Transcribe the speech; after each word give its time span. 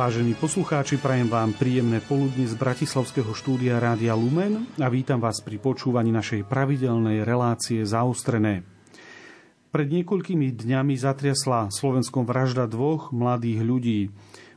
Vážení 0.00 0.32
poslucháči, 0.32 0.96
prajem 0.96 1.28
vám 1.28 1.52
príjemné 1.52 2.00
poludne 2.00 2.48
z 2.48 2.56
Bratislavského 2.56 3.36
štúdia 3.36 3.76
Rádia 3.76 4.16
Lumen 4.16 4.64
a 4.80 4.88
vítam 4.88 5.20
vás 5.20 5.44
pri 5.44 5.60
počúvaní 5.60 6.08
našej 6.08 6.48
pravidelnej 6.48 7.20
relácie 7.20 7.84
Zaostrené. 7.84 8.64
Pred 9.68 9.88
niekoľkými 9.92 10.56
dňami 10.56 10.96
zatriasla 10.96 11.68
Slovenskom 11.68 12.24
vražda 12.24 12.64
dvoch 12.64 13.12
mladých 13.12 13.60
ľudí. 13.60 14.00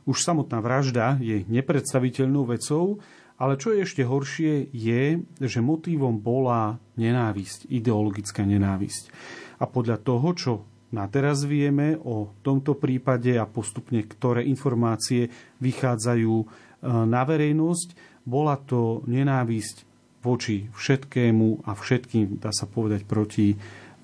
Už 0.08 0.24
samotná 0.24 0.64
vražda 0.64 1.20
je 1.20 1.44
nepredstaviteľnou 1.44 2.48
vecou, 2.48 3.04
ale 3.36 3.60
čo 3.60 3.76
je 3.76 3.84
ešte 3.84 4.00
horšie 4.00 4.72
je, 4.72 5.28
že 5.44 5.60
motívom 5.60 6.24
bola 6.24 6.80
nenávisť, 6.96 7.68
ideologická 7.68 8.48
nenávisť. 8.48 9.12
A 9.60 9.68
podľa 9.68 10.00
toho, 10.00 10.28
čo 10.32 10.52
na 10.94 11.10
teraz 11.10 11.42
vieme 11.42 11.98
o 11.98 12.30
tomto 12.46 12.78
prípade 12.78 13.34
a 13.34 13.50
postupne, 13.50 14.06
ktoré 14.06 14.46
informácie 14.46 15.26
vychádzajú 15.58 16.34
e, 16.38 16.46
na 16.86 17.26
verejnosť, 17.26 18.22
bola 18.22 18.54
to 18.62 19.02
nenávisť 19.10 19.82
voči 20.24 20.70
všetkému 20.72 21.68
a 21.68 21.76
všetkým, 21.76 22.40
dá 22.40 22.54
sa 22.54 22.64
povedať, 22.64 23.04
proti 23.04 23.52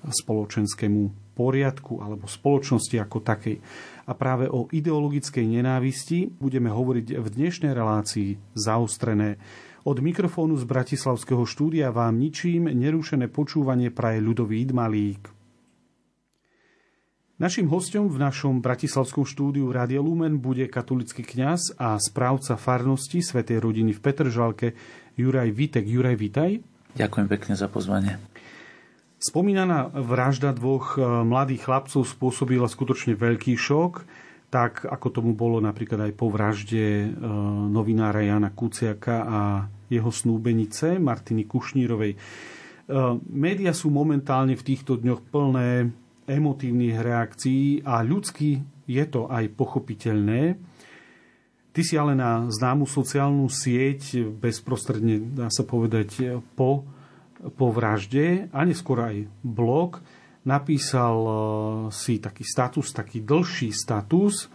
spoločenskému 0.05 1.33
poriadku 1.33 2.03
alebo 2.03 2.29
spoločnosti 2.29 2.99
ako 3.01 3.17
takej. 3.23 3.57
A 4.05 4.11
práve 4.13 4.45
o 4.51 4.69
ideologickej 4.69 5.47
nenávisti 5.47 6.37
budeme 6.37 6.69
hovoriť 6.69 7.07
v 7.17 7.27
dnešnej 7.31 7.73
relácii 7.73 8.53
zaostrené. 8.53 9.41
Od 9.81 9.97
mikrofónu 9.97 10.53
z 10.61 10.65
Bratislavského 10.69 11.41
štúdia 11.49 11.89
vám 11.89 12.21
ničím 12.21 12.69
nerušené 12.69 13.33
počúvanie 13.33 13.89
praje 13.89 14.21
ľudový 14.21 14.61
Malík. 14.69 15.40
Našim 17.41 17.65
hostom 17.73 18.05
v 18.05 18.21
našom 18.21 18.61
bratislavskom 18.61 19.25
štúdiu 19.25 19.73
Rádia 19.73 19.97
Lumen 19.97 20.37
bude 20.37 20.69
katolický 20.69 21.25
kňaz 21.25 21.73
a 21.73 21.97
správca 21.97 22.53
farnosti 22.53 23.17
Svetej 23.17 23.57
rodiny 23.57 23.97
v 23.97 24.03
Petržalke 24.05 24.77
Juraj 25.17 25.49
Vitek. 25.49 25.81
Juraj, 25.81 26.21
vitaj. 26.21 26.61
Ďakujem 26.93 27.25
pekne 27.33 27.57
za 27.57 27.65
pozvanie. 27.65 28.21
Spomínaná 29.17 29.89
vražda 29.89 30.53
dvoch 30.53 31.01
e, 31.01 31.01
mladých 31.01 31.65
chlapcov 31.65 32.05
spôsobila 32.05 32.69
skutočne 32.69 33.17
veľký 33.17 33.57
šok, 33.57 34.05
tak 34.53 34.85
ako 34.85 35.09
tomu 35.09 35.33
bolo 35.33 35.57
napríklad 35.57 35.97
aj 35.97 36.13
po 36.13 36.29
vražde 36.29 37.09
e, 37.09 37.17
novinára 37.73 38.21
Jana 38.21 38.53
Kuciaka 38.53 39.17
a 39.25 39.39
jeho 39.89 40.13
snúbenice 40.13 41.01
Martiny 41.01 41.49
Kušnírovej. 41.49 42.13
E, 42.13 42.17
média 43.33 43.73
sú 43.73 43.89
momentálne 43.89 44.53
v 44.53 44.61
týchto 44.61 44.93
dňoch 45.01 45.25
plné 45.33 45.89
emotívnych 46.31 46.95
reakcií 46.95 47.83
a 47.83 47.99
ľudsky 47.99 48.63
je 48.87 49.03
to 49.07 49.27
aj 49.27 49.51
pochopiteľné. 49.53 50.55
Ty 51.71 51.81
si 51.87 51.95
ale 51.95 52.15
na 52.15 52.51
známu 52.51 52.83
sociálnu 52.83 53.47
sieť 53.47 54.27
bezprostredne, 54.27 55.23
dá 55.35 55.47
sa 55.47 55.63
povedať, 55.63 56.39
po, 56.55 56.83
po 57.55 57.67
vražde 57.71 58.51
a 58.51 58.67
neskôr 58.67 58.99
aj 59.07 59.15
blog 59.39 60.03
napísal 60.43 61.15
e, 61.21 61.33
si 61.93 62.17
taký 62.17 62.43
status, 62.43 62.91
taký 62.91 63.21
dlhší 63.21 63.69
status, 63.71 64.45
e, 64.45 64.47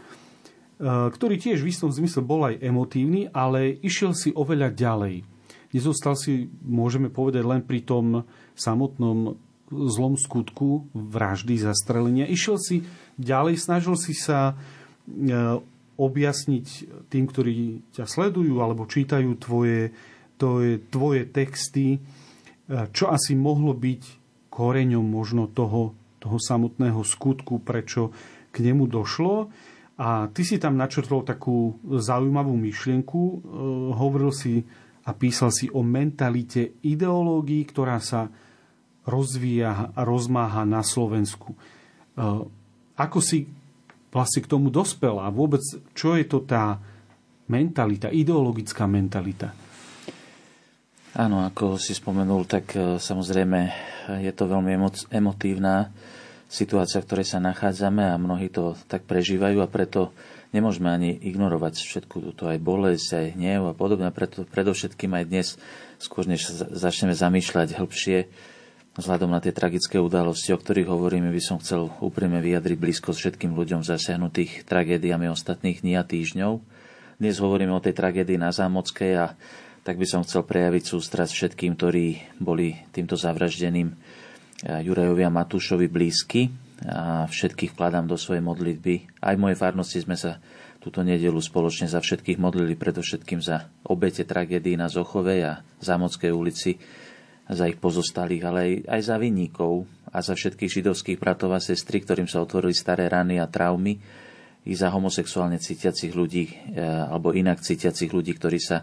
ktorý 0.84 1.38
tiež 1.38 1.62
v 1.62 1.70
istom 1.70 1.88
zmysle 1.88 2.20
bol 2.26 2.42
aj 2.46 2.60
emotívny, 2.60 3.30
ale 3.30 3.78
išiel 3.80 4.12
si 4.12 4.34
oveľa 4.34 4.74
ďalej. 4.74 5.22
Nezostal 5.74 6.16
si, 6.16 6.48
môžeme 6.64 7.12
povedať, 7.12 7.42
len 7.44 7.60
pri 7.60 7.84
tom 7.84 8.24
samotnom 8.56 9.36
zlom 9.70 10.14
skutku 10.14 10.86
vraždy, 10.94 11.58
zastrelenia. 11.58 12.30
Išiel 12.30 12.56
si 12.58 12.76
ďalej, 13.18 13.58
snažil 13.58 13.98
si 13.98 14.14
sa 14.14 14.54
e, 14.54 14.54
objasniť 15.96 16.66
tým, 17.10 17.24
ktorí 17.26 17.82
ťa 17.96 18.04
sledujú 18.06 18.62
alebo 18.62 18.86
čítajú 18.86 19.34
tvoje, 19.40 19.90
tvoje, 20.38 20.78
tvoje 20.86 21.22
texty, 21.26 21.86
e, 21.96 21.98
čo 22.94 23.10
asi 23.10 23.34
mohlo 23.34 23.74
byť 23.74 24.02
koreňom 24.52 25.04
možno 25.04 25.50
toho, 25.50 25.96
toho 26.22 26.38
samotného 26.38 27.02
skutku, 27.02 27.60
prečo 27.60 28.14
k 28.54 28.64
nemu 28.64 28.86
došlo. 28.86 29.50
A 29.96 30.28
ty 30.28 30.44
si 30.44 30.60
tam 30.60 30.76
načrtol 30.76 31.24
takú 31.24 31.80
zaujímavú 31.82 32.54
myšlienku, 32.54 33.20
e, 33.20 33.36
hovoril 33.96 34.30
si 34.30 34.62
a 35.06 35.14
písal 35.14 35.54
si 35.54 35.70
o 35.70 35.86
mentalite 35.86 36.82
ideológií, 36.82 37.62
ktorá 37.66 38.02
sa 38.02 38.26
rozvíja 39.06 39.94
a 39.94 40.00
rozmáha 40.02 40.66
na 40.66 40.82
Slovensku. 40.82 41.54
E, 41.54 41.58
ako 42.98 43.18
si 43.22 43.46
vlastne 44.10 44.42
k 44.42 44.50
tomu 44.50 44.68
dospel 44.68 45.16
a 45.22 45.30
vôbec 45.30 45.62
čo 45.94 46.18
je 46.18 46.26
to 46.26 46.42
tá 46.42 46.82
mentalita, 47.46 48.10
ideologická 48.10 48.84
mentalita? 48.90 49.54
Áno, 51.16 51.48
ako 51.48 51.80
si 51.80 51.96
spomenul, 51.96 52.44
tak 52.44 52.76
e, 52.76 53.00
samozrejme 53.00 53.58
je 54.20 54.32
to 54.36 54.44
veľmi 54.44 54.76
emotívna 55.08 55.88
situácia, 56.46 57.00
v 57.00 57.06
ktorej 57.08 57.26
sa 57.26 57.38
nachádzame 57.42 58.04
a 58.04 58.20
mnohí 58.20 58.52
to 58.52 58.76
tak 58.86 59.08
prežívajú 59.08 59.64
a 59.64 59.70
preto 59.70 60.12
nemôžeme 60.54 60.86
ani 60.92 61.10
ignorovať 61.16 61.82
všetku 61.82 62.16
túto 62.22 62.46
aj 62.46 62.58
bolesť, 62.62 63.08
aj 63.18 63.26
hnev 63.34 63.62
a 63.70 63.74
podobne. 63.74 64.08
Preto 64.14 64.46
predovšetkým 64.46 65.12
aj 65.16 65.24
dnes, 65.26 65.46
skôr 65.98 66.28
než 66.28 66.46
začneme 66.52 67.16
zamýšľať 67.16 67.74
hĺbšie, 67.74 68.18
Vzhľadom 68.96 69.28
na 69.28 69.44
tie 69.44 69.52
tragické 69.52 70.00
udalosti, 70.00 70.56
o 70.56 70.58
ktorých 70.58 70.88
hovoríme, 70.88 71.28
by 71.28 71.42
som 71.44 71.60
chcel 71.60 71.92
úprimne 72.00 72.40
vyjadriť 72.40 72.80
blízkosť 72.80 73.18
všetkým 73.20 73.52
ľuďom 73.52 73.84
zasiahnutých 73.84 74.64
tragédiami 74.64 75.28
ostatných 75.28 75.84
dní 75.84 76.00
a 76.00 76.04
týždňov. 76.08 76.64
Dnes 77.20 77.36
hovoríme 77.36 77.76
o 77.76 77.84
tej 77.84 77.92
tragédii 77.92 78.40
na 78.40 78.48
Zámockej 78.48 79.12
a 79.20 79.36
tak 79.84 80.00
by 80.00 80.06
som 80.08 80.24
chcel 80.24 80.48
prejaviť 80.48 80.96
sústrasť 80.96 81.28
všetkým, 81.28 81.76
ktorí 81.76 82.40
boli 82.40 82.72
týmto 82.88 83.20
zavraždeným 83.20 83.92
eh, 83.92 83.96
Jurajovi 84.64 85.28
a 85.28 85.34
Matúšovi 85.44 85.92
blízky 85.92 86.48
a 86.88 87.28
všetkých 87.28 87.76
vkladám 87.76 88.08
do 88.08 88.16
svojej 88.16 88.40
modlitby. 88.40 89.20
Aj 89.20 89.36
v 89.36 89.42
mojej 89.44 89.60
farnosti 89.60 90.00
sme 90.00 90.16
sa 90.16 90.40
túto 90.80 91.04
nedelu 91.04 91.36
spoločne 91.36 91.84
za 91.84 92.00
všetkých 92.00 92.40
modlili, 92.40 92.72
predovšetkým 92.80 93.44
za 93.44 93.68
obete 93.84 94.24
tragédií 94.24 94.80
na 94.80 94.88
Zochovej 94.88 95.40
a 95.44 95.52
Zámockej 95.84 96.32
ulici, 96.32 96.80
za 97.46 97.64
ich 97.70 97.78
pozostalých, 97.78 98.42
ale 98.42 98.58
aj, 98.58 98.72
aj 98.90 99.00
za 99.06 99.16
vinníkov 99.22 99.86
a 100.10 100.18
za 100.18 100.34
všetkých 100.34 100.82
židovských 100.82 101.18
bratov 101.20 101.54
a 101.54 101.62
sestry, 101.62 102.02
ktorým 102.02 102.26
sa 102.26 102.42
otvorili 102.42 102.74
staré 102.74 103.06
rany 103.06 103.38
a 103.38 103.46
traumy, 103.46 103.98
i 104.66 104.74
za 104.74 104.90
homosexuálne 104.90 105.62
cítiacich 105.62 106.10
ľudí 106.10 106.50
e, 106.74 106.82
alebo 106.82 107.30
inak 107.30 107.62
cítiacich 107.62 108.10
ľudí, 108.10 108.34
ktorí 108.34 108.58
sa 108.58 108.82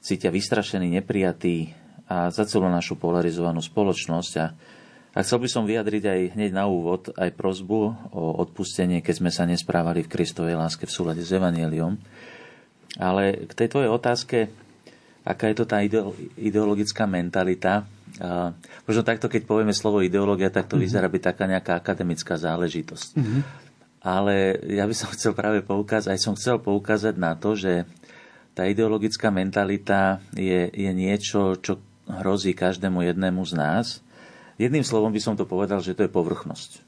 cítia 0.00 0.32
vystrašení, 0.32 0.88
neprijatí 0.88 1.76
a 2.08 2.32
za 2.32 2.48
celú 2.48 2.72
našu 2.72 2.96
polarizovanú 2.96 3.60
spoločnosť. 3.60 4.32
A, 4.40 4.46
a 5.12 5.18
chcel 5.20 5.44
by 5.44 5.48
som 5.52 5.68
vyjadriť 5.68 6.04
aj 6.08 6.20
hneď 6.40 6.50
na 6.56 6.64
úvod 6.72 7.12
aj 7.20 7.36
prozbu 7.36 7.80
o 8.16 8.22
odpustenie, 8.40 9.04
keď 9.04 9.14
sme 9.20 9.30
sa 9.30 9.44
nesprávali 9.44 10.08
v 10.08 10.12
Kristovej 10.16 10.56
láske 10.56 10.88
v 10.88 10.94
súlade 10.96 11.20
s 11.20 11.36
Evangeliom. 11.36 12.00
Ale 12.96 13.44
k 13.44 13.52
tej 13.52 13.68
tvojej 13.76 13.92
otázke, 13.92 14.48
aká 15.24 15.52
je 15.52 15.56
to 15.60 15.66
tá 15.68 15.84
ideologická 16.36 17.04
mentalita. 17.04 17.84
Možno 18.88 19.02
takto, 19.04 19.28
keď 19.28 19.44
povieme 19.44 19.76
slovo 19.76 20.00
ideológia, 20.00 20.48
tak 20.52 20.66
to 20.68 20.76
mm-hmm. 20.76 20.84
vyzerá 20.84 21.06
byť 21.08 21.22
taká 21.22 21.44
nejaká 21.46 21.72
akademická 21.76 22.34
záležitosť. 22.40 23.08
Mm-hmm. 23.16 23.40
Ale 24.00 24.56
ja 24.72 24.88
by 24.88 24.94
som 24.96 25.12
chcel 25.16 25.36
práve 25.36 25.60
poukázať, 25.64 26.10
aj 26.16 26.20
som 26.20 26.34
chcel 26.36 26.60
poukázať 26.60 27.14
na 27.20 27.36
to, 27.36 27.52
že 27.56 27.84
tá 28.56 28.66
ideologická 28.66 29.30
mentalita 29.30 30.18
je, 30.34 30.68
je 30.74 30.90
niečo, 30.90 31.56
čo 31.62 31.78
hrozí 32.10 32.52
každému 32.52 33.06
jednému 33.06 33.40
z 33.46 33.52
nás. 33.54 33.86
Jedným 34.58 34.84
slovom 34.84 35.14
by 35.14 35.20
som 35.22 35.38
to 35.38 35.46
povedal, 35.48 35.80
že 35.80 35.94
to 35.94 36.04
je 36.04 36.12
povrchnosť. 36.12 36.84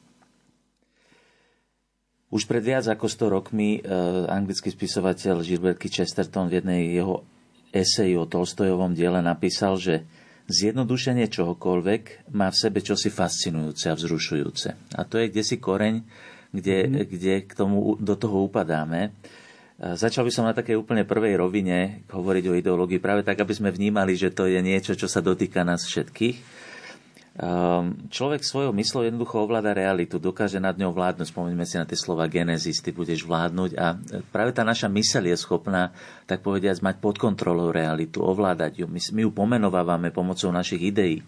Už 2.32 2.48
pred 2.48 2.64
viac 2.64 2.88
ako 2.88 3.06
100 3.08 3.36
rokmi 3.36 3.76
e, 3.76 3.80
anglický 4.24 4.72
spisovateľ 4.72 5.44
Gilbert 5.44 5.76
Chesterton 5.80 6.48
v 6.48 6.60
jednej 6.60 6.96
jeho 6.96 7.28
eseji 7.72 8.14
o 8.20 8.28
Tolstojovom 8.28 8.92
diele 8.92 9.24
napísal, 9.24 9.80
že 9.80 10.04
zjednodušenie 10.52 11.26
čohokoľvek 11.32 12.30
má 12.36 12.52
v 12.52 12.60
sebe 12.60 12.84
čosi 12.84 13.08
fascinujúce 13.08 13.88
a 13.88 13.96
vzrušujúce. 13.96 14.68
A 14.94 15.02
to 15.08 15.16
je 15.16 15.32
kde 15.32 15.42
si 15.42 15.56
koreň, 15.56 16.04
kde, 16.52 16.76
mm. 16.86 16.94
kde 17.08 17.34
k 17.48 17.52
tomu, 17.56 17.96
do 17.96 18.14
toho 18.14 18.44
upadáme. 18.44 19.16
Začal 19.82 20.22
by 20.22 20.30
som 20.30 20.46
na 20.46 20.54
takej 20.54 20.78
úplne 20.78 21.02
prvej 21.02 21.42
rovine 21.42 22.06
hovoriť 22.06 22.44
o 22.46 22.54
ideológii, 22.54 23.02
práve 23.02 23.26
tak, 23.26 23.42
aby 23.42 23.50
sme 23.50 23.74
vnímali, 23.74 24.14
že 24.14 24.30
to 24.30 24.46
je 24.46 24.62
niečo, 24.62 24.94
čo 24.94 25.10
sa 25.10 25.18
dotýka 25.18 25.66
nás 25.66 25.82
všetkých. 25.82 26.61
Um, 27.32 28.12
človek 28.12 28.44
svojou 28.44 28.76
myslou 28.76 29.08
jednoducho 29.08 29.40
ovláda 29.40 29.72
realitu, 29.72 30.20
dokáže 30.20 30.60
nad 30.60 30.76
ňou 30.76 30.92
vládnuť. 30.92 31.32
Spomeňme 31.32 31.64
si 31.64 31.80
na 31.80 31.88
tie 31.88 31.96
slova 31.96 32.28
Genesis, 32.28 32.84
ty 32.84 32.92
budeš 32.92 33.24
vládnuť. 33.24 33.70
A 33.80 33.96
práve 34.28 34.52
tá 34.52 34.60
naša 34.68 34.92
myseľ 34.92 35.32
je 35.32 35.36
schopná, 35.40 35.96
tak 36.28 36.44
povediať, 36.44 36.84
mať 36.84 37.00
pod 37.00 37.16
kontrolou 37.16 37.72
realitu, 37.72 38.20
ovládať 38.20 38.84
ju. 38.84 38.86
My, 38.86 39.00
my 39.00 39.20
ju 39.24 39.30
pomenovávame 39.32 40.12
pomocou 40.12 40.52
našich 40.52 40.92
ideí. 40.92 41.24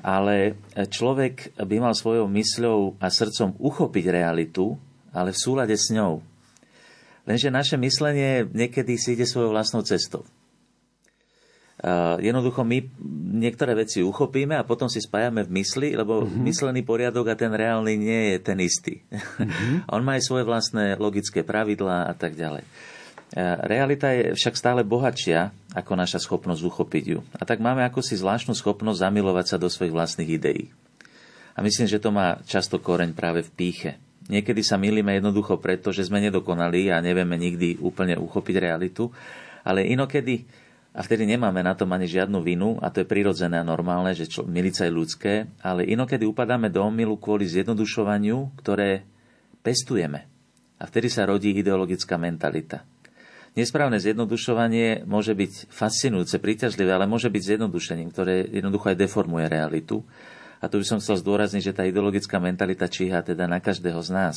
Ale 0.00 0.56
človek 0.72 1.52
by 1.58 1.76
mal 1.84 1.92
svojou 1.92 2.24
mysľou 2.24 2.96
a 2.96 3.12
srdcom 3.12 3.60
uchopiť 3.60 4.04
realitu, 4.08 4.80
ale 5.12 5.36
v 5.36 5.42
súlade 5.42 5.76
s 5.76 5.92
ňou. 5.92 6.24
Lenže 7.28 7.52
naše 7.52 7.76
myslenie 7.76 8.48
niekedy 8.48 8.96
si 8.96 9.12
ide 9.12 9.28
svojou 9.28 9.52
vlastnou 9.52 9.84
cestou. 9.84 10.24
Uh, 11.80 12.20
jednoducho 12.20 12.60
my 12.60 12.84
niektoré 13.40 13.72
veci 13.72 14.04
uchopíme 14.04 14.52
a 14.52 14.68
potom 14.68 14.92
si 14.92 15.00
spájame 15.00 15.48
v 15.48 15.64
mysli, 15.64 15.96
lebo 15.96 16.20
mm-hmm. 16.20 16.44
myslený 16.44 16.84
poriadok 16.84 17.32
a 17.32 17.40
ten 17.40 17.48
reálny 17.48 17.96
nie 17.96 18.36
je 18.36 18.38
ten 18.44 18.60
istý. 18.60 19.00
Mm-hmm. 19.08 19.88
On 19.96 20.04
má 20.04 20.20
aj 20.20 20.28
svoje 20.28 20.44
vlastné 20.44 21.00
logické 21.00 21.40
pravidlá 21.40 22.12
a 22.12 22.12
tak 22.12 22.36
ďalej. 22.36 22.68
Uh, 23.32 23.56
realita 23.64 24.12
je 24.12 24.36
však 24.36 24.60
stále 24.60 24.84
bohatšia 24.84 25.56
ako 25.72 25.96
naša 25.96 26.20
schopnosť 26.20 26.60
uchopiť 26.68 27.04
ju. 27.16 27.24
A 27.40 27.48
tak 27.48 27.64
máme 27.64 27.80
ako 27.80 28.04
si 28.04 28.12
zvláštnu 28.12 28.52
schopnosť 28.52 29.00
zamilovať 29.00 29.46
sa 29.48 29.56
do 29.56 29.72
svojich 29.72 29.96
vlastných 29.96 30.36
ideí. 30.36 30.68
A 31.56 31.64
myslím, 31.64 31.88
že 31.88 31.96
to 31.96 32.12
má 32.12 32.44
často 32.44 32.76
koreň 32.76 33.16
práve 33.16 33.40
v 33.40 33.50
píche. 33.56 33.96
Niekedy 34.28 34.60
sa 34.60 34.76
milíme 34.76 35.16
jednoducho 35.16 35.56
preto, 35.56 35.96
že 35.96 36.04
sme 36.04 36.20
nedokonali 36.20 36.92
a 36.92 37.00
nevieme 37.00 37.40
nikdy 37.40 37.80
úplne 37.80 38.20
uchopiť 38.20 38.56
realitu, 38.60 39.08
ale 39.64 39.88
inokedy 39.88 40.44
a 40.90 41.06
vtedy 41.06 41.22
nemáme 41.22 41.62
na 41.62 41.78
tom 41.78 41.86
ani 41.94 42.10
žiadnu 42.10 42.42
vinu, 42.42 42.74
a 42.82 42.90
to 42.90 43.02
je 43.02 43.06
prirodzené 43.06 43.62
a 43.62 43.66
normálne, 43.66 44.10
že 44.10 44.26
čo, 44.26 44.42
milica 44.42 44.82
je 44.82 44.92
ľudské, 44.92 45.32
ale 45.62 45.86
inokedy 45.86 46.26
upadáme 46.26 46.66
do 46.66 46.82
omilu 46.82 47.14
kvôli 47.14 47.46
zjednodušovaniu, 47.46 48.58
ktoré 48.58 49.06
pestujeme. 49.62 50.26
A 50.82 50.90
vtedy 50.90 51.06
sa 51.06 51.30
rodí 51.30 51.54
ideologická 51.54 52.18
mentalita. 52.18 52.82
Nesprávne 53.54 54.02
zjednodušovanie 54.02 55.06
môže 55.06 55.34
byť 55.34 55.70
fascinujúce, 55.70 56.38
príťažlivé, 56.42 56.90
ale 56.90 57.06
môže 57.06 57.30
byť 57.30 57.42
zjednodušením, 57.54 58.08
ktoré 58.10 58.46
jednoducho 58.50 58.90
aj 58.90 58.98
deformuje 58.98 59.46
realitu. 59.46 60.02
A 60.58 60.66
tu 60.66 60.78
by 60.78 60.86
som 60.86 60.98
chcel 60.98 61.18
zdôrazniť, 61.18 61.70
že 61.70 61.76
tá 61.76 61.82
ideologická 61.86 62.38
mentalita 62.38 62.90
číha 62.90 63.22
teda 63.22 63.46
na 63.46 63.58
každého 63.62 63.98
z 64.02 64.10
nás. 64.10 64.36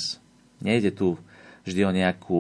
Nejde 0.61 0.94
tu 0.94 1.17
vždy 1.65 1.81
o 1.85 1.91
nejakú 1.94 2.39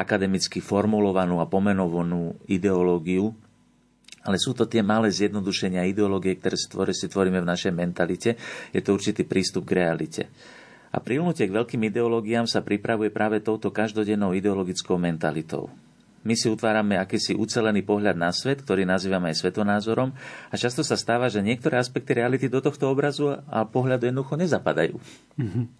akademicky 0.00 0.64
formulovanú 0.64 1.38
a 1.38 1.46
pomenovanú 1.46 2.40
ideológiu, 2.48 3.36
ale 4.20 4.36
sú 4.36 4.52
to 4.52 4.68
tie 4.68 4.84
malé 4.84 5.08
zjednodušenia 5.08 5.88
ideológie, 5.88 6.36
ktoré 6.36 6.92
si 6.92 7.08
tvoríme 7.08 7.40
v 7.40 7.50
našej 7.50 7.72
mentalite. 7.72 8.36
Je 8.72 8.80
to 8.84 8.92
určitý 8.92 9.24
prístup 9.24 9.64
k 9.68 9.80
realite. 9.80 10.22
A 10.90 10.98
prilnutie 10.98 11.46
k 11.46 11.54
veľkým 11.54 11.86
ideológiám 11.88 12.50
sa 12.50 12.60
pripravuje 12.60 13.14
práve 13.14 13.40
touto 13.40 13.70
každodennou 13.70 14.34
ideologickou 14.34 14.98
mentalitou. 14.98 15.70
My 16.20 16.36
si 16.36 16.52
utvárame 16.52 17.00
akýsi 17.00 17.32
ucelený 17.32 17.80
pohľad 17.80 18.12
na 18.12 18.28
svet, 18.28 18.60
ktorý 18.60 18.84
nazývame 18.84 19.32
aj 19.32 19.40
svetonázorom 19.40 20.12
a 20.52 20.54
často 20.58 20.84
sa 20.84 21.00
stáva, 21.00 21.32
že 21.32 21.40
niektoré 21.40 21.80
aspekty 21.80 22.12
reality 22.12 22.52
do 22.52 22.60
tohto 22.60 22.92
obrazu 22.92 23.40
a 23.48 23.64
pohľadu 23.64 24.12
jednoducho 24.12 24.36
nezapadajú. 24.36 25.00
Mm-hmm 25.40 25.79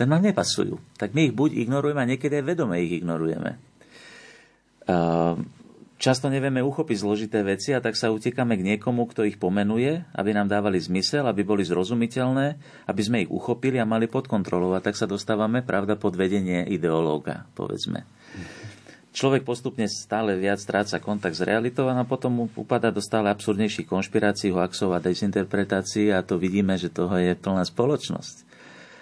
tak 0.00 0.08
nám 0.08 0.24
nepasujú. 0.24 0.80
Tak 0.96 1.12
my 1.12 1.28
ich 1.28 1.36
buď 1.36 1.60
ignorujeme 1.60 2.00
a 2.00 2.08
niekedy 2.08 2.40
aj 2.40 2.44
vedome 2.48 2.80
ich 2.80 3.04
ignorujeme. 3.04 3.60
Často 6.00 6.32
nevieme 6.32 6.64
uchopiť 6.64 6.96
zložité 7.04 7.44
veci 7.44 7.76
a 7.76 7.84
tak 7.84 7.92
sa 7.92 8.08
utekáme 8.08 8.56
k 8.56 8.64
niekomu, 8.64 9.04
kto 9.12 9.28
ich 9.28 9.36
pomenuje, 9.36 10.00
aby 10.16 10.32
nám 10.32 10.48
dávali 10.48 10.80
zmysel, 10.80 11.28
aby 11.28 11.44
boli 11.44 11.68
zrozumiteľné, 11.68 12.56
aby 12.88 13.02
sme 13.04 13.20
ich 13.20 13.28
uchopili 13.28 13.76
a 13.76 13.84
mali 13.84 14.08
pod 14.08 14.24
kontrolou. 14.24 14.72
A 14.72 14.80
tak 14.80 14.96
sa 14.96 15.04
dostávame, 15.04 15.60
pravda, 15.60 16.00
pod 16.00 16.16
vedenie 16.16 16.64
ideológa, 16.72 17.44
povedzme. 17.52 18.08
Človek 19.12 19.44
postupne 19.44 19.84
stále 19.84 20.40
viac 20.40 20.64
stráca 20.64 20.96
kontakt 20.96 21.36
s 21.36 21.44
realitou 21.44 21.92
a 21.92 22.00
potom 22.08 22.32
mu 22.32 22.44
upada 22.56 22.88
do 22.88 23.04
stále 23.04 23.28
absurdnejších 23.28 23.84
konšpirácií, 23.84 24.48
hoaxov 24.56 24.96
a 24.96 25.04
dezinterpretácií 25.04 26.08
a 26.08 26.24
to 26.24 26.40
vidíme, 26.40 26.80
že 26.80 26.88
toho 26.88 27.12
je 27.20 27.36
plná 27.36 27.68
spoločnosť 27.68 28.49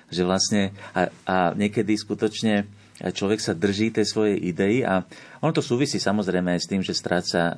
že 0.08 0.22
vlastne 0.24 0.72
a, 0.96 1.12
a 1.24 1.36
niekedy 1.52 1.96
skutočne 1.96 2.68
človek 2.98 3.38
sa 3.38 3.54
drží 3.54 3.94
tej 3.94 4.06
svojej 4.10 4.36
idei 4.42 4.82
a 4.82 5.06
ono 5.38 5.54
to 5.54 5.62
súvisí 5.62 6.02
samozrejme 6.02 6.58
aj 6.58 6.60
s 6.66 6.70
tým, 6.70 6.82
že 6.82 6.98
stráca 6.98 7.54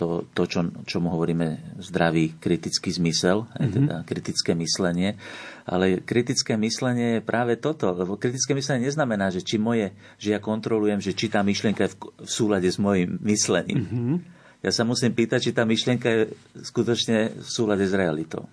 to, 0.00 0.24
to 0.32 0.42
čo, 0.48 0.64
čo 0.88 0.96
mu 1.04 1.12
hovoríme 1.12 1.76
zdravý 1.84 2.40
kritický 2.40 2.88
zmysel, 2.88 3.44
mm-hmm. 3.44 3.68
teda 3.68 3.94
kritické 4.08 4.56
myslenie. 4.56 5.20
Ale 5.68 6.00
kritické 6.00 6.56
myslenie 6.56 7.20
je 7.20 7.26
práve 7.28 7.60
toto, 7.60 7.92
lebo 7.92 8.16
kritické 8.16 8.56
myslenie 8.56 8.88
neznamená, 8.88 9.28
že 9.28 9.44
či 9.44 9.60
moje, 9.60 9.92
že 10.16 10.32
ja 10.32 10.40
kontrolujem, 10.40 11.04
že 11.04 11.12
či 11.12 11.28
tá 11.28 11.44
myšlienka 11.44 11.84
je 11.84 11.92
v, 11.92 11.96
v 12.24 12.30
súlade 12.32 12.68
s 12.72 12.80
mojim 12.80 13.20
myslením. 13.20 13.84
Mm-hmm. 13.84 14.16
Ja 14.64 14.72
sa 14.72 14.88
musím 14.88 15.12
pýtať, 15.12 15.38
či 15.44 15.52
tá 15.52 15.68
myšlienka 15.68 16.08
je 16.08 16.20
skutočne 16.64 17.36
v 17.36 17.48
súlade 17.48 17.84
s 17.84 17.92
realitou. 17.92 18.48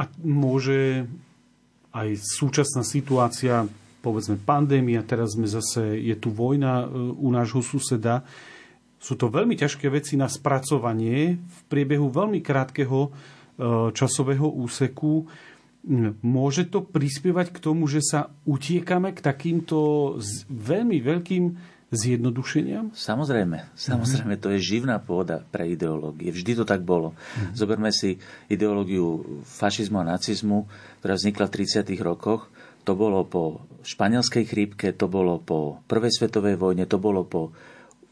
A 0.00 0.08
môže 0.24 1.04
aj 1.96 2.20
súčasná 2.20 2.84
situácia, 2.84 3.64
povedzme 4.04 4.36
pandémia, 4.36 5.00
teraz 5.00 5.32
sme 5.32 5.48
zase, 5.48 5.96
je 5.96 6.12
tu 6.20 6.28
vojna 6.28 6.84
e, 6.84 6.86
u 7.16 7.28
nášho 7.32 7.64
suseda. 7.64 8.20
Sú 9.00 9.16
to 9.16 9.32
veľmi 9.32 9.56
ťažké 9.56 9.88
veci 9.88 10.20
na 10.20 10.28
spracovanie 10.28 11.40
v 11.40 11.58
priebehu 11.72 12.12
veľmi 12.12 12.44
krátkeho 12.44 13.08
e, 13.08 13.10
časového 13.96 14.44
úseku. 14.44 15.24
Môže 16.20 16.66
to 16.68 16.82
prispievať 16.84 17.54
k 17.54 17.62
tomu, 17.62 17.86
že 17.86 18.02
sa 18.02 18.28
utiekame 18.44 19.14
k 19.14 19.22
takýmto 19.22 20.18
veľmi 20.50 20.98
veľkým 20.98 21.44
zjednodušeniam? 21.94 22.90
Samozrejme, 22.90 23.70
samozrejme, 23.78 24.34
to 24.42 24.50
je 24.54 24.58
živná 24.58 24.98
pôda 24.98 25.46
pre 25.54 25.70
ideológie. 25.70 26.34
Vždy 26.34 26.62
to 26.62 26.64
tak 26.66 26.82
bolo. 26.82 27.14
Mm. 27.14 27.54
Zoberme 27.54 27.90
si 27.94 28.18
ideológiu 28.50 29.42
fašizmu 29.46 30.02
a 30.02 30.08
nacizmu, 30.16 30.66
ktorá 31.02 31.14
vznikla 31.14 31.46
v 31.46 31.54
30. 31.62 31.94
rokoch. 32.02 32.50
To 32.86 32.94
bolo 32.94 33.26
po 33.26 33.66
španielskej 33.82 34.44
chrípke, 34.46 34.94
to 34.94 35.10
bolo 35.10 35.42
po 35.42 35.82
prvej 35.90 36.14
svetovej 36.14 36.54
vojne, 36.58 36.86
to 36.86 37.02
bolo 37.02 37.26
po 37.26 37.50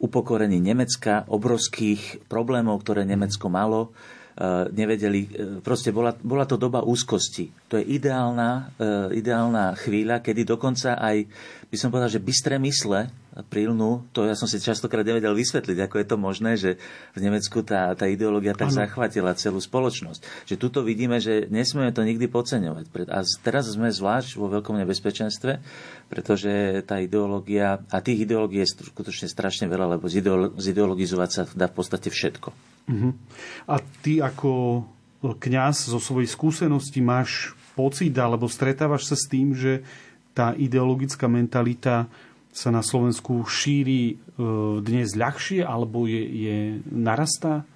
upokorení 0.03 0.59
Nemecka, 0.59 1.27
obrovských 1.31 2.27
problémov, 2.27 2.83
ktoré 2.83 3.07
Nemecko 3.07 3.47
malo 3.47 3.95
Eh, 4.35 4.67
nevedeli, 4.75 5.31
eh, 5.31 5.63
proste 5.63 5.95
bola, 5.95 6.11
bola 6.19 6.43
to 6.43 6.59
doba 6.59 6.83
úzkosti. 6.83 7.55
To 7.71 7.79
je 7.79 7.87
ideálna, 7.87 8.75
eh, 8.83 9.23
ideálna 9.23 9.79
chvíľa, 9.79 10.27
kedy 10.27 10.43
dokonca 10.43 10.99
aj, 10.99 11.23
by 11.71 11.77
som 11.79 11.95
povedal, 11.95 12.11
že 12.11 12.19
bystré 12.19 12.59
mysle 12.59 13.15
prílnu, 13.43 14.07
to 14.15 14.23
ja 14.23 14.39
som 14.39 14.47
si 14.47 14.63
častokrát 14.63 15.03
nevedel 15.03 15.35
vysvetliť, 15.35 15.79
ako 15.91 15.97
je 15.99 16.07
to 16.07 16.17
možné, 16.17 16.51
že 16.55 16.79
v 17.19 17.19
Nemecku 17.19 17.67
tá, 17.67 17.91
tá 17.99 18.07
ideológia 18.07 18.55
tak 18.55 18.71
ano. 18.71 18.87
zachvatila 18.87 19.35
celú 19.35 19.59
spoločnosť. 19.59 20.47
Že 20.47 20.55
tuto 20.55 20.87
vidíme, 20.87 21.19
že 21.19 21.51
nesmieme 21.51 21.91
to 21.91 22.07
nikdy 22.07 22.31
podceňovať. 22.31 23.11
A 23.11 23.27
teraz 23.43 23.67
sme 23.67 23.91
zvlášť 23.91 24.39
vo 24.39 24.47
veľkom 24.47 24.79
nebezpečenstve, 24.79 25.59
pretože 26.07 26.85
tá 26.87 27.03
ideológia, 27.03 27.83
a 27.91 27.99
tých 27.99 28.31
ideológií 28.31 28.63
je 28.63 28.79
skutočne 28.87 29.27
strašne 29.27 29.67
veľa, 29.67 29.99
lebo 29.99 30.07
zideologizovať 30.55 31.31
sa 31.35 31.43
dá 31.51 31.67
v 31.67 31.75
podstate 31.75 32.15
všetko. 32.15 32.55
Uh-huh. 32.87 33.13
A 33.67 33.83
ty 34.05 34.23
ako 34.23 34.85
kňaz 35.25 35.91
zo 35.91 35.99
svojej 35.99 36.29
skúsenosti 36.29 37.03
máš 37.03 37.57
pocit, 37.75 38.15
alebo 38.15 38.47
stretávaš 38.47 39.11
sa 39.11 39.17
s 39.19 39.27
tým, 39.27 39.57
že 39.57 39.83
tá 40.35 40.53
ideologická 40.55 41.27
mentalita 41.31 42.07
sa 42.55 42.71
na 42.71 42.87
Slovensku 42.87 43.43
šíri 43.43 44.15
e, 44.15 44.17
dnes 44.79 45.19
ľahšie, 45.19 45.67
alebo 45.67 46.07
je, 46.07 46.23
je 46.23 46.57
narastá? 46.87 47.67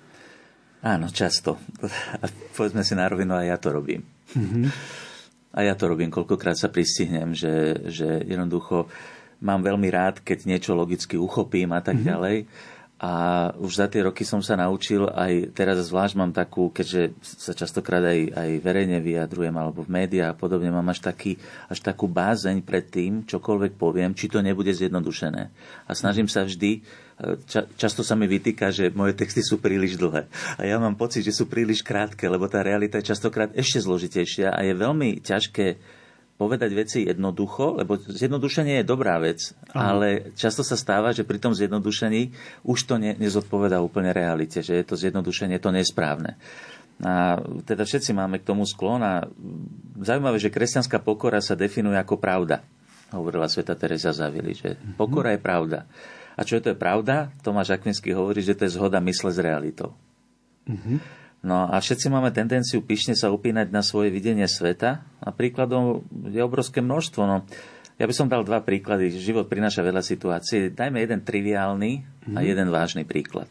Áno, 0.87 1.11
často. 1.11 1.59
A 2.23 2.31
povedzme 2.57 2.87
si 2.87 2.95
na 2.95 3.11
rovinu, 3.11 3.35
aj 3.35 3.47
ja 3.51 3.59
to 3.59 3.75
robím. 3.75 4.07
Uh-huh. 4.39 4.71
A 5.51 5.67
ja 5.67 5.75
to 5.75 5.91
robím, 5.91 6.15
koľkokrát 6.15 6.55
sa 6.55 6.71
pristihnem, 6.71 7.35
že, 7.35 7.91
že 7.91 8.23
jednoducho 8.23 8.87
mám 9.43 9.67
veľmi 9.67 9.91
rád, 9.91 10.23
keď 10.23 10.47
niečo 10.47 10.79
logicky 10.79 11.19
uchopím 11.19 11.75
a 11.75 11.83
tak 11.83 11.99
uh-huh. 11.99 12.11
ďalej 12.15 12.37
a 12.99 13.13
už 13.55 13.79
za 13.79 13.87
tie 13.87 14.03
roky 14.03 14.27
som 14.27 14.43
sa 14.43 14.59
naučil, 14.59 15.07
aj 15.07 15.55
teraz 15.55 15.79
zvlášť 15.87 16.15
mám 16.19 16.35
takú, 16.35 16.75
keďže 16.75 17.15
sa 17.23 17.55
častokrát 17.55 18.03
aj, 18.03 18.35
aj 18.35 18.51
verejne 18.59 18.99
vyjadrujem, 18.99 19.55
alebo 19.55 19.87
v 19.87 20.03
médiách 20.03 20.35
a 20.35 20.39
podobne, 20.39 20.75
mám 20.75 20.91
až, 20.91 21.07
taký, 21.07 21.39
až 21.71 21.79
takú 21.79 22.11
bázeň 22.11 22.59
pred 22.67 22.91
tým, 22.91 23.23
čokoľvek 23.23 23.79
poviem, 23.79 24.19
či 24.19 24.27
to 24.27 24.43
nebude 24.43 24.75
zjednodušené. 24.75 25.43
A 25.87 25.91
snažím 25.95 26.27
sa 26.27 26.43
vždy, 26.43 26.83
ča, 27.47 27.71
často 27.79 28.03
sa 28.03 28.19
mi 28.19 28.27
vytýka, 28.27 28.75
že 28.75 28.91
moje 28.91 29.15
texty 29.15 29.47
sú 29.47 29.63
príliš 29.63 29.95
dlhé. 29.95 30.27
A 30.59 30.67
ja 30.67 30.83
mám 30.83 30.99
pocit, 30.99 31.23
že 31.23 31.31
sú 31.31 31.47
príliš 31.47 31.87
krátke, 31.87 32.27
lebo 32.27 32.51
tá 32.51 32.67
realita 32.67 32.99
je 32.99 33.15
častokrát 33.15 33.55
ešte 33.55 33.79
zložitejšia 33.79 34.51
a 34.51 34.61
je 34.67 34.75
veľmi 34.75 35.23
ťažké 35.23 35.67
povedať 36.39 36.71
veci 36.71 36.99
jednoducho, 37.03 37.83
lebo 37.83 37.99
zjednodušenie 37.99 38.81
je 38.81 38.87
dobrá 38.87 39.19
vec, 39.19 39.59
Aha. 39.75 39.93
ale 39.93 40.31
často 40.39 40.63
sa 40.63 40.79
stáva, 40.79 41.11
že 41.11 41.27
pri 41.27 41.43
tom 41.43 41.51
zjednodušení 41.51 42.31
už 42.63 42.79
to 42.87 42.95
ne, 42.97 43.19
nezodpoveda 43.19 43.83
úplne 43.83 44.15
realite, 44.15 44.63
že 44.63 44.79
je 44.79 44.85
to 44.87 44.95
zjednodušenie 44.95 45.59
to 45.59 45.75
nesprávne. 45.75 46.39
A 47.03 47.43
teda 47.67 47.83
všetci 47.83 48.15
máme 48.15 48.39
k 48.39 48.47
tomu 48.47 48.63
sklon 48.67 49.03
a 49.03 49.27
zaujímavé, 49.99 50.39
že 50.39 50.55
kresťanská 50.55 51.03
pokora 51.03 51.43
sa 51.43 51.59
definuje 51.59 51.99
ako 51.99 52.19
pravda. 52.19 52.63
Hovorila 53.11 53.51
sveta 53.51 53.75
Teresa 53.75 54.15
Zavili, 54.15 54.55
že 54.55 54.79
mhm. 54.79 54.95
pokora 54.95 55.35
je 55.35 55.41
pravda. 55.43 55.91
A 56.39 56.47
čo 56.47 56.55
je 56.55 56.63
to 56.63 56.71
je 56.71 56.79
pravda? 56.79 57.35
Tomáš 57.43 57.75
Akvinsky 57.75 58.15
hovorí, 58.15 58.47
že 58.47 58.55
to 58.55 58.63
je 58.63 58.79
zhoda 58.79 59.03
mysle 59.03 59.35
s 59.35 59.43
realitou. 59.43 59.91
Mm-hmm. 60.71 60.99
No 61.39 61.71
a 61.71 61.79
všetci 61.79 62.11
máme 62.11 62.35
tendenciu 62.35 62.83
pyšne 62.83 63.15
sa 63.15 63.31
upínať 63.31 63.71
na 63.71 63.87
svoje 63.87 64.11
videnie 64.11 64.47
sveta 64.51 65.07
a 65.23 65.29
príkladom 65.31 66.03
je 66.27 66.43
obrovské 66.43 66.83
množstvo. 66.83 67.23
No, 67.23 67.47
Ja 67.99 68.07
by 68.07 68.15
som 68.15 68.31
dal 68.31 68.47
dva 68.47 68.63
príklady. 68.63 69.11
Život 69.11 69.51
prináša 69.51 69.83
veľa 69.83 70.03
situácií. 70.03 70.75
Dajme 70.75 71.03
jeden 71.03 71.23
triviálny 71.23 71.91
a 72.35 72.43
mhm. 72.43 72.47
jeden 72.47 72.69
vážny 72.71 73.03
príklad. 73.07 73.51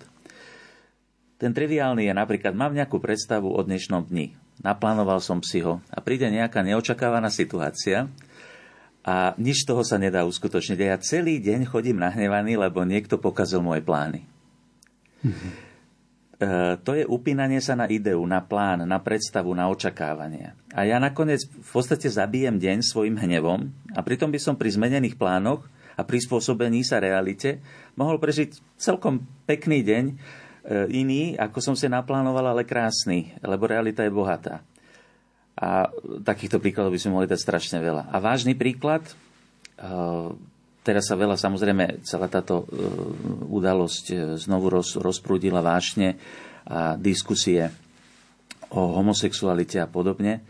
Ten 1.37 1.53
triviálny 1.53 2.09
je 2.09 2.13
napríklad, 2.17 2.57
mám 2.57 2.73
nejakú 2.73 2.97
predstavu 2.97 3.53
o 3.53 3.59
dnešnom 3.61 4.09
dni. 4.09 4.33
Naplánoval 4.65 5.21
som 5.21 5.37
si 5.45 5.61
ho 5.61 5.85
a 5.93 6.01
príde 6.01 6.25
nejaká 6.33 6.65
neočakávaná 6.65 7.29
situácia 7.29 8.09
a 9.05 9.37
nič 9.37 9.61
toho 9.69 9.85
sa 9.85 10.01
nedá 10.01 10.25
uskutočniť. 10.25 10.79
Ja 10.81 10.97
celý 10.97 11.37
deň 11.37 11.69
chodím 11.69 12.01
nahnevaný, 12.01 12.57
lebo 12.57 12.81
niekto 12.81 13.21
pokazil 13.21 13.61
moje 13.61 13.85
plány. 13.85 14.25
Mm-hmm. 15.21 15.66
E, 16.37 16.77
to 16.85 16.93
je 16.93 17.03
upínanie 17.09 17.59
sa 17.59 17.73
na 17.73 17.89
ideu, 17.89 18.21
na 18.29 18.41
plán, 18.41 18.85
na 18.85 18.99
predstavu, 19.01 19.53
na 19.57 19.69
očakávania. 19.69 20.53
A 20.73 20.85
ja 20.85 21.01
nakoniec 21.01 21.45
v 21.45 21.69
podstate 21.69 22.07
zabijem 22.07 22.61
deň 22.61 22.85
svojim 22.85 23.17
hnevom 23.17 23.73
a 23.97 23.99
pritom 24.05 24.29
by 24.29 24.39
som 24.41 24.53
pri 24.53 24.73
zmenených 24.73 25.17
plánoch 25.17 25.65
a 25.97 26.05
prispôsobení 26.05 26.85
sa 26.85 27.01
realite 27.01 27.57
mohol 27.97 28.21
prežiť 28.21 28.77
celkom 28.77 29.25
pekný 29.49 29.81
deň, 29.81 30.05
E, 30.67 30.83
iný, 30.91 31.39
ako 31.39 31.63
som 31.63 31.75
si 31.79 31.87
naplánoval, 31.87 32.51
ale 32.51 32.67
krásny, 32.67 33.31
lebo 33.39 33.71
realita 33.71 34.03
je 34.03 34.11
bohatá. 34.11 34.59
A 35.55 35.87
takýchto 36.27 36.59
príkladov 36.59 36.91
by 36.91 36.99
sme 36.99 37.15
mohli 37.15 37.31
dať 37.31 37.39
strašne 37.39 37.79
veľa. 37.79 38.11
A 38.11 38.17
vážny 38.19 38.51
príklad, 38.51 39.07
e, 39.07 39.13
teraz 40.87 41.11
sa 41.11 41.19
veľa, 41.19 41.35
samozrejme, 41.35 42.07
celá 42.07 42.31
táto 42.31 42.63
e, 42.63 42.65
udalosť 43.51 44.39
znovu 44.39 44.71
roz, 44.71 44.95
rozprúdila 44.95 45.59
vášne 45.59 46.15
a 46.67 46.95
diskusie 46.95 47.67
o 48.71 48.99
homosexualite 48.99 49.79
a 49.79 49.87
podobne. 49.87 50.43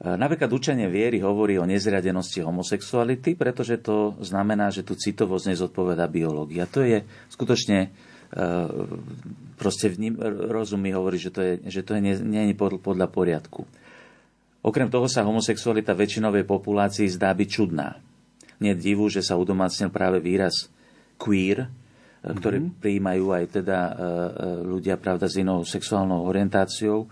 Napríklad 0.00 0.48
učenie 0.48 0.88
viery 0.88 1.20
hovorí 1.20 1.60
o 1.60 1.66
nezriadenosti 1.68 2.40
homosexuality, 2.40 3.36
pretože 3.36 3.82
to 3.84 4.16
znamená, 4.22 4.72
že 4.72 4.86
tu 4.86 4.96
citovosť 4.96 5.52
nezodpoveda 5.52 6.08
biológia. 6.08 6.64
To 6.70 6.80
je 6.80 7.04
skutočne 7.28 7.92
proste 9.58 9.90
ním, 9.98 10.16
rozum 10.22 10.80
mi 10.80 10.94
hovorí, 10.94 11.18
že 11.18 11.34
to 11.34 11.40
je, 11.42 11.52
že 11.66 11.82
to 11.82 11.98
je 11.98 12.00
nie, 12.00 12.14
nie 12.22 12.42
je 12.48 12.54
podľa 12.56 13.10
poriadku. 13.10 13.66
Okrem 14.60 14.92
toho 14.92 15.08
sa 15.10 15.26
homosexualita 15.26 15.96
väčšinovej 15.96 16.46
populácii 16.46 17.08
zdá 17.10 17.34
byť 17.34 17.48
čudná. 17.48 17.98
Nie 18.60 18.76
divu, 18.76 19.08
že 19.08 19.24
sa 19.24 19.40
udomácnil 19.40 19.88
práve 19.88 20.20
výraz 20.20 20.68
queer, 21.16 21.66
mm-hmm. 21.66 22.36
ktorý 22.36 22.58
prijímajú 22.76 23.26
aj 23.32 23.44
teda 23.60 23.78
e, 23.80 23.92
e, 23.92 23.98
ľudia 24.68 25.00
pravda 25.00 25.26
s 25.26 25.40
inou 25.40 25.64
sexuálnou 25.64 26.28
orientáciou. 26.28 27.08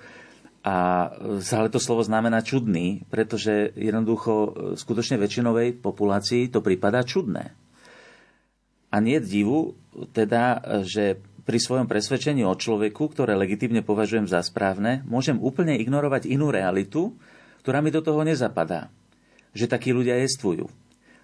A 0.69 1.09
ale 1.41 1.73
to 1.73 1.81
slovo 1.81 2.05
znamená 2.05 2.45
čudný, 2.45 3.09
pretože 3.09 3.73
jednoducho 3.73 4.33
skutočne 4.77 5.17
väčšinovej 5.17 5.81
populácii 5.81 6.53
to 6.53 6.61
prípada 6.61 7.01
čudné. 7.01 7.57
A 8.93 8.97
nie 9.01 9.17
divu, 9.21 9.77
teda, 10.13 10.61
že 10.85 11.21
pri 11.49 11.57
svojom 11.57 11.89
presvedčení 11.89 12.45
o 12.45 12.53
človeku, 12.53 13.09
ktoré 13.09 13.33
legitimne 13.33 13.81
považujem 13.81 14.29
za 14.29 14.45
správne, 14.45 15.01
môžem 15.09 15.41
úplne 15.41 15.81
ignorovať 15.81 16.29
inú 16.29 16.53
realitu, 16.53 17.17
ktorá 17.65 17.81
mi 17.81 17.89
do 17.89 18.05
toho 18.05 18.21
nezapadá. 18.21 18.93
Že 19.57 19.73
takí 19.73 19.97
ľudia 19.97 20.21
jestvujú. 20.21 20.69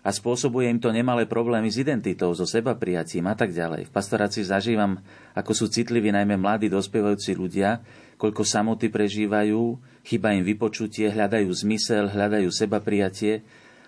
A 0.04 0.12
spôsobuje 0.12 0.68
im 0.68 0.76
to 0.76 0.92
nemalé 0.92 1.24
problémy 1.24 1.72
s 1.72 1.80
identitou, 1.80 2.36
so 2.36 2.44
seba 2.44 2.76
prijatím 2.76 3.24
a 3.24 3.32
tak 3.32 3.56
ďalej. 3.56 3.88
V 3.88 3.94
pastorácii 3.94 4.44
zažívam, 4.44 5.00
ako 5.32 5.52
sú 5.56 5.66
citliví 5.72 6.12
najmä 6.12 6.36
mladí 6.36 6.68
dospievajúci 6.68 7.32
ľudia, 7.32 7.80
koľko 8.20 8.44
samoty 8.44 8.92
prežívajú, 8.92 9.80
chyba 10.04 10.36
im 10.36 10.44
vypočutie, 10.44 11.08
hľadajú 11.08 11.48
zmysel, 11.48 12.12
hľadajú 12.12 12.52
seba 12.52 12.84
prijatie. 12.84 13.40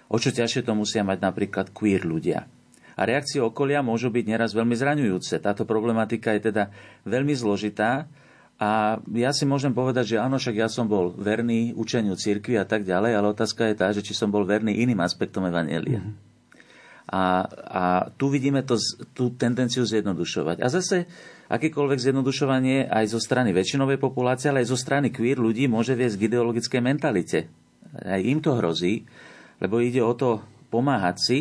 O 0.08 0.16
čo 0.16 0.32
ťažšie 0.32 0.64
to 0.64 0.72
musia 0.72 1.04
mať 1.04 1.20
napríklad 1.20 1.68
queer 1.76 2.08
ľudia 2.08 2.48
a 2.96 3.04
reakcie 3.04 3.44
okolia 3.44 3.84
môžu 3.84 4.08
byť 4.08 4.24
neraz 4.24 4.56
veľmi 4.56 4.72
zraňujúce. 4.72 5.44
Táto 5.44 5.68
problematika 5.68 6.32
je 6.32 6.48
teda 6.48 6.72
veľmi 7.04 7.36
zložitá 7.36 8.08
a 8.56 8.96
ja 9.12 9.30
si 9.36 9.44
môžem 9.44 9.76
povedať, 9.76 10.16
že 10.16 10.22
áno, 10.22 10.40
však 10.40 10.56
ja 10.56 10.68
som 10.72 10.88
bol 10.88 11.12
verný 11.12 11.76
učeniu 11.76 12.16
cirkvi 12.16 12.56
a 12.56 12.64
tak 12.64 12.88
ďalej, 12.88 13.12
ale 13.12 13.36
otázka 13.36 13.68
je 13.68 13.76
tá, 13.76 13.92
že 13.92 14.00
či 14.00 14.16
som 14.16 14.32
bol 14.32 14.48
verný 14.48 14.80
iným 14.80 15.04
aspektom 15.04 15.44
Evanielia. 15.44 16.00
Mm-hmm. 16.00 16.24
A, 17.06 17.22
a 17.52 17.84
tu 18.16 18.32
vidíme 18.32 18.64
to, 18.66 18.80
tú 19.14 19.36
tendenciu 19.36 19.84
zjednodušovať. 19.86 20.58
A 20.64 20.66
zase 20.72 21.06
akýkoľvek 21.52 22.02
zjednodušovanie 22.02 22.90
aj 22.90 23.14
zo 23.14 23.20
strany 23.22 23.54
väčšinovej 23.54 24.00
populácie, 24.00 24.50
ale 24.50 24.64
aj 24.64 24.72
zo 24.72 24.78
strany 24.80 25.12
queer 25.12 25.38
ľudí 25.38 25.70
môže 25.70 25.94
viesť 25.94 26.16
k 26.18 26.26
ideologickej 26.32 26.80
mentalite. 26.82 27.38
Aj 27.92 28.18
im 28.18 28.42
to 28.42 28.58
hrozí, 28.58 29.06
lebo 29.62 29.78
ide 29.78 30.02
o 30.02 30.16
to 30.16 30.42
pomáhať 30.72 31.16
si, 31.20 31.38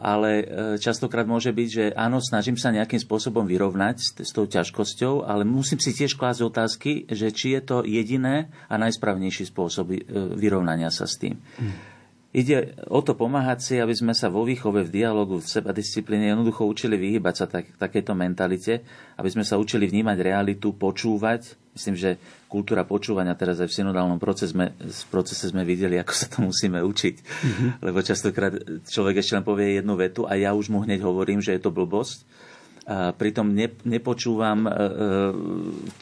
ale 0.00 0.30
eh, 0.40 0.44
častokrát 0.80 1.28
môže 1.28 1.52
byť, 1.52 1.68
že 1.68 1.84
áno, 1.92 2.16
snažím 2.24 2.56
sa 2.56 2.72
nejakým 2.72 2.96
spôsobom 2.96 3.44
vyrovnať 3.44 4.24
s, 4.24 4.30
tou 4.32 4.48
ťažkosťou, 4.48 5.28
ale 5.28 5.44
musím 5.44 5.76
si 5.76 5.92
tiež 5.92 6.16
klásť 6.16 6.40
otázky, 6.40 6.92
že 7.12 7.28
či 7.28 7.52
je 7.56 7.60
to 7.60 7.76
jediné 7.84 8.48
a 8.72 8.74
najsprávnejší 8.80 9.52
spôsob 9.52 9.92
eh, 9.92 10.00
vyrovnania 10.32 10.88
sa 10.88 11.04
s 11.04 11.20
tým. 11.20 11.36
Hmm. 11.60 11.99
Ide 12.30 12.78
o 12.86 13.02
to 13.02 13.18
pomáhať 13.18 13.58
si, 13.58 13.74
aby 13.82 13.90
sme 13.90 14.14
sa 14.14 14.30
vo 14.30 14.46
výchove, 14.46 14.86
v 14.86 15.02
dialogu, 15.02 15.42
v 15.42 15.50
seba 15.50 15.74
disciplíne 15.74 16.30
jednoducho 16.30 16.62
učili 16.62 16.94
vyhybať 16.94 17.34
sa 17.34 17.50
tak, 17.50 17.74
takéto 17.74 18.14
mentalite, 18.14 18.86
aby 19.18 19.26
sme 19.26 19.42
sa 19.42 19.58
učili 19.58 19.90
vnímať 19.90 20.18
realitu, 20.22 20.70
počúvať. 20.70 21.58
Myslím, 21.74 21.98
že 21.98 22.22
kultúra 22.46 22.86
počúvania 22.86 23.34
teraz 23.34 23.58
aj 23.58 23.74
v 23.74 23.82
synodálnom 23.82 24.22
procese 24.22 24.54
sme, 24.54 24.70
v 24.78 25.04
procese 25.10 25.50
sme 25.50 25.66
videli, 25.66 25.98
ako 25.98 26.12
sa 26.14 26.26
to 26.30 26.38
musíme 26.46 26.78
učiť. 26.78 27.14
Mm-hmm. 27.18 27.68
Lebo 27.82 27.98
častokrát 27.98 28.54
človek 28.86 29.26
ešte 29.26 29.34
len 29.34 29.42
povie 29.42 29.82
jednu 29.82 29.98
vetu 29.98 30.22
a 30.22 30.38
ja 30.38 30.54
už 30.54 30.70
mu 30.70 30.86
hneď 30.86 31.02
hovorím, 31.02 31.42
že 31.42 31.58
je 31.58 31.62
to 31.66 31.74
blbosť. 31.74 32.22
A 32.90 33.14
pritom 33.14 33.54
ne, 33.54 33.70
nepočúvam, 33.86 34.66
e, 34.66 34.70
e, 34.70 34.76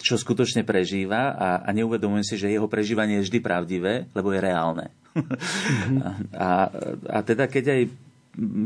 čo 0.00 0.16
skutočne 0.16 0.64
prežíva 0.64 1.36
a, 1.36 1.48
a 1.60 1.68
neuvedomujem 1.76 2.24
si, 2.24 2.34
že 2.40 2.48
jeho 2.48 2.64
prežívanie 2.64 3.20
je 3.20 3.28
vždy 3.28 3.38
pravdivé, 3.44 4.08
lebo 4.16 4.32
je 4.32 4.40
reálne. 4.40 4.86
Mm-hmm. 5.12 6.32
a, 6.48 6.72
a 7.12 7.18
teda 7.20 7.44
keď 7.44 7.64
aj 7.76 7.82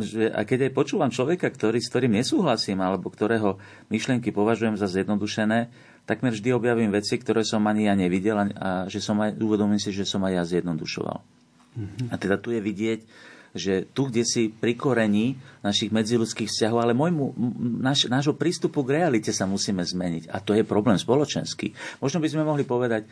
že, 0.05 0.29
a 0.29 0.45
keď 0.45 0.69
aj 0.69 0.77
počúvam 0.77 1.09
človeka, 1.09 1.49
ktorý, 1.49 1.81
s 1.81 1.89
ktorým 1.89 2.13
nesúhlasím, 2.13 2.85
alebo 2.85 3.09
ktorého 3.09 3.57
myšlienky 3.89 4.29
považujem 4.29 4.77
za 4.77 4.85
zjednodušené, 4.85 5.73
takmer 6.05 6.37
vždy 6.37 6.53
objavím 6.53 6.93
veci, 6.93 7.17
ktoré 7.17 7.41
som 7.41 7.65
ani 7.65 7.89
ja 7.89 7.97
nevidel 7.97 8.37
a, 8.37 8.45
a 8.53 8.71
že 8.93 9.01
som 9.01 9.17
aj, 9.25 9.41
uvedomím 9.41 9.81
si, 9.81 9.89
že 9.89 10.05
som 10.05 10.21
aj 10.29 10.33
ja 10.37 10.45
zjednodušoval. 10.45 11.19
Mm-hmm. 11.73 12.09
A 12.13 12.15
teda 12.21 12.37
tu 12.37 12.53
je 12.53 12.61
vidieť, 12.61 13.01
že 13.53 13.85
tu, 13.93 14.09
kde 14.09 14.25
si 14.25 14.49
pri 14.49 14.73
korení 14.77 15.37
našich 15.61 15.93
medziludských 15.93 16.49
vzťahov, 16.49 16.79
ale 16.81 16.97
môjmu, 16.97 17.37
naš, 17.85 18.09
nášho 18.09 18.33
prístupu 18.33 18.81
k 18.83 19.05
realite 19.05 19.29
sa 19.29 19.45
musíme 19.45 19.85
zmeniť. 19.85 20.33
A 20.33 20.41
to 20.41 20.57
je 20.57 20.65
problém 20.65 20.97
spoločenský. 20.97 21.77
Možno 22.01 22.25
by 22.25 22.29
sme 22.33 22.49
mohli 22.49 22.65
povedať, 22.65 23.05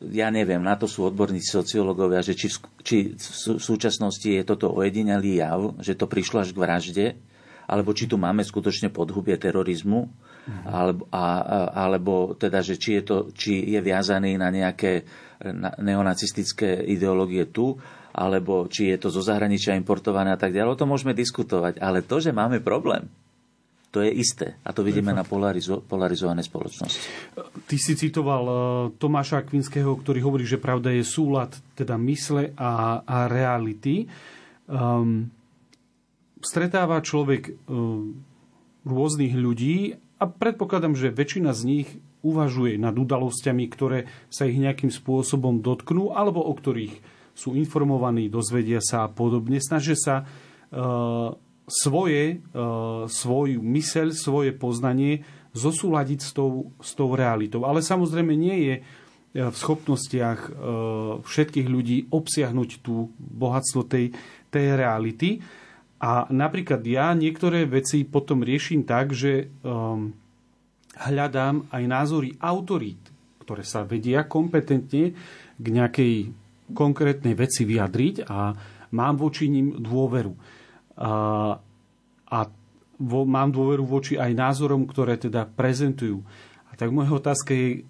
ja 0.00 0.32
neviem, 0.32 0.64
na 0.64 0.78
to 0.80 0.88
sú 0.88 1.04
odborníci 1.04 1.50
sociológovia, 1.50 2.24
že 2.24 2.32
či, 2.32 2.48
či 2.80 2.96
v 3.18 3.60
súčasnosti 3.60 4.24
je 4.24 4.42
toto 4.46 4.72
ojedinelý 4.72 5.44
jav, 5.44 5.60
že 5.82 5.98
to 5.98 6.08
prišlo 6.08 6.40
až 6.40 6.56
k 6.56 6.62
vražde, 6.62 7.06
alebo 7.68 7.92
či 7.92 8.08
tu 8.08 8.16
máme 8.16 8.40
skutočne 8.44 8.88
podhubie 8.88 9.36
terorizmu, 9.36 10.00
mm-hmm. 10.08 10.64
alebo, 10.68 11.02
a, 11.12 11.24
alebo 11.72 12.14
teda, 12.36 12.64
že 12.64 12.80
či 12.80 13.00
je, 13.00 13.02
to, 13.04 13.16
či 13.32 13.76
je 13.76 13.80
viazaný 13.80 14.40
na 14.40 14.48
nejaké 14.48 15.04
neonacistické 15.80 16.80
ideológie 16.88 17.48
tu, 17.52 17.76
alebo 18.14 18.70
či 18.70 18.94
je 18.94 18.98
to 19.02 19.08
zo 19.10 19.26
zahraničia 19.26 19.74
importované 19.74 20.30
a 20.30 20.38
tak 20.38 20.54
ďalej. 20.54 20.78
O 20.78 20.80
tom 20.80 20.94
môžeme 20.94 21.10
diskutovať. 21.10 21.82
Ale 21.82 22.06
to, 22.06 22.22
že 22.22 22.30
máme 22.30 22.62
problém, 22.62 23.10
to 23.90 24.02
je 24.02 24.10
isté. 24.10 24.54
A 24.62 24.70
to 24.70 24.86
vidíme 24.86 25.10
na 25.10 25.26
polarizo- 25.26 25.82
polarizované 25.82 26.46
spoločnosti. 26.46 27.06
Ty 27.66 27.76
si 27.78 27.94
citoval 27.94 28.44
uh, 28.46 28.56
Tomáša 28.98 29.42
Akvinského, 29.42 29.94
ktorý 29.98 30.22
hovorí, 30.22 30.46
že 30.46 30.62
pravda 30.62 30.94
je 30.94 31.06
súlad 31.06 31.54
teda 31.74 31.94
mysle 32.02 32.54
a, 32.54 33.02
a 33.06 33.26
reality. 33.26 34.06
Um, 34.66 35.30
stretáva 36.42 37.02
človek 37.02 37.54
um, 37.66 38.18
rôznych 38.82 39.34
ľudí 39.34 39.94
a 40.18 40.26
predpokladám, 40.26 40.98
že 40.98 41.14
väčšina 41.14 41.54
z 41.54 41.62
nich 41.62 41.88
uvažuje 42.24 42.80
nad 42.80 42.98
udalosťami, 42.98 43.64
ktoré 43.70 44.10
sa 44.26 44.48
ich 44.48 44.58
nejakým 44.58 44.90
spôsobom 44.90 45.60
dotknú 45.60 46.10
alebo 46.16 46.42
o 46.42 46.50
ktorých 46.50 47.13
sú 47.34 47.58
informovaní, 47.58 48.30
dozvedia 48.30 48.78
sa 48.78 49.04
a 49.04 49.12
podobne. 49.12 49.58
Snažia 49.58 49.98
sa 49.98 50.22
uh, 50.22 51.34
svoje, 51.64 52.38
e, 52.38 52.60
svoju 53.08 53.60
myseľ, 53.64 54.12
svoje 54.12 54.52
poznanie 54.52 55.24
zosúľadiť 55.56 56.20
s 56.20 56.30
tou, 56.36 56.76
s 56.76 56.92
tou 56.92 57.16
realitou. 57.16 57.64
Ale 57.64 57.80
samozrejme 57.80 58.36
nie 58.36 58.56
je 58.68 58.74
e, 58.76 58.82
v 59.48 59.56
schopnostiach 59.56 60.40
všetkých 61.24 61.68
ľudí 61.68 62.12
obsiahnuť 62.12 62.70
tú 62.84 63.08
bohatstvo 63.16 63.88
tej, 63.88 64.12
tej 64.52 64.66
reality. 64.76 65.40
A 66.04 66.28
napríklad 66.28 66.84
ja 66.84 67.16
niektoré 67.16 67.64
veci 67.64 68.04
potom 68.04 68.44
riešim 68.44 68.84
tak, 68.84 69.16
že 69.16 69.48
um, 69.64 70.12
hľadám 71.00 71.64
aj 71.72 71.82
názory 71.88 72.36
autorít, 72.44 73.00
ktoré 73.40 73.64
sa 73.64 73.88
vedia 73.88 74.28
kompetentne 74.28 75.16
k 75.56 75.64
nejakej 75.64 76.43
konkrétnej 76.72 77.36
veci 77.36 77.68
vyjadriť 77.68 78.24
a, 78.24 78.54
mám 78.94 79.18
voči 79.18 79.50
ním 79.50 79.82
dôveru. 79.82 80.32
A, 81.02 81.10
a 82.30 82.38
vo, 82.94 83.20
mám 83.26 83.50
dôveru 83.50 83.82
voči 83.82 84.14
aj 84.14 84.30
názorom, 84.32 84.86
ktoré 84.86 85.18
teda 85.18 85.44
prezentujú. 85.50 86.22
A 86.70 86.78
tak 86.78 86.94
moja 86.94 87.10
otázka 87.10 87.50
je, 87.50 87.82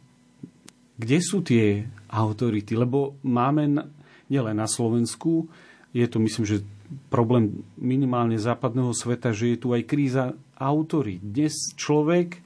kde 0.97 1.19
sú 1.21 1.45
tie 1.45 1.85
autority? 2.09 2.73
Lebo 2.73 3.21
máme 3.21 3.85
nielen 4.33 4.57
na 4.57 4.69
Slovensku, 4.69 5.53
je 5.93 6.07
to 6.09 6.19
myslím, 6.23 6.45
že 6.49 6.67
problém 7.13 7.65
minimálne 7.77 8.37
západného 8.41 8.93
sveta, 8.97 9.35
že 9.35 9.55
je 9.55 9.59
tu 9.61 9.69
aj 9.75 9.83
kríza 9.85 10.25
autorít. 10.57 11.23
Dnes 11.23 11.55
človek 11.75 12.41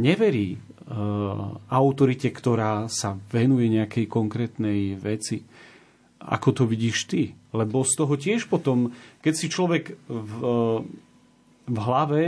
neverí 0.00 0.60
autorite, 1.66 2.30
ktorá 2.30 2.86
sa 2.86 3.18
venuje 3.34 3.66
nejakej 3.74 4.06
konkrétnej 4.06 4.94
veci. 4.94 5.42
Ako 6.22 6.54
to 6.54 6.62
vidíš 6.62 7.10
ty? 7.10 7.34
Lebo 7.50 7.82
z 7.82 7.92
toho 7.98 8.14
tiež 8.14 8.46
potom, 8.46 8.94
keď 9.18 9.34
si 9.34 9.46
človek 9.50 9.98
v, 10.06 10.32
uh, 10.42 10.78
v 11.66 11.76
hlave 11.82 12.22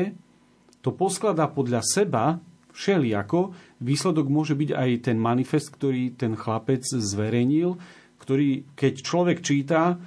to 0.83 0.91
poskladá 0.91 1.47
podľa 1.47 1.83
seba, 1.87 2.43
všelijako, 2.75 3.55
výsledok 3.83 4.27
môže 4.31 4.55
byť 4.55 4.71
aj 4.75 4.91
ten 5.11 5.19
manifest, 5.19 5.75
ktorý 5.75 6.15
ten 6.15 6.39
chlapec 6.39 6.87
zverejnil, 6.87 7.75
ktorý, 8.23 8.67
keď 8.79 8.93
človek 9.03 9.39
číta, 9.43 9.99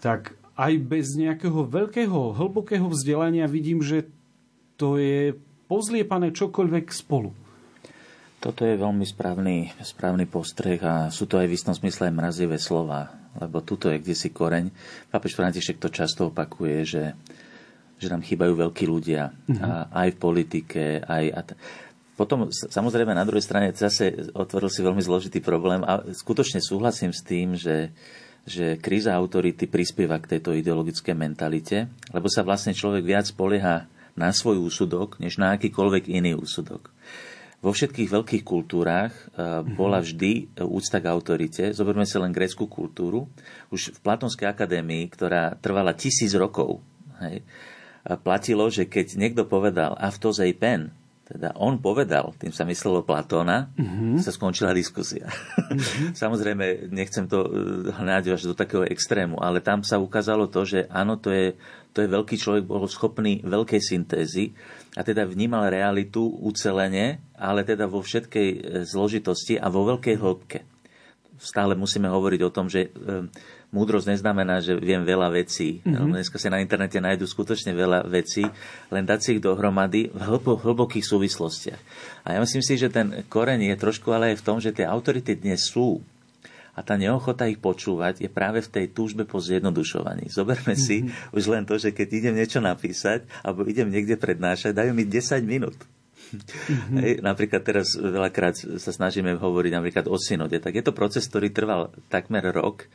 tak 0.00 0.36
aj 0.56 0.72
bez 0.84 1.16
nejakého 1.16 1.64
veľkého, 1.64 2.36
hlbokého 2.36 2.88
vzdelania 2.92 3.48
vidím, 3.48 3.80
že 3.80 4.08
to 4.76 5.00
je 5.00 5.32
pozliepané 5.68 6.32
čokoľvek 6.32 6.86
spolu. 6.92 7.47
Toto 8.38 8.62
je 8.62 8.78
veľmi 8.78 9.02
správny, 9.02 9.74
správny 9.82 10.30
postreh 10.30 10.78
a 10.78 11.10
sú 11.10 11.26
to 11.26 11.42
aj 11.42 11.50
v 11.50 11.56
istom 11.58 11.74
smysle 11.74 12.06
aj 12.06 12.14
mrazivé 12.14 12.54
slova, 12.54 13.10
lebo 13.34 13.58
tuto 13.66 13.90
je 13.90 13.98
kde 13.98 14.14
si 14.14 14.30
koreň. 14.30 14.70
Pápež 15.10 15.34
František 15.34 15.82
to 15.82 15.90
často 15.90 16.30
opakuje, 16.30 16.86
že, 16.86 17.04
že 17.98 18.06
nám 18.06 18.22
chýbajú 18.22 18.54
veľkí 18.54 18.86
ľudia 18.86 19.34
mm-hmm. 19.34 19.58
a, 19.58 19.90
aj 19.90 20.08
v 20.14 20.18
politike, 20.22 20.82
aj... 21.02 21.24
A 21.34 21.40
t- 21.50 21.58
potom 22.14 22.50
samozrejme 22.50 23.10
na 23.10 23.26
druhej 23.26 23.42
strane 23.42 23.74
zase 23.74 24.30
otvoril 24.34 24.70
si 24.70 24.86
veľmi 24.86 25.02
zložitý 25.02 25.42
problém 25.42 25.82
a 25.82 26.06
skutočne 26.06 26.62
súhlasím 26.62 27.10
s 27.10 27.22
tým, 27.26 27.58
že, 27.58 27.90
že 28.46 28.78
kríza 28.78 29.14
autority 29.18 29.66
prispieva 29.66 30.18
k 30.22 30.38
tejto 30.38 30.54
ideologickej 30.54 31.14
mentalite, 31.14 31.90
lebo 32.14 32.30
sa 32.30 32.46
vlastne 32.46 32.74
človek 32.74 33.02
viac 33.02 33.26
polieha 33.34 33.86
na 34.18 34.34
svoj 34.34 34.62
úsudok, 34.62 35.22
než 35.22 35.38
na 35.38 35.54
akýkoľvek 35.54 36.10
iný 36.10 36.34
úsudok. 36.38 36.90
Vo 37.58 37.74
všetkých 37.74 38.06
veľkých 38.06 38.44
kultúrách 38.46 39.34
mhm. 39.34 39.74
bola 39.74 39.98
vždy 39.98 40.62
úcta 40.62 41.02
k 41.02 41.10
autorite. 41.10 41.74
Zoberme 41.74 42.06
si 42.06 42.14
len 42.14 42.30
grécku 42.30 42.70
kultúru. 42.70 43.26
Už 43.74 43.98
v 43.98 43.98
Platonskej 43.98 44.46
akadémii, 44.46 45.10
ktorá 45.10 45.58
trvala 45.58 45.90
tisíc 45.98 46.30
rokov, 46.38 46.78
hej, 47.18 47.42
platilo, 48.22 48.70
že 48.70 48.86
keď 48.86 49.18
niekto 49.18 49.42
povedal 49.44 49.98
aftozej 49.98 50.54
pen, 50.54 50.94
teda 51.28 51.52
on 51.60 51.76
povedal, 51.76 52.32
tým 52.40 52.56
sa 52.56 52.64
myslelo 52.64 53.04
Platóna, 53.04 53.68
uh-huh. 53.76 54.16
sa 54.16 54.32
skončila 54.32 54.72
diskusia. 54.72 55.28
Uh-huh. 55.28 56.16
Samozrejme, 56.24 56.88
nechcem 56.88 57.28
to 57.28 57.44
hľadať 57.92 58.32
až 58.32 58.48
do 58.48 58.56
takého 58.56 58.88
extrému, 58.88 59.36
ale 59.36 59.60
tam 59.60 59.84
sa 59.84 60.00
ukázalo 60.00 60.48
to, 60.48 60.64
že 60.64 60.88
áno, 60.88 61.20
to 61.20 61.28
je, 61.28 61.52
to 61.92 62.00
je 62.00 62.08
veľký 62.08 62.36
človek, 62.40 62.64
bol 62.64 62.88
schopný 62.88 63.44
veľkej 63.44 63.76
syntézy 63.76 64.56
a 64.98 65.00
teda 65.06 65.22
vnímal 65.22 65.70
realitu 65.70 66.26
ucelene, 66.42 67.22
ale 67.38 67.62
teda 67.62 67.86
vo 67.86 68.02
všetkej 68.02 68.48
eh, 68.50 68.58
zložitosti 68.82 69.54
a 69.54 69.70
vo 69.70 69.86
veľkej 69.86 70.16
hĺbke. 70.18 70.60
Stále 71.38 71.78
musíme 71.78 72.10
hovoriť 72.10 72.40
o 72.42 72.50
tom, 72.50 72.66
že 72.66 72.90
eh, 72.90 73.30
múdrosť 73.70 74.16
neznamená, 74.16 74.64
že 74.64 74.74
viem 74.74 75.04
veľa 75.04 75.28
vecí. 75.30 75.84
Mm-hmm. 75.84 76.18
Dneska 76.18 76.40
sa 76.40 76.50
na 76.50 76.58
internete 76.64 76.98
nájdú 76.98 77.28
skutočne 77.28 77.76
veľa 77.76 78.08
vecí, 78.08 78.48
len 78.88 79.04
dať 79.04 79.18
si 79.20 79.28
ich 79.36 79.44
dohromady 79.44 80.08
v 80.08 80.20
hlbo, 80.24 80.56
hlbokých 80.58 81.04
súvislostiach. 81.04 81.80
A 82.24 82.34
ja 82.34 82.38
myslím 82.40 82.64
si, 82.64 82.80
že 82.80 82.88
ten 82.88 83.28
koreň 83.28 83.70
je 83.70 83.76
trošku 83.76 84.08
ale 84.10 84.34
aj 84.34 84.40
v 84.40 84.46
tom, 84.46 84.56
že 84.58 84.72
tie 84.72 84.88
autority 84.88 85.36
dnes 85.36 85.68
sú. 85.68 86.00
A 86.78 86.86
tá 86.86 86.94
neochota 86.94 87.50
ich 87.50 87.58
počúvať 87.58 88.22
je 88.22 88.30
práve 88.30 88.62
v 88.62 88.70
tej 88.70 88.86
túžbe 88.94 89.26
po 89.26 89.42
zjednodušovaní. 89.42 90.30
Zoberme 90.30 90.78
si 90.78 91.02
mm-hmm. 91.02 91.34
už 91.34 91.44
len 91.50 91.66
to, 91.66 91.74
že 91.74 91.90
keď 91.90 92.08
idem 92.14 92.34
niečo 92.38 92.62
napísať 92.62 93.26
alebo 93.42 93.66
idem 93.66 93.90
niekde 93.90 94.14
prednášať, 94.14 94.78
dajú 94.78 94.94
mi 94.94 95.02
10 95.02 95.42
minút. 95.42 95.74
Mm-hmm. 96.28 96.98
Hej, 97.02 97.12
napríklad 97.24 97.62
teraz 97.66 97.98
veľakrát 97.98 98.54
sa 98.54 98.92
snažíme 98.94 99.34
hovoriť 99.34 99.72
napríklad 99.74 100.06
o 100.06 100.16
synode, 100.20 100.60
tak 100.62 100.78
je 100.78 100.84
to 100.86 100.94
proces, 100.94 101.26
ktorý 101.26 101.50
trval 101.50 101.90
takmer 102.12 102.46
rok 102.54 102.86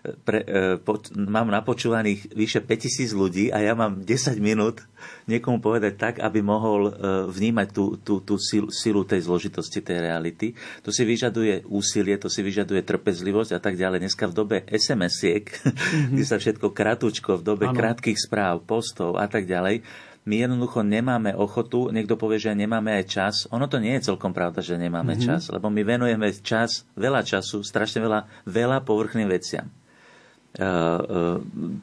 pre, 0.00 0.40
e, 0.44 0.80
po, 0.80 0.96
mám 1.12 1.52
napočúvaných 1.52 2.32
vyše 2.32 2.64
5000 2.64 3.12
ľudí 3.12 3.44
a 3.52 3.60
ja 3.60 3.76
mám 3.76 4.00
10 4.00 4.40
minút 4.40 4.80
niekomu 5.28 5.60
povedať 5.60 5.96
tak, 5.96 6.14
aby 6.24 6.40
mohol 6.40 6.88
e, 6.88 6.92
vnímať 7.28 7.68
tú, 7.72 8.00
tú, 8.00 8.24
tú 8.24 8.40
silu, 8.40 8.72
silu 8.72 9.04
tej 9.04 9.28
zložitosti 9.28 9.84
tej 9.84 10.00
reality. 10.00 10.56
To 10.84 10.90
si 10.92 11.04
vyžaduje 11.04 11.68
úsilie, 11.68 12.16
to 12.16 12.32
si 12.32 12.40
vyžaduje 12.40 12.80
trpezlivosť 12.80 13.56
a 13.56 13.60
tak 13.60 13.76
ďalej. 13.76 14.08
Dneska 14.08 14.24
v 14.28 14.34
dobe 14.36 14.56
SMS-iek, 14.68 15.44
mm-hmm. 15.52 16.12
kde 16.16 16.24
sa 16.24 16.36
všetko 16.40 16.72
kratučko, 16.72 17.40
v 17.40 17.44
dobe 17.44 17.66
ano. 17.68 17.76
krátkých 17.76 18.16
správ, 18.16 18.64
postov 18.64 19.20
a 19.20 19.28
tak 19.28 19.44
ďalej, 19.44 19.84
my 20.20 20.36
jednoducho 20.36 20.84
nemáme 20.84 21.32
ochotu, 21.32 21.88
niekto 21.88 22.20
povie, 22.20 22.36
že 22.36 22.52
nemáme 22.52 22.92
aj 22.92 23.04
čas. 23.08 23.34
Ono 23.56 23.64
to 23.72 23.80
nie 23.80 23.96
je 23.96 24.12
celkom 24.12 24.36
pravda, 24.36 24.60
že 24.60 24.76
nemáme 24.76 25.16
mm-hmm. 25.16 25.28
čas, 25.28 25.48
lebo 25.48 25.72
my 25.72 25.80
venujeme 25.80 26.28
čas, 26.44 26.84
veľa 26.92 27.24
času, 27.24 27.64
strašne 27.64 28.04
veľa, 28.04 28.20
veľa 28.44 28.84
povrchným 28.84 29.28
veciam. 29.32 29.72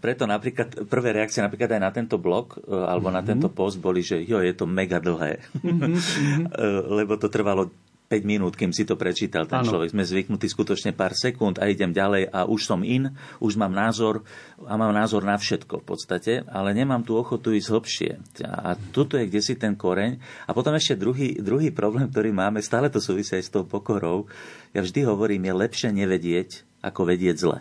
Preto 0.03 0.23
napríklad 0.27 0.91
prvé 0.91 1.15
reakcie 1.15 1.39
napríklad 1.39 1.71
aj 1.71 1.82
na 1.82 1.91
tento 1.95 2.19
blog 2.19 2.60
uh, 2.67 2.91
alebo 2.91 3.08
mm-hmm. 3.08 3.17
na 3.17 3.21
mhm. 3.23 3.30
tento 3.32 3.47
post 3.47 3.80
boli, 3.80 4.03
že 4.03 4.19
jo, 4.27 4.43
je 4.43 4.51
to 4.51 4.67
mega 4.67 4.99
dlhé. 4.99 5.39
Mm-hmm. 5.63 6.51
lebo 6.99 7.15
to 7.15 7.32
trvalo 7.32 7.71
5 8.08 8.23
minút, 8.23 8.56
kým 8.56 8.71
si 8.71 8.88
to 8.88 8.95
prečítal 8.95 9.43
ten 9.43 9.60
ano. 9.62 9.67
človek. 9.67 9.91
Sme 9.91 10.08
zvyknutí 10.08 10.47
skutočne 10.47 10.95
pár 10.95 11.12
sekúnd 11.12 11.60
a 11.60 11.67
idem 11.67 11.91
ďalej 11.91 12.32
a 12.32 12.47
už 12.47 12.63
som 12.63 12.80
in, 12.88 13.12
už 13.43 13.60
mám 13.60 13.75
názor 13.75 14.23
a 14.63 14.80
mám 14.80 14.95
názor 14.95 15.27
na 15.27 15.36
všetko 15.36 15.84
v 15.84 15.86
podstate, 15.86 16.34
ale 16.47 16.71
nemám 16.71 17.03
tú 17.03 17.19
ochotu 17.19 17.51
ísť 17.51 17.67
hlbšie. 17.67 18.12
A 18.47 18.80
tuto 18.95 19.19
je 19.19 19.27
kde 19.27 19.43
si 19.43 19.60
ten 19.60 19.75
koreň. 19.75 20.23
A 20.47 20.56
potom 20.56 20.71
ešte 20.71 20.95
druhý, 20.95 21.36
druhý 21.36 21.67
problém, 21.75 22.08
ktorý 22.08 22.32
máme, 22.32 22.63
stále 22.63 22.88
to 22.88 23.03
súvisí 23.03 23.36
aj 23.36 23.43
s 23.43 23.51
tou 23.51 23.67
pokorou. 23.67 24.32
Ja 24.71 24.80
vždy 24.80 25.03
hovorím, 25.03 25.51
je 25.51 25.53
lepšie 25.67 25.89
nevedieť, 25.91 26.63
ako 26.80 27.12
vedieť 27.12 27.36
zle. 27.43 27.60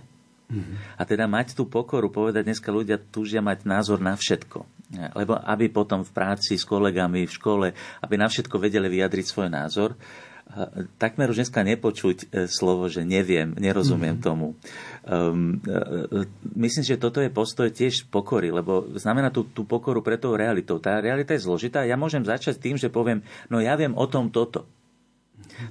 A 0.95 1.03
teda 1.03 1.27
mať 1.27 1.59
tú 1.59 1.67
pokoru, 1.67 2.07
povedať 2.07 2.47
dneska 2.47 2.71
ľudia 2.71 3.03
túžia 3.03 3.43
mať 3.43 3.67
názor 3.67 3.99
na 3.99 4.15
všetko. 4.15 4.63
Lebo 5.19 5.35
aby 5.43 5.67
potom 5.67 6.07
v 6.07 6.15
práci 6.15 6.55
s 6.55 6.63
kolegami, 6.63 7.27
v 7.27 7.35
škole, 7.35 7.67
aby 8.03 8.15
na 8.15 8.31
všetko 8.31 8.55
vedeli 8.63 8.87
vyjadriť 8.87 9.27
svoj 9.27 9.49
názor, 9.51 9.99
takmer 11.03 11.27
už 11.27 11.43
dneska 11.43 11.67
nepočuť 11.67 12.31
e, 12.31 12.47
slovo, 12.47 12.87
že 12.87 13.03
neviem, 13.03 13.51
nerozumiem 13.59 14.15
mm-hmm. 14.15 14.27
tomu. 14.31 14.55
Um, 15.03 15.59
myslím, 16.55 16.87
že 16.87 17.03
toto 17.03 17.19
je 17.19 17.35
postoj 17.35 17.67
tiež 17.67 18.07
pokory, 18.07 18.55
lebo 18.55 18.87
znamená 18.95 19.35
tú, 19.35 19.43
tú 19.51 19.67
pokoru 19.67 20.07
pre 20.07 20.15
tou 20.23 20.39
realitou. 20.39 20.79
Tá 20.79 21.03
realita 21.03 21.35
je 21.35 21.43
zložitá. 21.43 21.83
Ja 21.83 21.99
môžem 21.99 22.23
začať 22.23 22.63
tým, 22.63 22.79
že 22.79 22.95
poviem, 22.95 23.27
no 23.51 23.59
ja 23.59 23.75
viem 23.75 23.93
o 23.99 24.07
tom 24.07 24.31
toto. 24.31 24.71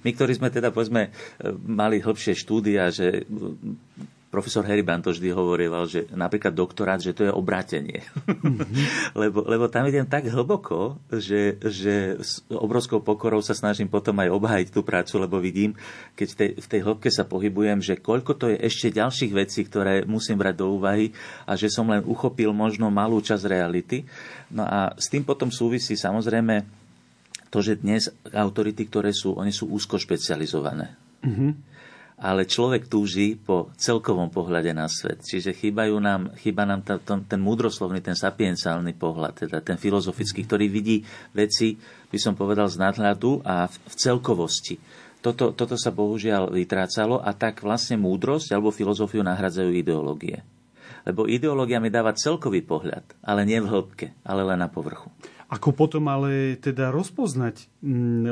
My, 0.03 0.11
ktorí 0.11 0.37
sme 0.37 0.51
teda, 0.51 0.71
povedzme, 0.71 1.13
mali 1.65 2.01
hĺbšie 2.01 2.33
štúdia, 2.37 2.89
že 2.89 3.27
profesor 4.35 4.67
Heriban 4.67 4.99
to 4.99 5.15
vždy 5.15 5.31
hovoril, 5.31 5.71
že 5.87 6.11
napríklad 6.11 6.51
doktorát, 6.51 6.99
že 6.99 7.15
to 7.15 7.23
je 7.23 7.31
obrátenie. 7.31 8.03
Mm-hmm. 8.27 9.15
lebo, 9.23 9.47
lebo 9.47 9.71
tam 9.71 9.87
idem 9.87 10.03
tak 10.03 10.27
hlboko, 10.27 10.99
že, 11.07 11.55
že 11.63 12.19
s 12.19 12.43
obrovskou 12.51 12.99
pokorou 12.99 13.39
sa 13.39 13.55
snažím 13.55 13.87
potom 13.87 14.19
aj 14.19 14.27
obhájiť 14.27 14.67
tú 14.75 14.83
prácu, 14.83 15.23
lebo 15.23 15.39
vidím, 15.39 15.71
keď 16.19 16.27
v 16.27 16.35
tej, 16.35 16.49
v 16.59 16.67
tej 16.67 16.81
hĺbke 16.83 17.07
sa 17.07 17.23
pohybujem, 17.23 17.79
že 17.79 17.95
koľko 17.95 18.35
to 18.35 18.45
je 18.51 18.59
ešte 18.59 18.91
ďalších 18.91 19.31
vecí, 19.31 19.63
ktoré 19.63 20.03
musím 20.03 20.35
brať 20.35 20.59
do 20.59 20.75
úvahy 20.75 21.15
a 21.47 21.55
že 21.55 21.71
som 21.71 21.87
len 21.87 22.03
uchopil 22.03 22.51
možno 22.51 22.91
malú 22.91 23.23
časť 23.23 23.47
reality. 23.47 24.03
No 24.51 24.67
a 24.67 24.91
s 24.99 25.07
tým 25.07 25.23
potom 25.23 25.47
súvisí 25.47 25.95
samozrejme 25.95 26.67
to, 27.47 27.63
že 27.63 27.79
dnes 27.79 28.11
autority, 28.35 28.83
ktoré 28.83 29.15
sú, 29.15 29.39
oni 29.39 29.55
sú 29.55 29.71
úzko 29.71 29.95
špecializované. 29.95 30.91
Mm-hmm 31.23 31.74
ale 32.15 32.47
človek 32.47 32.87
túži 32.87 33.35
po 33.35 33.75
celkovom 33.75 34.31
pohľade 34.31 34.71
na 34.71 34.87
svet. 34.87 35.19
Čiže 35.19 35.51
chýbajú 35.51 35.99
nám, 35.99 36.31
chýba 36.39 36.63
nám 36.63 36.79
ta, 36.87 36.95
ten, 36.95 37.27
ten 37.27 37.41
múdroslovný, 37.43 37.99
ten 37.99 38.15
sapienciálny 38.15 38.95
pohľad, 38.95 39.47
teda 39.47 39.59
ten 39.59 39.75
filozofický, 39.75 40.47
ktorý 40.47 40.71
vidí 40.71 41.03
veci, 41.35 41.75
by 42.07 42.17
som 42.19 42.39
povedal, 42.39 42.71
z 42.71 42.79
nadhľadu 42.79 43.43
a 43.43 43.67
v, 43.67 43.75
v 43.75 43.95
celkovosti. 43.99 44.75
Toto, 45.19 45.51
toto 45.51 45.75
sa 45.75 45.91
bohužiaľ 45.91 46.53
vytrácalo 46.53 47.19
a 47.19 47.35
tak 47.35 47.65
vlastne 47.65 47.99
múdrosť 47.99 48.55
alebo 48.55 48.71
filozofiu 48.71 49.25
nahradzajú 49.25 49.73
ideológie. 49.75 50.45
Lebo 51.05 51.27
ideológia 51.27 51.83
mi 51.83 51.91
dáva 51.91 52.15
celkový 52.15 52.63
pohľad, 52.63 53.03
ale 53.25 53.43
nie 53.43 53.59
v 53.59 53.69
hĺbke, 53.69 54.07
ale 54.23 54.41
len 54.41 54.61
na 54.61 54.69
povrchu. 54.71 55.11
Ako 55.55 55.71
potom 55.71 56.11
ale 56.11 56.59
teda 56.59 56.91
rozpoznať, 56.91 57.71
mm, 57.79 58.27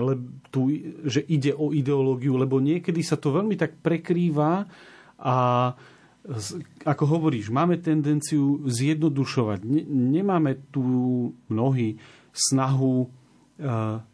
tu, 0.52 0.68
že 1.08 1.24
ide 1.24 1.56
o 1.56 1.72
ideológiu, 1.72 2.36
lebo 2.36 2.60
niekedy 2.60 3.00
sa 3.00 3.16
to 3.16 3.32
veľmi 3.32 3.56
tak 3.56 3.80
prekrýva 3.80 4.68
a 5.24 5.36
ako 6.88 7.04
hovoríš, 7.04 7.52
máme 7.52 7.84
tendenciu 7.84 8.64
zjednodušovať. 8.64 9.60
Nemáme 9.92 10.72
tu 10.72 10.84
mnohí 11.52 12.00
snahu 12.32 13.12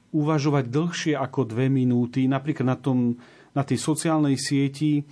uvažovať 0.10 0.66
dlhšie 0.74 1.14
ako 1.14 1.46
dve 1.46 1.70
minúty. 1.70 2.26
Napríklad 2.26 2.66
na, 2.66 2.78
tom, 2.82 3.14
na 3.54 3.62
tej 3.62 3.78
sociálnej 3.78 4.42
sieti 4.42 5.06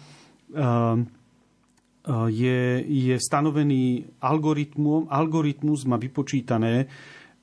je, 2.33 2.59
je 2.81 3.15
stanovený 3.21 3.83
algoritmus, 4.17 5.05
algoritmus 5.13 5.85
má 5.85 6.01
vypočítané, 6.01 6.89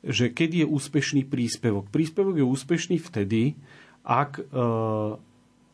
že 0.05 0.31
keď 0.31 0.65
je 0.65 0.67
úspešný 0.69 1.25
príspevok. 1.27 1.89
Príspevok 1.89 2.37
je 2.41 2.47
úspešný 2.47 3.01
vtedy, 3.01 3.57
ak 4.05 4.37
uh, 4.37 5.17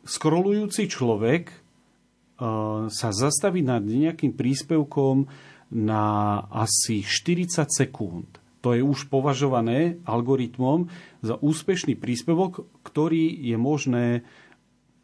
scrollujúci 0.06 0.86
človek 0.86 1.50
uh, 1.50 2.86
sa 2.86 3.08
zastaví 3.10 3.66
nad 3.66 3.82
nejakým 3.82 4.34
príspevkom 4.38 5.26
na 5.74 6.04
asi 6.50 7.02
40 7.02 7.66
sekúnd. 7.70 8.40
To 8.60 8.76
je 8.76 8.84
už 8.84 9.08
považované 9.08 10.02
algoritmom 10.04 10.92
za 11.24 11.40
úspešný 11.40 11.96
príspevok, 11.96 12.68
ktorý 12.84 13.32
je 13.40 13.56
možné 13.56 14.06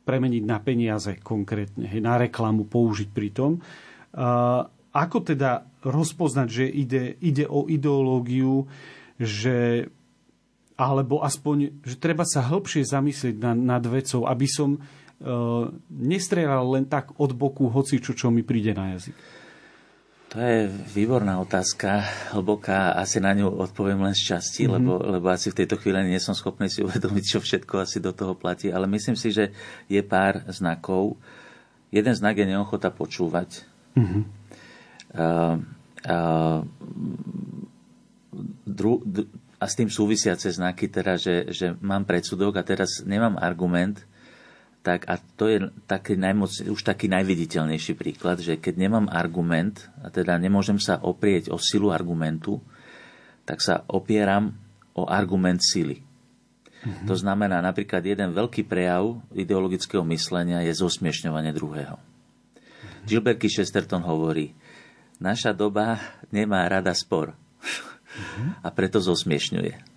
premeniť 0.05 0.45
na 0.45 0.59
peniaze 0.61 1.19
konkrétne, 1.19 1.89
na 1.99 2.21
reklamu 2.21 2.69
použiť 2.69 3.09
pri 3.11 3.29
tom. 3.33 3.65
Ako 4.93 5.19
teda 5.25 5.67
rozpoznať, 5.83 6.49
že 6.53 6.65
ide, 6.69 7.17
ide 7.19 7.49
o 7.49 7.65
ideológiu, 7.67 8.69
že 9.21 9.89
alebo 10.77 11.25
aspoň, 11.25 11.81
že 11.81 11.97
treba 11.97 12.29
sa 12.29 12.45
hĺbšie 12.45 12.85
zamyslieť 12.85 13.41
nad, 13.41 13.57
nad 13.57 13.85
vecou, 13.89 14.29
aby 14.29 14.45
som 14.45 14.77
uh, 14.77 15.73
nestrelal 15.89 16.69
len 16.69 16.85
tak 16.85 17.17
od 17.17 17.33
boku 17.33 17.73
hoci 17.73 17.97
čo, 17.97 18.13
čo 18.13 18.29
mi 18.29 18.45
príde 18.45 18.77
na 18.77 18.93
jazyk. 18.93 19.17
To 20.37 20.43
je 20.43 20.69
výborná 20.69 21.41
otázka, 21.41 22.05
hlboká, 22.37 22.93
asi 22.93 23.25
na 23.25 23.33
ňu 23.33 23.57
odpoviem 23.57 24.05
len 24.05 24.13
z 24.13 24.37
časti, 24.37 24.69
mm-hmm. 24.69 24.75
lebo, 24.77 24.93
lebo 25.01 25.27
asi 25.33 25.49
v 25.49 25.65
tejto 25.65 25.81
chvíli 25.81 26.13
nie 26.13 26.21
som 26.21 26.37
schopný 26.37 26.69
si 26.69 26.85
uvedomiť, 26.87 27.25
čo 27.25 27.39
všetko 27.41 27.81
asi 27.81 28.05
do 28.05 28.13
toho 28.13 28.37
platí, 28.37 28.69
ale 28.69 28.85
myslím 28.85 29.17
si, 29.17 29.33
že 29.33 29.57
je 29.89 30.03
pár 30.05 30.45
znakov. 30.53 31.17
Jeden 31.89 32.13
znak 32.13 32.37
je 32.37 32.53
neochota 32.53 32.93
počúvať. 32.93 33.65
Mm-hmm. 33.97 34.23
Uh, 35.17 35.57
uh, 36.05 36.61
dru, 38.65 39.01
dru, 39.03 39.25
a 39.57 39.65
s 39.65 39.77
tým 39.77 39.89
súvisiace 39.89 40.53
znaky, 40.53 40.93
teda, 40.93 41.17
že, 41.17 41.49
že 41.49 41.73
mám 41.81 42.05
predsudok 42.05 42.61
a 42.61 42.67
teraz 42.67 43.01
nemám 43.09 43.41
argument, 43.41 44.05
tak 44.85 45.09
a 45.11 45.19
to 45.19 45.51
je 45.51 45.59
taký 45.91 46.15
najmoc, 46.15 46.63
už 46.71 46.81
taký 46.87 47.11
najviditeľnejší 47.11 47.99
príklad, 47.99 48.39
že 48.39 48.61
keď 48.61 48.75
nemám 48.79 49.07
argument, 49.11 49.91
a 50.05 50.13
teda 50.13 50.39
nemôžem 50.39 50.79
sa 50.79 51.01
oprieť 51.03 51.51
o 51.51 51.59
silu 51.59 51.91
argumentu, 51.91 52.63
tak 53.43 53.59
sa 53.59 53.83
opieram 53.91 54.55
o 54.95 55.09
argument 55.09 55.59
sily. 55.59 56.07
Mm-hmm. 56.87 57.07
To 57.09 57.15
znamená, 57.19 57.59
napríklad 57.65 58.05
jeden 58.05 58.31
veľký 58.31 58.63
prejav 58.63 59.19
ideologického 59.35 60.07
myslenia 60.07 60.63
je 60.63 60.71
zosmiešňovanie 60.77 61.51
druhého. 61.51 61.99
Mm-hmm. 61.99 63.07
Gilbert 63.11 63.43
Chesterton 63.43 64.07
hovorí, 64.07 64.55
naša 65.19 65.51
doba 65.51 65.99
nemá 66.31 66.63
rada 66.71 66.95
spor. 66.95 67.35
A 68.63 68.69
preto 68.73 68.99
zosmiešňuje. 69.03 69.97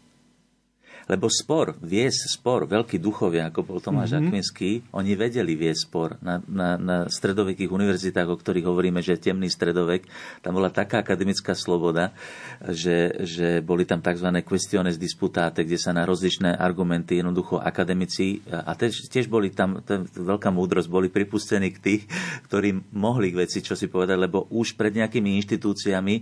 Lebo 1.09 1.25
spor, 1.25 1.73
viesť 1.81 2.37
spor, 2.37 2.69
veľkí 2.69 3.01
duchovia, 3.01 3.49
ako 3.49 3.65
bol 3.65 3.81
Tomáš 3.81 4.13
mm-hmm. 4.13 4.29
Akvinský, 4.29 4.71
oni 4.93 5.17
vedeli 5.17 5.57
viesť 5.57 5.81
spor 5.89 6.21
na, 6.21 6.37
na, 6.45 6.77
na 6.77 6.97
stredovekých 7.09 7.73
univerzitách, 7.73 8.29
o 8.29 8.37
ktorých 8.37 8.69
hovoríme, 8.69 9.01
že 9.01 9.17
temný 9.17 9.49
stredovek. 9.49 10.05
Tam 10.45 10.53
bola 10.53 10.69
taká 10.69 11.01
akademická 11.01 11.57
sloboda, 11.57 12.13
že, 12.61 13.25
že 13.25 13.65
boli 13.65 13.89
tam 13.89 14.05
tzv. 14.05 14.29
questiones 14.45 15.01
disputáte, 15.01 15.65
kde 15.65 15.81
sa 15.81 15.97
na 15.97 16.05
rozličné 16.05 16.53
argumenty 16.53 17.25
jednoducho 17.25 17.57
akademici, 17.57 18.45
a 18.45 18.77
tiež, 18.77 19.09
tiež 19.09 19.33
boli 19.33 19.49
tam, 19.49 19.81
veľká 20.13 20.53
múdrosť, 20.53 20.93
boli 20.93 21.09
pripustení 21.09 21.73
k 21.73 21.81
tých, 21.81 22.01
ktorí 22.45 22.93
mohli 22.93 23.33
k 23.33 23.49
veci 23.49 23.65
čo 23.65 23.73
si 23.73 23.89
povedať, 23.89 24.29
lebo 24.29 24.45
už 24.53 24.77
pred 24.77 24.93
nejakými 24.93 25.41
inštitúciami 25.41 26.21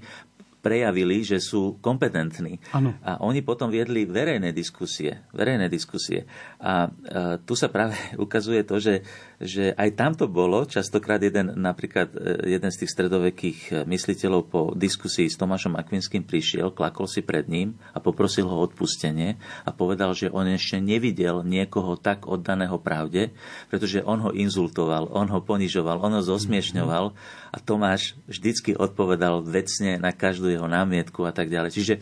prejavili, 0.68 1.24
že 1.24 1.40
sú 1.40 1.80
kompetentní. 1.80 2.60
Ano. 2.76 2.92
A 3.00 3.24
oni 3.24 3.40
potom 3.40 3.72
viedli 3.72 4.04
verejné 4.04 4.52
diskusie. 4.52 5.24
Verejné 5.32 5.72
diskusie. 5.72 6.28
A, 6.60 6.92
a 6.92 7.40
tu 7.40 7.56
sa 7.56 7.72
práve 7.72 7.96
ukazuje 8.26 8.68
to, 8.68 8.76
že, 8.84 9.00
že 9.38 9.70
aj 9.78 9.90
tam 9.94 10.12
to 10.18 10.26
bolo. 10.26 10.66
Častokrát 10.66 11.22
jeden, 11.22 11.54
napríklad 11.54 12.10
e, 12.18 12.58
jeden 12.58 12.74
z 12.74 12.80
tých 12.84 12.92
stredovekých 12.94 13.60
e, 13.70 13.74
mysliteľov 13.86 14.42
po 14.50 14.62
diskusii 14.74 15.30
s 15.30 15.38
Tomášom 15.38 15.78
Akvinským 15.78 16.26
prišiel, 16.26 16.74
klakol 16.74 17.06
si 17.06 17.22
pred 17.22 17.46
ním 17.46 17.78
a 17.94 18.02
poprosil 18.02 18.50
ho 18.50 18.58
odpustenie 18.58 19.38
a 19.62 19.70
povedal, 19.70 20.18
že 20.18 20.34
on 20.34 20.50
ešte 20.50 20.82
nevidel 20.82 21.46
niekoho 21.46 22.02
tak 22.02 22.26
oddaného 22.26 22.82
pravde, 22.82 23.30
pretože 23.70 24.02
on 24.02 24.26
ho 24.26 24.34
inzultoval, 24.34 25.14
on 25.14 25.30
ho 25.30 25.40
ponižoval, 25.46 26.02
on 26.02 26.18
ho 26.18 26.22
zosmiešňoval 26.26 27.06
a 27.54 27.58
Tomáš 27.62 28.18
vždycky 28.26 28.74
odpovedal 28.74 29.46
vecne 29.46 30.02
na 30.02 30.10
každú 30.10 30.50
jeho 30.50 30.66
námietku 30.66 31.22
a 31.30 31.32
tak 31.32 31.54
ďalej. 31.54 31.78
Čiže 31.78 31.96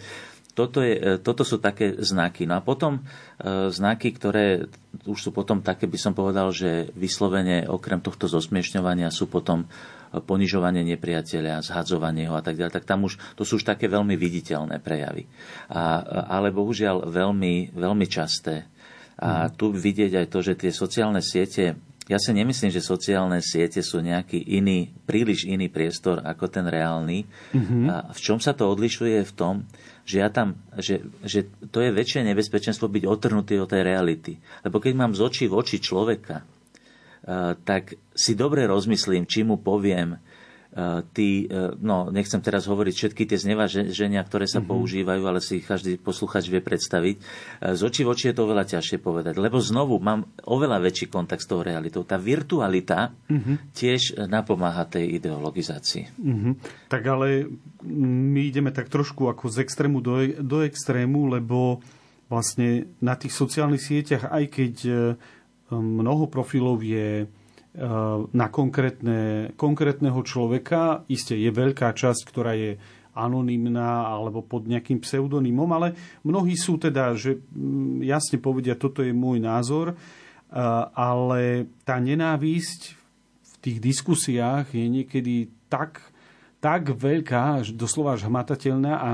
toto, 0.56 0.80
je, 0.80 0.96
e, 0.96 1.12
toto 1.20 1.44
sú 1.44 1.60
také 1.60 2.00
znaky. 2.00 2.48
No 2.48 2.56
a 2.58 2.64
potom 2.64 3.04
e, 3.04 3.70
znaky, 3.70 4.16
ktoré 4.16 4.72
už 5.04 5.20
sú 5.20 5.30
potom 5.36 5.60
také, 5.60 5.86
by 5.86 6.00
som 6.00 6.16
povedal, 6.16 6.56
že 6.56 6.90
vyslovene 6.96 7.68
okrem 7.68 8.00
tohto 8.00 8.32
zosmiešňovania 8.32 9.12
sú 9.12 9.28
potom 9.28 9.68
e, 9.68 10.24
ponižovanie 10.24 10.88
nepriateľa, 10.96 11.60
zhadzovanie 11.60 12.32
ho 12.32 12.40
a 12.40 12.42
tak 12.42 12.56
ďalej, 12.56 12.72
tak 12.72 12.88
tam 12.88 13.04
už, 13.04 13.20
to 13.36 13.44
sú 13.44 13.60
už 13.60 13.68
také 13.68 13.92
veľmi 13.92 14.16
viditeľné 14.16 14.80
prejavy. 14.80 15.28
A, 15.76 16.00
ale 16.40 16.56
bohužiaľ 16.56 17.12
veľmi, 17.12 17.76
veľmi 17.76 18.08
časté. 18.08 18.72
A 19.20 19.48
mhm. 19.48 19.60
tu 19.60 19.76
vidieť 19.76 20.24
aj 20.24 20.28
to, 20.32 20.40
že 20.40 20.54
tie 20.56 20.72
sociálne 20.72 21.20
siete 21.20 21.76
ja 22.06 22.22
si 22.22 22.38
nemyslím, 22.38 22.70
že 22.70 22.86
sociálne 22.86 23.42
siete 23.42 23.82
sú 23.82 23.98
nejaký 23.98 24.38
iný, 24.38 24.94
príliš 25.10 25.50
iný 25.50 25.74
priestor 25.74 26.22
ako 26.22 26.46
ten 26.46 26.70
reálny. 26.70 27.26
Mm-hmm. 27.26 27.84
A 27.90 27.96
v 28.14 28.20
čom 28.22 28.38
sa 28.38 28.54
to 28.54 28.70
odlišuje? 28.70 29.26
V 29.26 29.34
tom, 29.34 29.66
že, 30.06 30.22
ja 30.22 30.30
tam, 30.30 30.54
že, 30.78 31.02
že 31.26 31.50
to 31.74 31.82
je 31.82 31.90
väčšie 31.90 32.22
nebezpečenstvo 32.30 32.86
byť 32.86 33.04
otrhnutý 33.10 33.58
od 33.58 33.74
tej 33.74 33.82
reality. 33.82 34.38
Lebo 34.62 34.78
keď 34.78 34.94
mám 34.94 35.18
z 35.18 35.22
očí 35.26 35.46
v 35.50 35.58
oči 35.58 35.82
človeka, 35.82 36.46
tak 37.66 37.98
si 38.14 38.38
dobre 38.38 38.70
rozmyslím, 38.70 39.26
či 39.26 39.42
mu 39.42 39.58
poviem, 39.58 40.22
tí, 41.16 41.48
e, 41.48 41.72
no 41.80 42.12
nechcem 42.12 42.44
teraz 42.44 42.68
hovoriť 42.68 42.94
všetky 42.94 43.24
tie 43.24 43.40
znevaženia, 43.40 44.20
ktoré 44.28 44.44
sa 44.44 44.60
mm-hmm. 44.60 44.72
používajú, 44.76 45.24
ale 45.24 45.40
si 45.40 45.64
každý 45.64 45.96
posluchač 45.96 46.52
vie 46.52 46.60
predstaviť. 46.60 47.16
E, 47.16 47.22
z 47.80 47.82
očí 47.82 48.04
v 48.04 48.12
oči 48.12 48.26
je 48.32 48.36
to 48.36 48.44
oveľa 48.44 48.68
ťažšie 48.76 49.00
povedať, 49.00 49.40
lebo 49.40 49.56
znovu 49.64 49.96
mám 50.04 50.28
oveľa 50.44 50.84
väčší 50.84 51.08
kontakt 51.08 51.48
s 51.48 51.50
tou 51.50 51.64
realitou. 51.64 52.04
Tá 52.04 52.20
virtualita 52.20 53.16
mm-hmm. 53.32 53.72
tiež 53.72 54.28
napomáha 54.28 54.84
tej 54.84 55.16
ideologizácii. 55.16 56.12
Mm-hmm. 56.20 56.54
Tak 56.92 57.04
ale 57.08 57.48
my 57.88 58.42
ideme 58.44 58.76
tak 58.76 58.92
trošku 58.92 59.32
ako 59.32 59.48
z 59.48 59.64
extrému 59.64 60.04
do, 60.04 60.28
do 60.44 60.60
extrému, 60.68 61.32
lebo 61.32 61.80
vlastne 62.28 62.92
na 63.00 63.16
tých 63.16 63.32
sociálnych 63.32 63.86
sieťach, 63.86 64.28
aj 64.34 64.44
keď 64.50 64.74
mnoho 65.70 66.26
profilov 66.26 66.82
je 66.82 67.30
na 68.32 68.48
konkrétne, 68.48 69.52
konkrétneho 69.60 70.20
človeka. 70.24 71.04
Isté 71.12 71.36
je 71.36 71.52
veľká 71.52 71.92
časť, 71.92 72.22
ktorá 72.24 72.56
je 72.56 72.80
anonymná 73.16 74.12
alebo 74.12 74.44
pod 74.44 74.68
nejakým 74.68 75.00
pseudonymom, 75.00 75.72
ale 75.72 75.96
mnohí 76.28 76.56
sú 76.60 76.76
teda, 76.76 77.16
že 77.16 77.40
mm, 77.40 78.04
jasne 78.04 78.38
povedia, 78.44 78.76
toto 78.76 79.00
je 79.00 79.16
môj 79.16 79.40
názor, 79.40 79.96
ale 80.96 81.68
tá 81.88 82.00
nenávisť 82.00 82.82
v 83.44 83.54
tých 83.60 83.78
diskusiách 83.82 84.72
je 84.72 84.86
niekedy 84.88 85.52
tak, 85.72 86.00
tak 86.60 86.92
veľká, 86.92 87.66
doslova 87.76 88.16
až 88.16 88.28
hmatateľná 88.28 88.94
a 88.94 89.12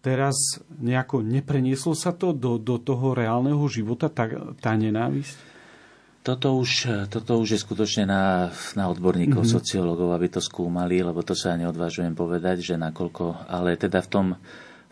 teraz 0.00 0.36
nejako 0.80 1.20
neprenieslo 1.20 1.92
sa 1.92 2.16
to 2.16 2.32
do, 2.32 2.56
do 2.56 2.80
toho 2.80 3.12
reálneho 3.12 3.62
života, 3.68 4.08
tá, 4.08 4.28
tá 4.58 4.72
nenávisť? 4.76 5.49
Toto 6.20 6.52
už, 6.60 7.08
toto 7.08 7.40
už 7.40 7.56
je 7.56 7.64
skutočne 7.64 8.04
na, 8.04 8.52
na 8.76 8.92
odborníkov, 8.92 9.40
mm-hmm. 9.40 9.56
sociológov, 9.56 10.12
aby 10.12 10.28
to 10.28 10.44
skúmali, 10.44 11.00
lebo 11.00 11.24
to 11.24 11.32
sa 11.32 11.56
neodvážujem 11.56 12.12
povedať, 12.12 12.60
že 12.60 12.74
nakoľko, 12.76 13.48
ale 13.48 13.80
teda 13.80 14.04
v 14.04 14.08
tom, 14.12 14.26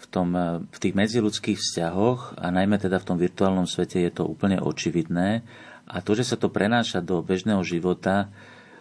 v, 0.01 0.07
tom, 0.09 0.33
v 0.65 0.79
tých 0.81 0.97
medziludských 0.97 1.61
vzťahoch 1.61 2.41
a 2.41 2.49
najmä 2.49 2.81
teda 2.81 2.97
v 2.97 3.09
tom 3.13 3.21
virtuálnom 3.21 3.69
svete 3.69 4.01
je 4.09 4.13
to 4.15 4.25
úplne 4.25 4.57
očividné. 4.57 5.45
A 5.89 6.01
to, 6.01 6.17
že 6.17 6.33
sa 6.33 6.37
to 6.41 6.49
prenáša 6.49 7.05
do 7.05 7.21
bežného 7.21 7.61
života, 7.61 8.33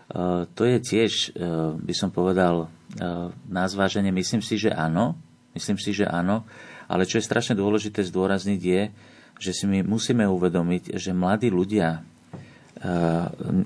e, 0.08 0.48
to 0.48 0.64
je 0.64 0.78
tiež, 0.80 1.12
e, 1.36 1.44
by 1.84 1.94
som 1.96 2.16
povedal, 2.16 2.68
e, 2.68 2.68
na 3.48 3.64
zváženie. 3.68 4.16
Myslím 4.16 4.40
si, 4.40 4.56
že 4.56 4.72
áno. 4.72 5.20
Myslím 5.52 5.80
si, 5.80 5.92
že 5.92 6.08
áno. 6.08 6.48
Ale 6.88 7.04
čo 7.04 7.20
je 7.20 7.28
strašne 7.28 7.60
dôležité 7.60 8.08
zdôrazniť 8.08 8.62
je, 8.64 8.82
že 9.40 9.52
si 9.52 9.66
my 9.68 9.84
musíme 9.84 10.24
uvedomiť, 10.28 10.96
že 10.96 11.12
mladí 11.12 11.52
ľudia 11.52 12.08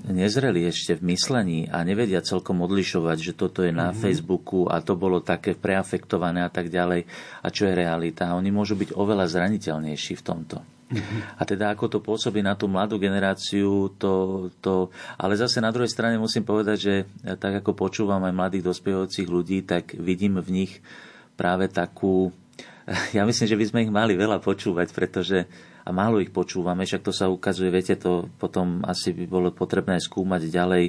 nezreli 0.08 0.66
ešte 0.66 0.98
v 0.98 1.14
myslení 1.14 1.70
a 1.70 1.84
nevedia 1.86 2.24
celkom 2.24 2.64
odlišovať, 2.64 3.18
že 3.20 3.32
toto 3.36 3.62
je 3.62 3.70
na 3.70 3.90
mm-hmm. 3.90 4.02
Facebooku 4.02 4.66
a 4.66 4.82
to 4.82 4.98
bolo 4.98 5.22
také 5.22 5.54
preafektované 5.54 6.42
a 6.42 6.50
tak 6.50 6.72
ďalej 6.72 7.06
a 7.44 7.46
čo 7.52 7.68
je 7.68 7.74
realita. 7.76 8.34
Oni 8.34 8.50
môžu 8.50 8.74
byť 8.74 8.96
oveľa 8.96 9.30
zraniteľnejší 9.30 10.14
v 10.18 10.26
tomto. 10.26 10.56
Mm-hmm. 10.92 11.40
A 11.40 11.42
teda 11.48 11.72
ako 11.72 11.88
to 11.88 11.98
pôsobí 12.04 12.44
na 12.44 12.52
tú 12.52 12.68
mladú 12.68 13.00
generáciu, 13.00 13.96
to, 13.96 14.48
to... 14.60 14.92
Ale 15.16 15.38
zase 15.40 15.62
na 15.64 15.72
druhej 15.72 15.88
strane 15.88 16.20
musím 16.20 16.44
povedať, 16.44 16.76
že 16.76 16.94
tak 17.40 17.64
ako 17.64 17.72
počúvam 17.72 18.20
aj 18.28 18.36
mladých 18.36 18.68
dospievajúcich 18.68 19.28
ľudí, 19.28 19.64
tak 19.64 19.96
vidím 19.96 20.36
v 20.42 20.64
nich 20.64 20.72
práve 21.38 21.68
takú... 21.72 22.32
Ja 23.16 23.24
myslím, 23.24 23.46
že 23.48 23.58
by 23.58 23.64
sme 23.64 23.82
ich 23.88 23.92
mali 23.94 24.18
veľa 24.18 24.42
počúvať, 24.42 24.92
pretože 24.92 25.48
a 25.82 25.90
málo 25.90 26.22
ich 26.22 26.30
počúvame, 26.30 26.86
však 26.86 27.02
to 27.02 27.10
sa 27.10 27.26
ukazuje, 27.26 27.74
viete, 27.74 27.98
to 27.98 28.30
potom 28.38 28.86
asi 28.86 29.10
by 29.10 29.24
bolo 29.26 29.48
potrebné 29.50 29.98
skúmať 29.98 30.46
ďalej 30.46 30.84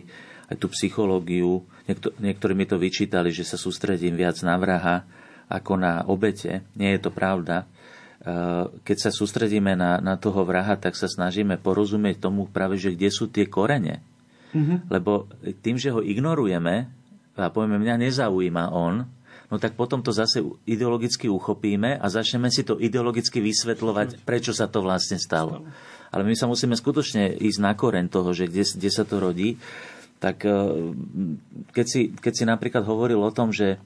aj 0.54 0.56
tú 0.62 0.70
psychológiu. 0.70 1.66
Niekto, 1.90 2.14
niektorí 2.22 2.54
mi 2.54 2.70
to 2.70 2.78
vyčítali, 2.78 3.34
že 3.34 3.42
sa 3.42 3.58
sústredím 3.58 4.14
viac 4.14 4.38
na 4.46 4.54
vraha 4.62 5.02
ako 5.50 5.74
na 5.82 6.06
obete. 6.06 6.62
Nie 6.78 6.96
je 6.98 7.10
to 7.10 7.12
pravda. 7.12 7.66
E, 7.66 7.66
keď 8.86 8.98
sa 9.10 9.12
sústredíme 9.12 9.74
na, 9.74 9.98
na 9.98 10.16
toho 10.16 10.46
vraha, 10.46 10.78
tak 10.78 10.94
sa 10.94 11.10
snažíme 11.10 11.58
porozumieť 11.58 12.22
tomu 12.22 12.46
práve, 12.46 12.78
že 12.78 12.94
kde 12.94 13.10
sú 13.10 13.34
tie 13.34 13.50
korene. 13.50 14.06
Mm-hmm. 14.54 14.94
Lebo 14.94 15.26
tým, 15.66 15.82
že 15.82 15.90
ho 15.90 16.06
ignorujeme 16.06 16.86
a 17.34 17.50
povieme, 17.50 17.82
mňa 17.82 17.96
nezaujíma 17.98 18.70
on, 18.70 19.10
no 19.54 19.62
tak 19.62 19.78
potom 19.78 20.02
to 20.02 20.10
zase 20.10 20.42
ideologicky 20.66 21.30
uchopíme 21.30 22.02
a 22.02 22.06
začneme 22.10 22.50
si 22.50 22.66
to 22.66 22.82
ideologicky 22.82 23.38
vysvetľovať, 23.38 24.26
prečo 24.26 24.50
sa 24.50 24.66
to 24.66 24.82
vlastne 24.82 25.22
stalo. 25.22 25.62
Ale 26.10 26.26
my 26.26 26.34
sa 26.34 26.50
musíme 26.50 26.74
skutočne 26.74 27.38
ísť 27.38 27.60
na 27.62 27.78
koren 27.78 28.10
toho, 28.10 28.34
že 28.34 28.50
kde, 28.50 28.66
kde 28.66 28.90
sa 28.90 29.06
to 29.06 29.22
rodí. 29.22 29.62
Tak 30.18 30.42
eh, 30.42 30.58
keď 31.70 31.86
si, 31.86 32.02
keď 32.10 32.34
si 32.34 32.44
napríklad 32.50 32.82
hovoril 32.82 33.22
o 33.22 33.30
tom, 33.30 33.54
že 33.54 33.78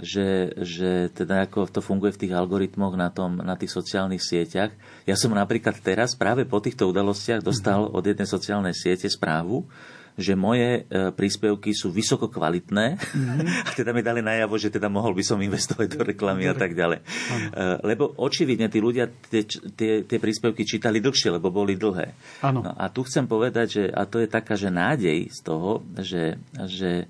že, 0.00 0.56
že 0.56 1.12
teda 1.12 1.44
ako 1.44 1.68
to 1.68 1.80
funguje 1.84 2.16
v 2.16 2.20
tých 2.26 2.32
algoritmoch 2.32 2.96
na, 2.96 3.12
tom, 3.12 3.36
na 3.40 3.52
tých 3.52 3.72
sociálnych 3.72 4.24
sieťach. 4.24 4.72
Ja 5.04 5.16
som 5.16 5.36
napríklad 5.36 5.76
teraz 5.80 6.16
práve 6.16 6.48
po 6.48 6.60
týchto 6.60 6.88
udalostiach 6.88 7.44
dostal 7.44 7.88
mhm. 7.88 7.92
od 7.92 8.04
jednej 8.04 8.28
sociálnej 8.28 8.74
siete 8.76 9.08
správu, 9.12 9.68
že 10.18 10.34
moje 10.34 10.86
e, 10.86 11.10
príspevky 11.14 11.74
sú 11.74 11.90
vysoko 11.92 12.30
kvalitné 12.30 12.98
mm-hmm. 12.98 13.66
a 13.68 13.70
teda 13.74 13.90
mi 13.94 14.02
dali 14.02 14.24
najavo, 14.24 14.56
že 14.56 14.72
teda 14.72 14.90
mohol 14.90 15.14
by 15.14 15.22
som 15.26 15.38
investovať 15.38 15.86
do 15.94 16.00
reklamy 16.02 16.50
a 16.50 16.54
tak 16.54 16.74
ďalej. 16.74 17.02
Ano. 17.34 17.48
E, 17.50 17.64
lebo 17.86 18.14
očividne 18.18 18.70
tí 18.70 18.78
ľudia 18.82 19.06
tie, 19.08 19.46
tie, 19.46 19.92
tie 20.06 20.18
príspevky 20.18 20.66
čítali 20.66 20.98
dlhšie, 20.98 21.34
lebo 21.36 21.52
boli 21.52 21.78
dlhé. 21.78 22.14
No 22.50 22.64
a 22.64 22.88
tu 22.90 23.06
chcem 23.06 23.26
povedať, 23.26 23.66
že, 23.68 23.84
a 23.90 24.06
to 24.06 24.22
je 24.22 24.28
taká, 24.30 24.54
že 24.58 24.70
nádej 24.72 25.30
z 25.30 25.40
toho, 25.44 25.84
že, 25.98 26.38
že 26.66 27.06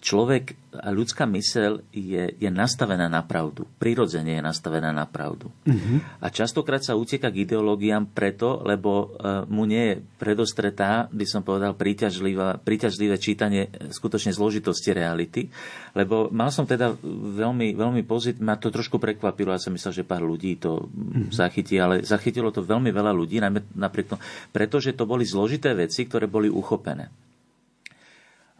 človek 0.00 0.56
a 0.74 0.90
ľudská 0.90 1.24
mysel 1.32 1.84
je, 1.94 2.34
je 2.36 2.50
nastavená 2.50 3.06
na 3.06 3.22
pravdu. 3.22 3.68
Prirodzene 3.78 4.36
je 4.36 4.42
nastavená 4.42 4.90
na 4.90 5.06
pravdu. 5.06 5.48
Uh-huh. 5.64 6.02
A 6.20 6.28
častokrát 6.28 6.82
sa 6.82 6.98
utieka 6.98 7.30
k 7.30 7.46
ideológiám 7.46 8.10
preto, 8.10 8.64
lebo 8.64 8.90
uh, 9.16 9.44
mu 9.46 9.64
nie 9.64 9.94
je 9.94 9.94
predostretá, 10.18 11.06
by 11.08 11.24
som 11.28 11.46
povedal, 11.46 11.76
príťažlivé 11.76 13.16
čítanie 13.20 13.70
skutočne 13.92 14.34
zložitosti 14.34 14.90
reality. 14.92 15.48
Lebo 15.94 16.28
mal 16.32 16.50
som 16.50 16.66
teda 16.66 16.96
veľmi, 17.38 17.76
veľmi 17.76 18.02
pozit, 18.04 18.42
ma 18.42 18.58
to 18.58 18.74
trošku 18.74 18.98
prekvapilo, 18.98 19.54
ja 19.54 19.62
som 19.62 19.72
myslel, 19.72 20.02
že 20.02 20.08
pár 20.08 20.26
ľudí 20.26 20.58
to 20.58 20.90
uh-huh. 20.90 21.30
zachytí, 21.30 21.78
ale 21.78 22.02
zachytilo 22.02 22.50
to 22.50 22.64
veľmi 22.64 22.90
veľa 22.90 23.12
ľudí, 23.14 23.38
najmä 23.38 23.78
napriek 23.78 24.16
tomu, 24.16 24.20
pretože 24.50 24.96
to 24.96 25.06
boli 25.06 25.22
zložité 25.22 25.76
veci, 25.76 26.08
ktoré 26.08 26.26
boli 26.26 26.50
uchopené. 26.50 27.08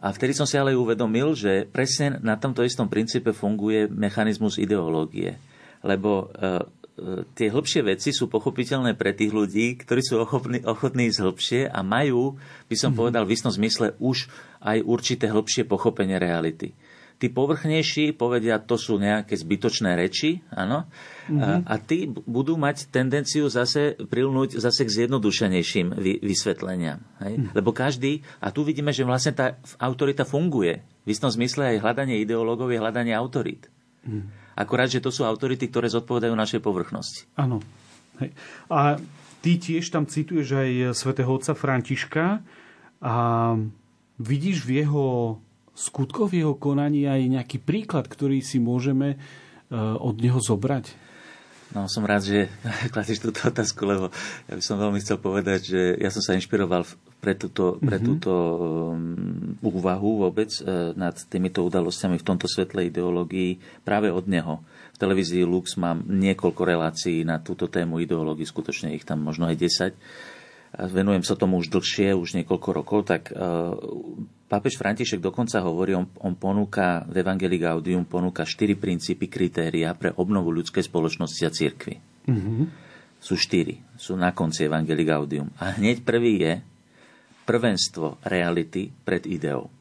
A 0.03 0.11
vtedy 0.11 0.35
som 0.35 0.43
si 0.43 0.59
ale 0.59 0.75
uvedomil, 0.75 1.33
že 1.33 1.65
presne 1.71 2.19
na 2.19 2.35
tomto 2.35 2.61
istom 2.61 2.91
princípe 2.91 3.31
funguje 3.31 3.87
mechanizmus 3.87 4.59
ideológie. 4.59 5.39
Lebo 5.81 6.27
e, 6.27 6.35
e, 6.35 6.51
tie 7.31 7.47
hĺbšie 7.47 7.81
veci 7.87 8.11
sú 8.11 8.27
pochopiteľné 8.27 8.93
pre 8.99 9.15
tých 9.15 9.31
ľudí, 9.31 9.79
ktorí 9.79 10.01
sú 10.03 10.19
ochotní, 10.19 10.59
ochotní 10.67 11.07
ísť 11.07 11.19
hĺbšie 11.23 11.61
a 11.71 11.79
majú, 11.79 12.35
by 12.67 12.75
som 12.75 12.91
mm-hmm. 12.91 12.99
povedal 12.99 13.23
v 13.23 13.33
istom 13.33 13.51
zmysle, 13.55 13.95
už 13.97 14.27
aj 14.61 14.83
určité 14.83 15.31
hĺbšie 15.31 15.63
pochopenie 15.63 16.19
reality. 16.19 16.75
Tí 17.15 17.31
povrchnejší 17.31 18.11
povedia, 18.19 18.59
to 18.59 18.75
sú 18.75 18.99
nejaké 18.99 19.39
zbytočné 19.39 19.95
reči, 19.95 20.43
áno, 20.51 20.83
mm-hmm. 21.31 21.39
a, 21.39 21.49
a 21.63 21.75
tí 21.79 22.11
budú 22.11 22.59
mať 22.59 22.91
tendenciu 22.91 23.47
zase 23.47 23.95
prilnúť 23.95 24.59
zase 24.59 24.83
k 24.83 24.93
zjednodušenejším 24.99 25.95
vy, 25.95 26.19
vysvetleniam. 26.19 26.99
Hej? 27.23 27.39
Mm-hmm. 27.39 27.55
Lebo 27.55 27.71
každý, 27.71 28.19
a 28.43 28.51
tu 28.51 28.67
vidíme, 28.67 28.91
že 28.91 29.07
vlastne 29.07 29.31
tá 29.31 29.55
autorita 29.79 30.27
funguje. 30.27 30.83
V 31.07 31.09
istom 31.15 31.31
zmysle 31.31 31.79
aj 31.79 31.87
hľadanie 31.87 32.19
ideológov 32.19 32.67
je 32.67 32.83
hľadanie 32.83 33.15
autorít. 33.15 33.71
Mm-hmm. 34.03 34.59
Akurát, 34.59 34.91
že 34.91 34.99
to 34.99 35.07
sú 35.07 35.23
autority, 35.23 35.71
ktoré 35.71 35.87
zodpovedajú 35.87 36.35
našej 36.35 36.59
povrchnosti. 36.59 37.31
Áno. 37.39 37.63
A 38.67 38.99
ty 39.39 39.55
tiež 39.55 39.87
tam 39.87 40.03
cituješ 40.03 40.51
aj 40.51 40.69
svätého 40.95 41.31
otca 41.31 41.55
Františka 41.55 42.43
a 43.03 43.15
vidíš 44.19 44.63
v 44.67 44.83
jeho 44.83 45.39
skutkov 45.75 46.31
jeho 46.31 46.55
konaní 46.55 47.05
aj 47.05 47.21
nejaký 47.27 47.57
príklad, 47.59 48.07
ktorý 48.07 48.39
si 48.39 48.57
môžeme 48.63 49.15
e, 49.15 49.17
od 49.77 50.15
neho 50.17 50.39
zobrať? 50.39 51.05
No, 51.75 51.91
som 51.91 52.07
rád, 52.07 52.23
že 52.23 52.47
kladíš 52.95 53.19
túto 53.19 53.43
otázku, 53.51 53.83
lebo 53.83 54.07
ja 54.47 54.53
by 54.55 54.63
som 54.63 54.79
veľmi 54.79 55.03
chcel 55.03 55.19
povedať, 55.19 55.59
že 55.75 55.81
ja 55.99 56.07
som 56.07 56.23
sa 56.23 56.39
inšpiroval 56.39 56.87
pre 57.19 57.35
túto, 57.35 57.81
pre 57.83 57.99
mm-hmm. 57.99 58.07
túto 58.07 58.31
um, 58.31 59.57
úvahu 59.59 60.23
vôbec 60.23 60.47
uh, 60.61 60.93
nad 60.95 61.17
týmito 61.27 61.65
udalosťami 61.65 62.21
v 62.21 62.27
tomto 62.27 62.45
svetle 62.47 62.85
ideológii 62.87 63.83
práve 63.83 64.13
od 64.13 64.29
neho. 64.29 64.61
V 64.95 64.97
televízii 65.01 65.43
Lux 65.43 65.75
mám 65.75 66.05
niekoľko 66.05 66.61
relácií 66.63 67.27
na 67.27 67.41
túto 67.43 67.67
tému 67.67 67.99
ideológii, 67.99 68.47
skutočne 68.47 68.93
ich 68.95 69.03
tam 69.03 69.25
možno 69.25 69.49
aj 69.51 69.57
10 69.59 70.34
venujem 70.77 71.23
sa 71.23 71.39
tomu 71.39 71.59
už 71.59 71.71
dlhšie, 71.71 72.15
už 72.15 72.35
niekoľko 72.41 72.69
rokov, 72.71 72.99
tak 73.07 73.31
uh, 73.31 73.75
pápež 74.47 74.79
František 74.79 75.19
dokonca 75.23 75.59
hovorí, 75.63 75.95
on, 75.95 76.07
on 76.23 76.35
ponúka 76.35 77.03
v 77.07 77.23
Evangelii 77.23 77.59
Gaudium 77.59 78.07
ponúka 78.07 78.47
štyri 78.47 78.75
princípy, 78.79 79.27
kritéria 79.27 79.91
pre 79.95 80.15
obnovu 80.15 80.51
ľudskej 80.55 80.85
spoločnosti 80.85 81.41
a 81.43 81.51
cirkvi. 81.51 81.95
Mm-hmm. 82.27 82.63
Sú 83.19 83.35
štyri, 83.35 83.81
sú 83.97 84.13
na 84.15 84.31
konci 84.31 84.67
Evangelii 84.67 85.07
Gaudium. 85.07 85.49
A 85.59 85.75
hneď 85.75 86.05
prvý 86.05 86.39
je 86.39 86.53
prvenstvo 87.45 88.21
reality 88.25 88.89
pred 88.89 89.25
ideou. 89.27 89.74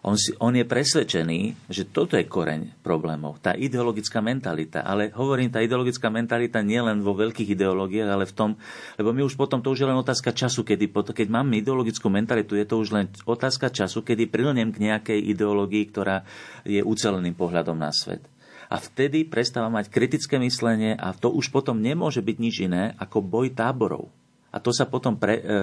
On, 0.00 0.16
si, 0.16 0.32
on 0.40 0.56
je 0.56 0.64
presvedčený, 0.64 1.68
že 1.68 1.84
toto 1.84 2.16
je 2.16 2.24
koreň 2.24 2.80
problémov, 2.80 3.36
tá 3.44 3.52
ideologická 3.52 4.24
mentalita. 4.24 4.80
Ale 4.80 5.12
hovorím, 5.12 5.52
tá 5.52 5.60
ideologická 5.60 6.08
mentalita 6.08 6.64
nie 6.64 6.80
len 6.80 7.04
vo 7.04 7.12
veľkých 7.12 7.52
ideológiách, 7.52 8.08
ale 8.08 8.24
v 8.24 8.32
tom, 8.32 8.50
lebo 8.96 9.12
my 9.12 9.28
už 9.28 9.36
potom, 9.36 9.60
to 9.60 9.68
už 9.68 9.84
je 9.84 9.88
len 9.92 10.00
otázka 10.00 10.32
času, 10.32 10.64
kedy, 10.64 10.88
keď 10.88 11.28
mám 11.28 11.52
ideologickú 11.52 12.08
mentalitu, 12.08 12.56
je 12.56 12.64
to 12.64 12.80
už 12.80 12.96
len 12.96 13.12
otázka 13.28 13.68
času, 13.68 14.00
kedy 14.00 14.32
prilnem 14.32 14.72
k 14.72 14.88
nejakej 14.88 15.20
ideológii, 15.36 15.84
ktorá 15.92 16.24
je 16.64 16.80
uceleným 16.80 17.36
pohľadom 17.36 17.76
na 17.76 17.92
svet. 17.92 18.24
A 18.70 18.78
vtedy 18.78 19.26
prestáva 19.26 19.66
mať 19.66 19.90
kritické 19.90 20.38
myslenie 20.38 20.94
a 20.94 21.10
to 21.12 21.28
už 21.28 21.50
potom 21.50 21.82
nemôže 21.82 22.22
byť 22.22 22.36
nič 22.38 22.56
iné 22.64 22.94
ako 22.96 23.20
boj 23.20 23.50
táborov. 23.50 24.08
A 24.50 24.58
to 24.58 24.74
sa 24.74 24.82
potom, 24.82 25.14
pre, 25.14 25.38
e, 25.38 25.42
e, 25.42 25.58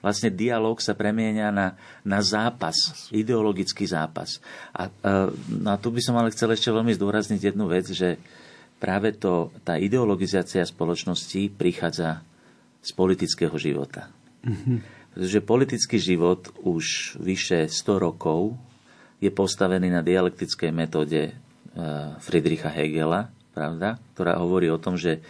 vlastne 0.00 0.32
dialog 0.32 0.80
sa 0.80 0.96
premieňa 0.96 1.52
na, 1.52 1.76
na 2.00 2.20
zápas, 2.24 3.08
ideologický 3.12 3.84
zápas. 3.84 4.40
A, 4.72 4.88
e, 4.88 4.92
no 5.60 5.68
a 5.68 5.76
tu 5.76 5.92
by 5.92 6.00
som 6.00 6.16
ale 6.16 6.32
chcel 6.32 6.48
ešte 6.56 6.72
veľmi 6.72 6.96
zdôrazniť 6.96 7.52
jednu 7.52 7.68
vec, 7.68 7.92
že 7.92 8.16
práve 8.80 9.12
to, 9.12 9.52
tá 9.68 9.76
ideologizácia 9.76 10.64
spoločnosti 10.64 11.52
prichádza 11.52 12.24
z 12.80 12.90
politického 12.96 13.54
života. 13.60 14.08
Mm-hmm. 14.48 14.78
Pretože 15.12 15.44
politický 15.44 15.98
život 16.00 16.48
už 16.64 17.16
vyše 17.20 17.68
100 17.68 18.00
rokov 18.00 18.56
je 19.20 19.28
postavený 19.28 19.92
na 19.92 20.00
dialektickej 20.00 20.72
metóde 20.72 21.36
Friedricha 22.24 22.72
Hegela, 22.72 23.30
pravda, 23.54 24.00
ktorá 24.16 24.40
hovorí 24.40 24.72
o 24.72 24.80
tom, 24.80 24.96
že 24.96 25.20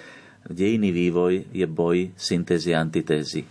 dejný 0.48 0.90
vývoj 0.90 1.55
je 1.55 1.66
boj 1.66 2.11
syntézy 2.14 2.74
a 2.74 2.83
antitézy. 2.83 3.44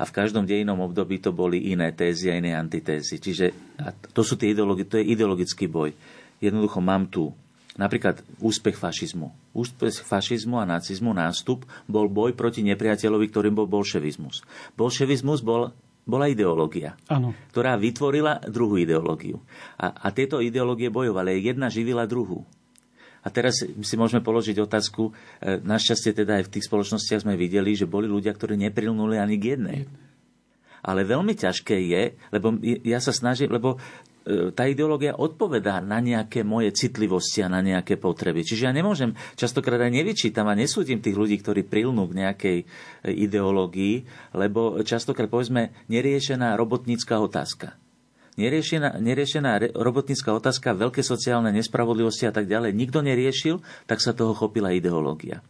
A 0.00 0.08
v 0.08 0.14
každom 0.16 0.48
dejnom 0.48 0.80
období 0.80 1.20
to 1.20 1.28
boli 1.28 1.72
iné 1.76 1.92
tézy 1.92 2.32
a 2.32 2.38
iné 2.40 2.56
antitézy. 2.56 3.20
Čiže 3.20 3.76
to, 4.16 4.24
sú 4.24 4.40
tie 4.40 4.56
ideologi- 4.56 4.88
to 4.88 4.96
je 4.96 5.04
ideologický 5.12 5.68
boj. 5.68 5.92
Jednoducho 6.40 6.80
mám 6.80 7.04
tu 7.04 7.36
napríklad 7.76 8.24
úspech 8.40 8.80
fašizmu. 8.80 9.28
Úspech 9.52 10.00
fašizmu 10.00 10.56
a 10.56 10.64
nacizmu 10.64 11.12
nástup 11.12 11.68
bol 11.84 12.08
boj 12.08 12.32
proti 12.32 12.64
nepriateľovi, 12.64 13.26
ktorým 13.28 13.52
bol 13.52 13.68
bolševizmus. 13.68 14.40
Bolševizmus 14.76 15.44
bol 15.44 15.68
bola 16.10 16.26
ideológia, 16.26 16.96
ano. 17.06 17.36
ktorá 17.52 17.76
vytvorila 17.76 18.42
druhú 18.48 18.80
ideológiu. 18.80 19.38
A, 19.78 19.94
a 19.94 20.08
tieto 20.10 20.42
ideológie 20.42 20.90
bojovali. 20.90 21.38
Jedna 21.38 21.70
živila 21.70 22.08
druhú. 22.08 22.42
A 23.20 23.28
teraz 23.28 23.60
si 23.60 23.94
môžeme 24.00 24.24
položiť 24.24 24.56
otázku, 24.64 25.12
e, 25.42 25.60
našťastie 25.60 26.16
teda 26.16 26.40
aj 26.40 26.48
v 26.48 26.52
tých 26.56 26.66
spoločnostiach 26.68 27.24
sme 27.24 27.36
videli, 27.36 27.76
že 27.76 27.84
boli 27.84 28.08
ľudia, 28.08 28.32
ktorí 28.32 28.56
neprilnuli 28.56 29.20
ani 29.20 29.36
k 29.36 29.56
jednej. 29.56 29.80
ale 30.80 31.04
veľmi 31.04 31.36
ťažké 31.36 31.76
je, 31.76 32.02
lebo 32.32 32.56
ja 32.64 33.04
sa 33.04 33.12
snažím, 33.12 33.52
lebo 33.52 33.76
e, 34.24 34.48
tá 34.56 34.64
ideológia 34.64 35.12
odpovedá 35.12 35.84
na 35.84 36.00
nejaké 36.00 36.40
moje 36.40 36.72
citlivosti 36.72 37.44
a 37.44 37.52
na 37.52 37.60
nejaké 37.60 38.00
potreby. 38.00 38.40
Čiže 38.40 38.64
ja 38.64 38.72
nemôžem, 38.72 39.12
častokrát 39.36 39.76
aj 39.76 39.92
nevyčítam 39.92 40.48
a 40.48 40.56
nesúdim 40.56 41.04
tých 41.04 41.20
ľudí, 41.20 41.36
ktorí 41.36 41.68
prilnú 41.68 42.08
k 42.08 42.24
nejakej 42.24 42.58
e, 42.64 42.66
ideológii, 43.12 44.08
lebo 44.32 44.80
častokrát, 44.80 45.28
povedzme, 45.28 45.76
neriešená 45.92 46.56
robotnícká 46.56 47.20
otázka 47.20 47.76
neriešená, 48.38 49.00
neriešená 49.00 49.74
robotnícka 49.74 50.30
otázka, 50.30 50.76
veľké 50.76 51.02
sociálne 51.02 51.50
nespravodlivosti 51.50 52.28
a 52.28 52.32
tak 52.34 52.46
ďalej, 52.46 52.76
nikto 52.76 53.02
neriešil, 53.02 53.58
tak 53.90 53.98
sa 53.98 54.14
toho 54.14 54.36
chopila 54.36 54.70
ideológia. 54.70 55.42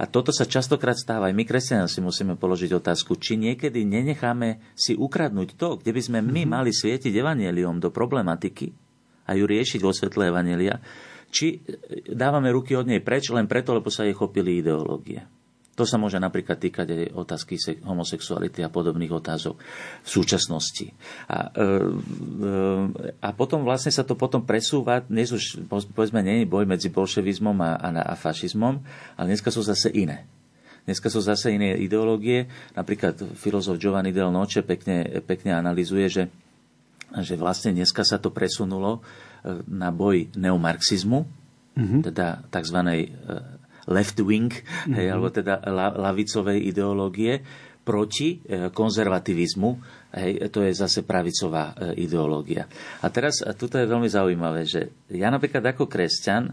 A 0.00 0.08
toto 0.08 0.32
sa 0.32 0.48
častokrát 0.48 0.96
stáva. 0.96 1.28
Aj 1.28 1.36
my, 1.36 1.44
kresťania, 1.44 1.84
si 1.84 2.00
musíme 2.00 2.36
položiť 2.40 2.72
otázku, 2.72 3.20
či 3.20 3.36
niekedy 3.36 3.84
nenecháme 3.84 4.72
si 4.72 4.96
ukradnúť 4.96 5.60
to, 5.60 5.76
kde 5.76 5.92
by 5.92 6.00
sme 6.00 6.18
my 6.24 6.42
mhm. 6.44 6.50
mali 6.50 6.70
svietiť 6.72 7.12
evanelium 7.12 7.80
do 7.82 7.92
problematiky 7.92 8.72
a 9.28 9.36
ju 9.36 9.44
riešiť 9.46 9.80
vo 9.84 9.94
svetle 9.94 10.32
evanelia, 10.32 10.80
či 11.30 11.62
dávame 12.10 12.50
ruky 12.50 12.74
od 12.74 12.90
nej 12.90 12.98
preč 12.98 13.30
len 13.30 13.46
preto, 13.46 13.70
lebo 13.70 13.86
sa 13.86 14.02
jej 14.02 14.16
chopili 14.16 14.58
ideológie. 14.58 15.22
To 15.80 15.88
sa 15.88 15.96
môže 15.96 16.20
napríklad 16.20 16.60
týkať 16.60 16.92
aj 16.92 17.04
otázky 17.16 17.56
homosexuality 17.88 18.60
a 18.60 18.68
podobných 18.68 19.16
otázok 19.16 19.56
v 20.04 20.08
súčasnosti. 20.12 20.92
A, 21.24 21.48
e, 21.56 21.64
e, 21.64 22.52
a 23.16 23.28
potom 23.32 23.64
vlastne 23.64 23.88
sa 23.88 24.04
to 24.04 24.12
potom 24.12 24.44
presúva, 24.44 25.00
dnes 25.00 25.32
už 25.32 25.64
povedzme 25.96 26.20
nie 26.20 26.44
je 26.44 26.52
boj 26.52 26.68
medzi 26.68 26.92
bolševizmom 26.92 27.56
a, 27.64 27.80
a, 27.80 27.88
a 28.12 28.12
fašizmom, 28.12 28.76
ale 29.16 29.26
dneska 29.32 29.48
sú 29.48 29.64
zase 29.64 29.88
iné. 29.96 30.28
Dneska 30.84 31.08
sú 31.08 31.24
zase 31.24 31.56
iné 31.56 31.72
ideológie. 31.80 32.44
Napríklad 32.76 33.16
filozof 33.40 33.80
Giovanni 33.80 34.12
Del 34.12 34.28
Noce 34.28 34.60
pekne, 34.60 35.24
pekne 35.24 35.56
analizuje, 35.56 36.12
že, 36.12 36.22
že 37.24 37.40
vlastne 37.40 37.72
dneska 37.72 38.04
sa 38.04 38.20
to 38.20 38.28
presunulo 38.28 39.00
e, 39.00 39.64
na 39.64 39.88
boj 39.88 40.28
neomarxizmu, 40.36 41.24
mm-hmm. 41.72 42.00
teda 42.04 42.44
tzv 42.52 42.76
left 43.90 44.22
wing, 44.22 44.54
mm-hmm. 44.54 44.94
hej, 44.94 45.06
alebo 45.10 45.28
teda 45.34 45.60
la, 45.66 45.90
lavicovej 45.90 46.62
ideológie 46.62 47.42
proti 47.80 48.38
e, 48.44 48.70
konzervativizmu, 48.70 49.70
hej, 50.14 50.46
to 50.52 50.62
je 50.62 50.72
zase 50.76 51.02
pravicová 51.02 51.74
e, 51.74 52.06
ideológia. 52.06 52.68
A 53.02 53.10
teraz, 53.10 53.42
a 53.42 53.56
tuto 53.56 53.80
je 53.80 53.88
veľmi 53.88 54.06
zaujímavé, 54.06 54.62
že 54.68 54.94
ja 55.10 55.32
napríklad 55.32 55.64
ako 55.74 55.88
kresťan, 55.88 56.52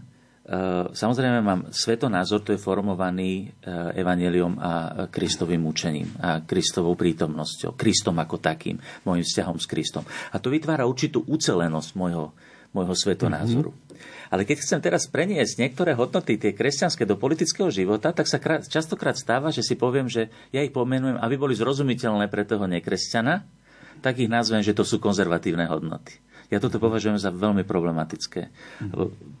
samozrejme 0.90 1.38
mám 1.44 1.60
svetonázor, 1.70 2.42
to 2.42 2.56
je 2.56 2.60
formovaný 2.60 3.54
evaneliom 3.94 4.58
a 4.58 4.72
Kristovým 5.12 5.62
učením 5.68 6.08
a 6.18 6.42
Kristovou 6.42 6.96
prítomnosťou, 6.96 7.76
Kristom 7.76 8.18
ako 8.18 8.40
takým, 8.40 8.80
môjim 9.04 9.22
vzťahom 9.22 9.60
s 9.60 9.70
Kristom. 9.70 10.02
A 10.32 10.40
to 10.40 10.48
vytvára 10.50 10.88
určitú 10.88 11.22
ucelenosť 11.28 11.94
môjho, 11.94 12.32
môjho 12.72 12.94
svetonázoru. 12.96 13.70
Mm-hmm. 13.70 13.87
Ale 14.28 14.44
keď 14.44 14.60
chcem 14.60 14.80
teraz 14.84 15.08
preniesť 15.08 15.60
niektoré 15.60 15.96
hodnoty, 15.96 16.36
tie 16.36 16.52
kresťanské, 16.52 17.08
do 17.08 17.16
politického 17.16 17.72
života, 17.72 18.12
tak 18.12 18.28
sa 18.28 18.36
krát, 18.36 18.68
častokrát 18.68 19.16
stáva, 19.16 19.48
že 19.48 19.64
si 19.64 19.74
poviem, 19.74 20.08
že 20.08 20.28
ja 20.52 20.60
ich 20.60 20.72
pomenujem, 20.72 21.16
aby 21.16 21.34
boli 21.40 21.56
zrozumiteľné 21.56 22.28
pre 22.28 22.44
toho 22.44 22.68
nekresťana, 22.68 23.48
tak 24.04 24.20
ich 24.20 24.30
nazvem, 24.30 24.62
že 24.62 24.76
to 24.76 24.86
sú 24.86 25.00
konzervatívne 25.02 25.66
hodnoty. 25.66 26.20
Ja 26.48 26.64
toto 26.64 26.80
považujem 26.80 27.20
za 27.20 27.28
veľmi 27.28 27.60
problematické. 27.68 28.48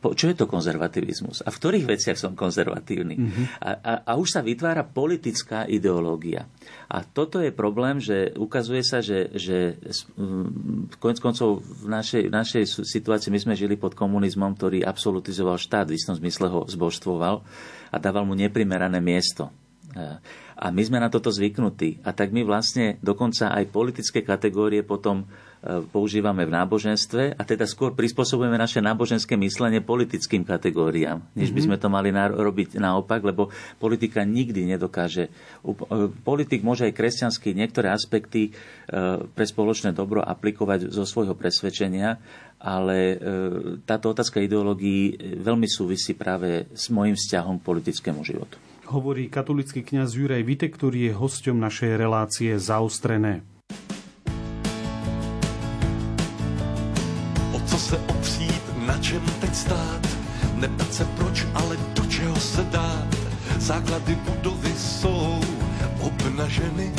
Čo 0.04 0.26
je 0.28 0.36
to 0.36 0.44
konzervativizmus? 0.44 1.40
A 1.40 1.48
v 1.48 1.56
ktorých 1.56 1.88
veciach 1.88 2.20
som 2.20 2.36
konzervatívny? 2.36 3.16
Mm-hmm. 3.16 3.44
A, 3.64 3.70
a, 3.80 3.92
a 4.04 4.12
už 4.20 4.36
sa 4.36 4.44
vytvára 4.44 4.84
politická 4.84 5.64
ideológia. 5.64 6.44
A 6.92 7.00
toto 7.08 7.40
je 7.40 7.48
problém, 7.48 7.96
že 7.96 8.36
ukazuje 8.36 8.84
sa, 8.84 9.00
že, 9.00 9.32
že 9.32 9.80
konec 11.00 11.16
koncov 11.24 11.64
v 11.64 11.88
našej, 11.88 12.28
v 12.28 12.34
našej 12.36 12.64
situácii 12.84 13.32
my 13.32 13.40
sme 13.40 13.54
žili 13.56 13.80
pod 13.80 13.96
komunizmom, 13.96 14.52
ktorý 14.52 14.84
absolutizoval 14.84 15.56
štát, 15.56 15.88
v 15.88 15.96
istom 15.96 16.12
zmysle 16.12 16.52
ho 16.52 16.68
zbožstvoval 16.68 17.40
a 17.88 17.96
dával 17.96 18.28
mu 18.28 18.36
neprimerané 18.36 19.00
miesto. 19.00 19.48
A 20.60 20.68
my 20.68 20.82
sme 20.84 21.00
na 21.00 21.08
toto 21.08 21.32
zvyknutí. 21.32 22.04
A 22.04 22.12
tak 22.12 22.36
my 22.36 22.44
vlastne 22.44 23.00
dokonca 23.00 23.48
aj 23.48 23.72
politické 23.72 24.20
kategórie 24.20 24.84
potom 24.84 25.24
E, 25.24 25.47
používame 25.90 26.46
v 26.46 26.54
náboženstve 26.54 27.34
a 27.34 27.42
teda 27.42 27.66
skôr 27.66 27.90
prispôsobujeme 27.92 28.54
naše 28.54 28.78
náboženské 28.78 29.34
myslenie 29.34 29.82
politickým 29.82 30.46
kategóriám, 30.46 31.18
než 31.34 31.50
by 31.50 31.60
mhm. 31.62 31.66
sme 31.66 31.76
to 31.82 31.88
mali 31.90 32.10
robiť 32.14 32.78
naopak, 32.78 33.20
lebo 33.26 33.50
politika 33.82 34.22
nikdy 34.22 34.64
nedokáže. 34.70 35.28
E, 35.28 35.30
politik 36.22 36.62
môže 36.62 36.86
aj 36.86 36.94
kresťanský 36.94 37.58
niektoré 37.58 37.90
aspekty 37.90 38.50
e, 38.50 38.50
pre 39.26 39.44
spoločné 39.44 39.90
dobro 39.92 40.22
aplikovať 40.22 40.94
zo 40.94 41.02
svojho 41.02 41.34
presvedčenia, 41.34 42.18
ale 42.58 43.14
táto 43.86 44.10
otázka 44.10 44.42
ideológií 44.42 45.14
veľmi 45.38 45.70
súvisí 45.70 46.18
práve 46.18 46.66
s 46.74 46.90
môjim 46.90 47.14
vzťahom 47.14 47.62
k 47.62 47.66
politickému 47.70 48.26
životu. 48.26 48.58
Hovorí 48.90 49.30
katolický 49.30 49.86
kňaz 49.86 50.16
Juraj 50.16 50.42
Vite, 50.42 50.66
ktorý 50.66 51.12
je 51.12 51.12
hosťom 51.14 51.54
našej 51.60 51.92
relácie 51.94 52.50
Zaustrené. 52.58 53.46
Se 57.88 57.98
opřít, 57.98 58.62
na 58.86 58.98
čem 58.98 59.22
teď 59.40 59.54
stát. 59.54 60.06
Neptat 60.54 60.94
se 60.94 61.04
proč, 61.04 61.46
ale 61.54 61.76
do 61.94 62.04
čeho 62.04 62.36
se 62.36 62.64
dát. 62.64 63.08
Základy 63.58 64.14
budovy 64.14 64.74
jsou 64.78 65.40
obnaženy. 66.00 66.92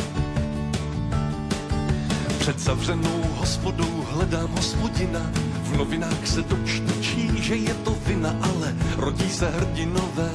Před 2.40 2.60
zavřenou 2.60 3.22
hospodou 3.38 4.06
hledám 4.12 4.50
hospodina. 4.56 5.32
V 5.64 5.78
novinách 5.78 6.28
se 6.28 6.42
dočtečí, 6.42 7.30
že 7.38 7.56
je 7.56 7.74
to 7.74 7.98
vina, 8.06 8.36
ale 8.42 8.76
rodí 8.98 9.30
se 9.30 9.50
hrdinové, 9.50 10.32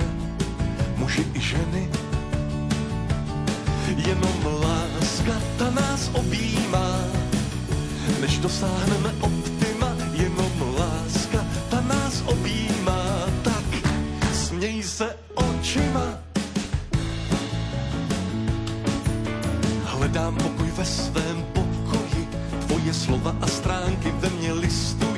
muži 0.97 1.27
i 1.35 1.41
ženy. 1.41 1.89
Jenom 3.97 4.39
láska 4.63 5.35
ta 5.59 5.71
nás 5.71 6.11
objímá, 6.13 7.01
než 8.21 8.39
dosáhneme 8.39 9.13
opět 9.21 9.44
očima. 15.75 16.07
Hledám 19.85 20.37
pokoj 20.37 20.71
ve 20.77 20.85
svém 20.85 21.45
pokoji, 21.53 22.29
tvoje 22.67 22.95
slova 22.95 23.35
a 23.41 23.47
stránky 23.47 24.15
ve 24.19 24.31
mně 24.31 24.53
listují. 24.53 25.14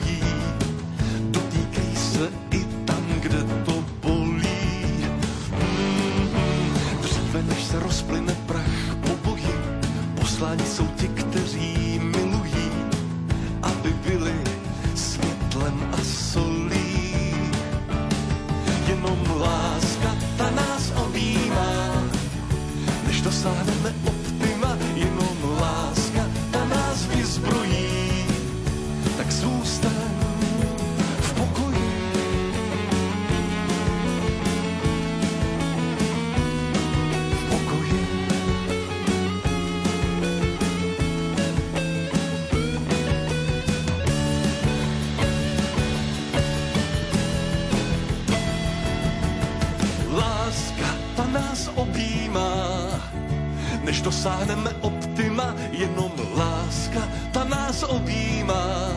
Než 53.86 54.00
dosáhneme 54.00 54.70
optima, 54.80 55.54
jenom 55.70 56.12
láska, 56.34 57.08
ta 57.32 57.44
nás 57.44 57.82
objímá. 57.82 58.90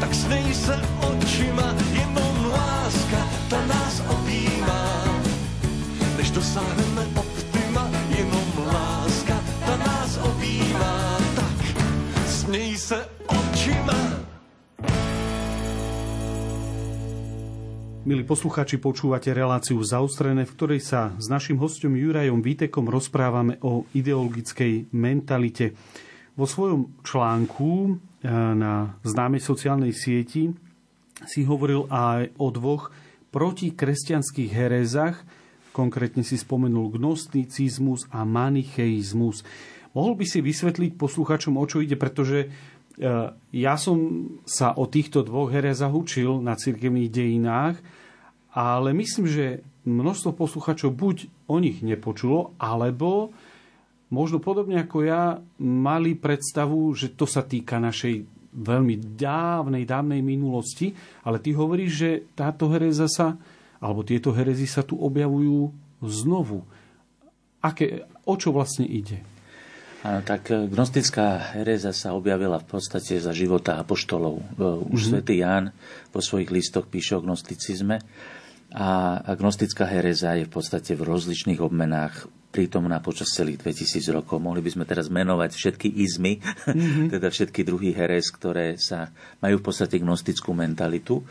Tak 0.00 0.14
snej 0.14 0.54
se 0.54 0.78
očima, 1.02 1.74
jenom 1.92 2.52
láska, 2.52 3.28
ta 3.48 3.66
nás 3.66 4.02
objímá, 4.08 5.04
než 6.16 6.30
dosáhneme 6.30 7.02
optima, 7.14 7.90
jenom 8.18 8.50
láska, 8.72 9.34
ta 9.66 9.76
nás 9.76 10.18
objímá. 10.22 11.18
Tak 11.34 11.58
snej 12.26 12.76
se 12.78 13.19
Milí 18.10 18.26
posluchači, 18.26 18.82
počúvate 18.82 19.30
reláciu 19.30 19.78
zaustrené, 19.86 20.42
v 20.42 20.54
ktorej 20.58 20.82
sa 20.82 21.14
s 21.14 21.30
našim 21.30 21.54
hostom 21.62 21.94
Jurajom 21.94 22.42
Vítekom 22.42 22.90
rozprávame 22.90 23.62
o 23.62 23.86
ideologickej 23.94 24.90
mentalite. 24.90 25.78
vo 26.34 26.42
svojom 26.42 26.90
článku 27.06 27.70
e, 27.86 27.90
na 28.34 28.98
známej 29.06 29.38
sociálnej 29.38 29.94
sieti 29.94 30.50
si 31.22 31.46
hovoril 31.46 31.86
aj 31.86 32.34
o 32.34 32.50
dvoch 32.50 32.90
protikresťanských 33.30 34.50
herezách, 34.58 35.22
konkrétne 35.70 36.26
si 36.26 36.34
spomenul 36.34 36.90
gnosticizmus 36.90 38.10
a 38.10 38.26
manicheizmus. 38.26 39.46
Mohol 39.94 40.18
by 40.18 40.24
si 40.26 40.42
vysvetliť 40.42 40.98
posluchačom, 40.98 41.54
o 41.54 41.62
čo 41.62 41.78
ide, 41.78 41.94
pretože 41.94 42.42
e, 42.42 42.48
ja 43.54 43.74
som 43.78 44.26
sa 44.50 44.74
o 44.74 44.90
týchto 44.90 45.22
dvoch 45.22 45.54
herezách 45.54 45.94
učil 45.94 46.42
na 46.42 46.58
cirkevných 46.58 47.06
dejinách, 47.06 47.99
ale 48.50 48.90
myslím, 48.94 49.26
že 49.30 49.62
množstvo 49.86 50.34
posluchačov 50.34 50.90
buď 50.92 51.16
o 51.46 51.56
nich 51.62 51.80
nepočulo, 51.80 52.54
alebo 52.58 53.30
možno 54.10 54.42
podobne 54.42 54.82
ako 54.82 54.98
ja 55.06 55.38
mali 55.62 56.18
predstavu, 56.18 56.90
že 56.92 57.14
to 57.14 57.24
sa 57.24 57.46
týka 57.46 57.78
našej 57.78 58.26
veľmi 58.50 59.14
dávnej, 59.14 59.86
dávnej 59.86 60.20
minulosti, 60.26 60.90
ale 61.22 61.38
ty 61.38 61.54
hovoríš, 61.54 61.92
že 61.94 62.10
táto 62.34 62.66
hereza 62.74 63.06
sa, 63.06 63.38
alebo 63.78 64.02
tieto 64.02 64.34
herezy 64.34 64.66
sa 64.66 64.82
tu 64.82 64.98
objavujú 64.98 65.70
znovu. 66.02 66.66
Aké, 67.62 68.02
o 68.26 68.34
čo 68.34 68.50
vlastne 68.50 68.88
ide? 68.88 69.22
Áno, 70.00 70.24
tak 70.24 70.48
e, 70.48 70.64
gnostická 70.64 71.52
hereza 71.60 71.92
sa 71.92 72.16
objavila 72.16 72.56
v 72.56 72.66
podstate 72.72 73.20
za 73.20 73.36
života 73.36 73.76
apoštolov. 73.76 74.40
E, 74.40 74.44
už 74.88 74.96
mm-hmm. 74.96 75.10
svätý 75.12 75.34
Ján 75.44 75.76
po 76.08 76.24
svojich 76.24 76.48
listoch 76.48 76.88
píše 76.88 77.20
o 77.20 77.24
gnosticizme 77.24 78.00
a 78.70 79.22
gnostická 79.34 79.82
hereza 79.82 80.38
je 80.38 80.46
v 80.46 80.52
podstate 80.52 80.94
v 80.94 81.02
rozličných 81.02 81.58
obmenách 81.58 82.30
prítomná 82.50 82.98
počas 82.98 83.30
celých 83.30 83.62
2000 83.62 84.10
rokov. 84.10 84.42
Mohli 84.42 84.62
by 84.66 84.70
sme 84.74 84.84
teraz 84.86 85.06
menovať 85.06 85.50
všetky 85.54 85.88
izmy, 86.02 86.42
mm-hmm. 86.42 87.06
teda 87.14 87.30
všetky 87.30 87.62
druhy 87.62 87.94
herez, 87.94 88.30
ktoré 88.34 88.74
sa 88.78 89.14
majú 89.38 89.62
v 89.62 89.64
podstate 89.70 90.02
gnostickú 90.02 90.54
mentalitu. 90.54 91.22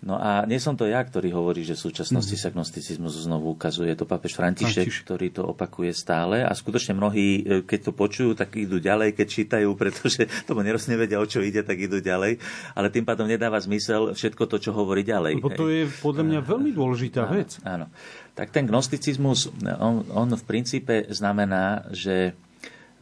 No 0.00 0.16
a 0.16 0.48
nie 0.48 0.56
som 0.56 0.80
to 0.80 0.88
ja, 0.88 1.04
ktorý 1.04 1.28
hovorí, 1.36 1.60
že 1.60 1.76
v 1.76 1.92
súčasnosti 1.92 2.32
mm. 2.32 2.40
sa 2.40 2.48
gnosticizmus 2.48 3.20
znovu 3.20 3.52
ukazuje. 3.52 3.92
Je 3.92 4.00
to 4.00 4.08
papež 4.08 4.32
František, 4.32 4.88
František, 4.88 5.04
ktorý 5.04 5.26
to 5.28 5.42
opakuje 5.44 5.92
stále 5.92 6.40
a 6.40 6.48
skutočne 6.56 6.96
mnohí, 6.96 7.44
e, 7.44 7.60
keď 7.60 7.80
to 7.84 7.92
počujú, 7.92 8.32
tak 8.32 8.56
idú 8.56 8.80
ďalej, 8.80 9.12
keď 9.12 9.26
čítajú, 9.28 9.68
pretože 9.76 10.24
tomu 10.48 10.64
neroz 10.64 10.88
nevedia, 10.88 11.20
o 11.20 11.28
čo 11.28 11.44
ide, 11.44 11.60
tak 11.60 11.76
idú 11.76 12.00
ďalej. 12.00 12.40
Ale 12.72 12.88
tým 12.88 13.04
pádom 13.04 13.28
nedáva 13.28 13.60
zmysel 13.60 14.16
všetko 14.16 14.48
to, 14.48 14.56
čo 14.56 14.70
hovorí 14.72 15.04
ďalej. 15.04 15.36
Lebo 15.36 15.52
to 15.52 15.68
je 15.68 15.84
podľa 16.00 16.24
mňa 16.32 16.40
veľmi 16.48 16.70
dôležitá 16.72 17.28
áno, 17.28 17.36
vec. 17.36 17.50
Áno. 17.60 17.92
Tak 18.32 18.56
ten 18.56 18.64
gnosticizmus, 18.64 19.52
on, 19.84 20.08
on 20.16 20.32
v 20.32 20.44
princípe 20.48 21.12
znamená, 21.12 21.84
že, 21.92 22.32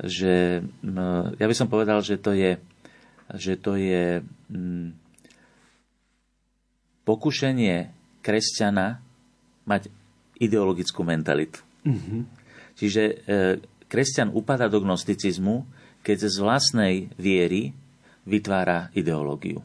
že 0.03 0.67
ja 1.39 1.47
by 1.47 1.55
som 1.55 1.71
povedal, 1.71 2.03
že 2.03 2.19
to 2.19 2.35
je, 2.35 2.59
že 3.39 3.55
to 3.55 3.79
je 3.79 4.19
pokušenie 7.09 7.89
kresťana 8.21 9.01
mať 9.65 9.89
ideologickú 10.37 11.01
mentalitu. 11.01 11.65
Mm-hmm. 11.89 12.21
Čiže 12.77 13.03
e, 13.03 13.15
kresťan 13.89 14.37
upada 14.37 14.69
do 14.69 14.85
gnosticizmu, 14.85 15.65
keď 16.05 16.29
z 16.29 16.37
vlastnej 16.45 16.95
viery 17.17 17.73
vytvára 18.29 18.93
ideológiu. 18.93 19.65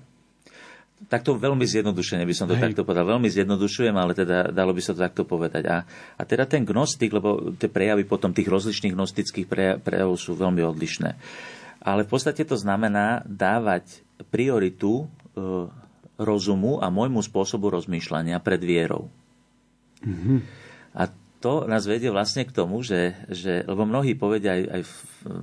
Takto 1.03 1.35
veľmi 1.35 1.67
zjednodušene 1.67 2.23
by 2.23 2.31
som 2.31 2.47
to 2.47 2.55
Hej. 2.55 2.71
takto 2.71 2.87
povedal. 2.87 3.03
Veľmi 3.03 3.27
zjednodušujem, 3.27 3.91
ale 3.91 4.15
teda 4.15 4.55
dalo 4.55 4.71
by 4.71 4.79
sa 4.79 4.95
to 4.95 5.03
takto 5.03 5.27
povedať. 5.27 5.67
A, 5.67 5.83
a 6.15 6.21
teda 6.23 6.47
ten 6.47 6.63
gnostik, 6.63 7.11
lebo 7.11 7.53
tie 7.59 7.67
prejavy 7.67 8.07
potom 8.07 8.31
tých 8.31 8.47
rozličných 8.47 8.95
gnostických 8.95 9.47
prejavov 9.83 10.15
sú 10.15 10.39
veľmi 10.39 10.63
odlišné. 10.63 11.11
Ale 11.83 12.07
v 12.07 12.09
podstate 12.09 12.47
to 12.47 12.55
znamená 12.55 13.19
dávať 13.27 13.99
prioritu 14.31 15.03
e, 15.03 15.05
rozumu 16.18 16.78
a 16.78 16.93
môjmu 16.93 17.26
spôsobu 17.26 17.74
rozmýšľania 17.74 18.38
pred 18.43 18.61
vierou. 18.61 19.09
Mm-hmm. 20.03 20.38
A 20.93 21.09
to 21.43 21.68
nás 21.68 21.84
vedie 21.84 22.07
vlastne 22.07 22.47
k 22.47 22.55
tomu, 22.55 22.80
že, 22.86 23.20
že 23.28 23.68
lebo 23.68 23.84
mnohí 23.84 24.16
povedia, 24.16 24.55
aj, 24.55 24.64
aj 24.64 24.82
v, 24.88 24.93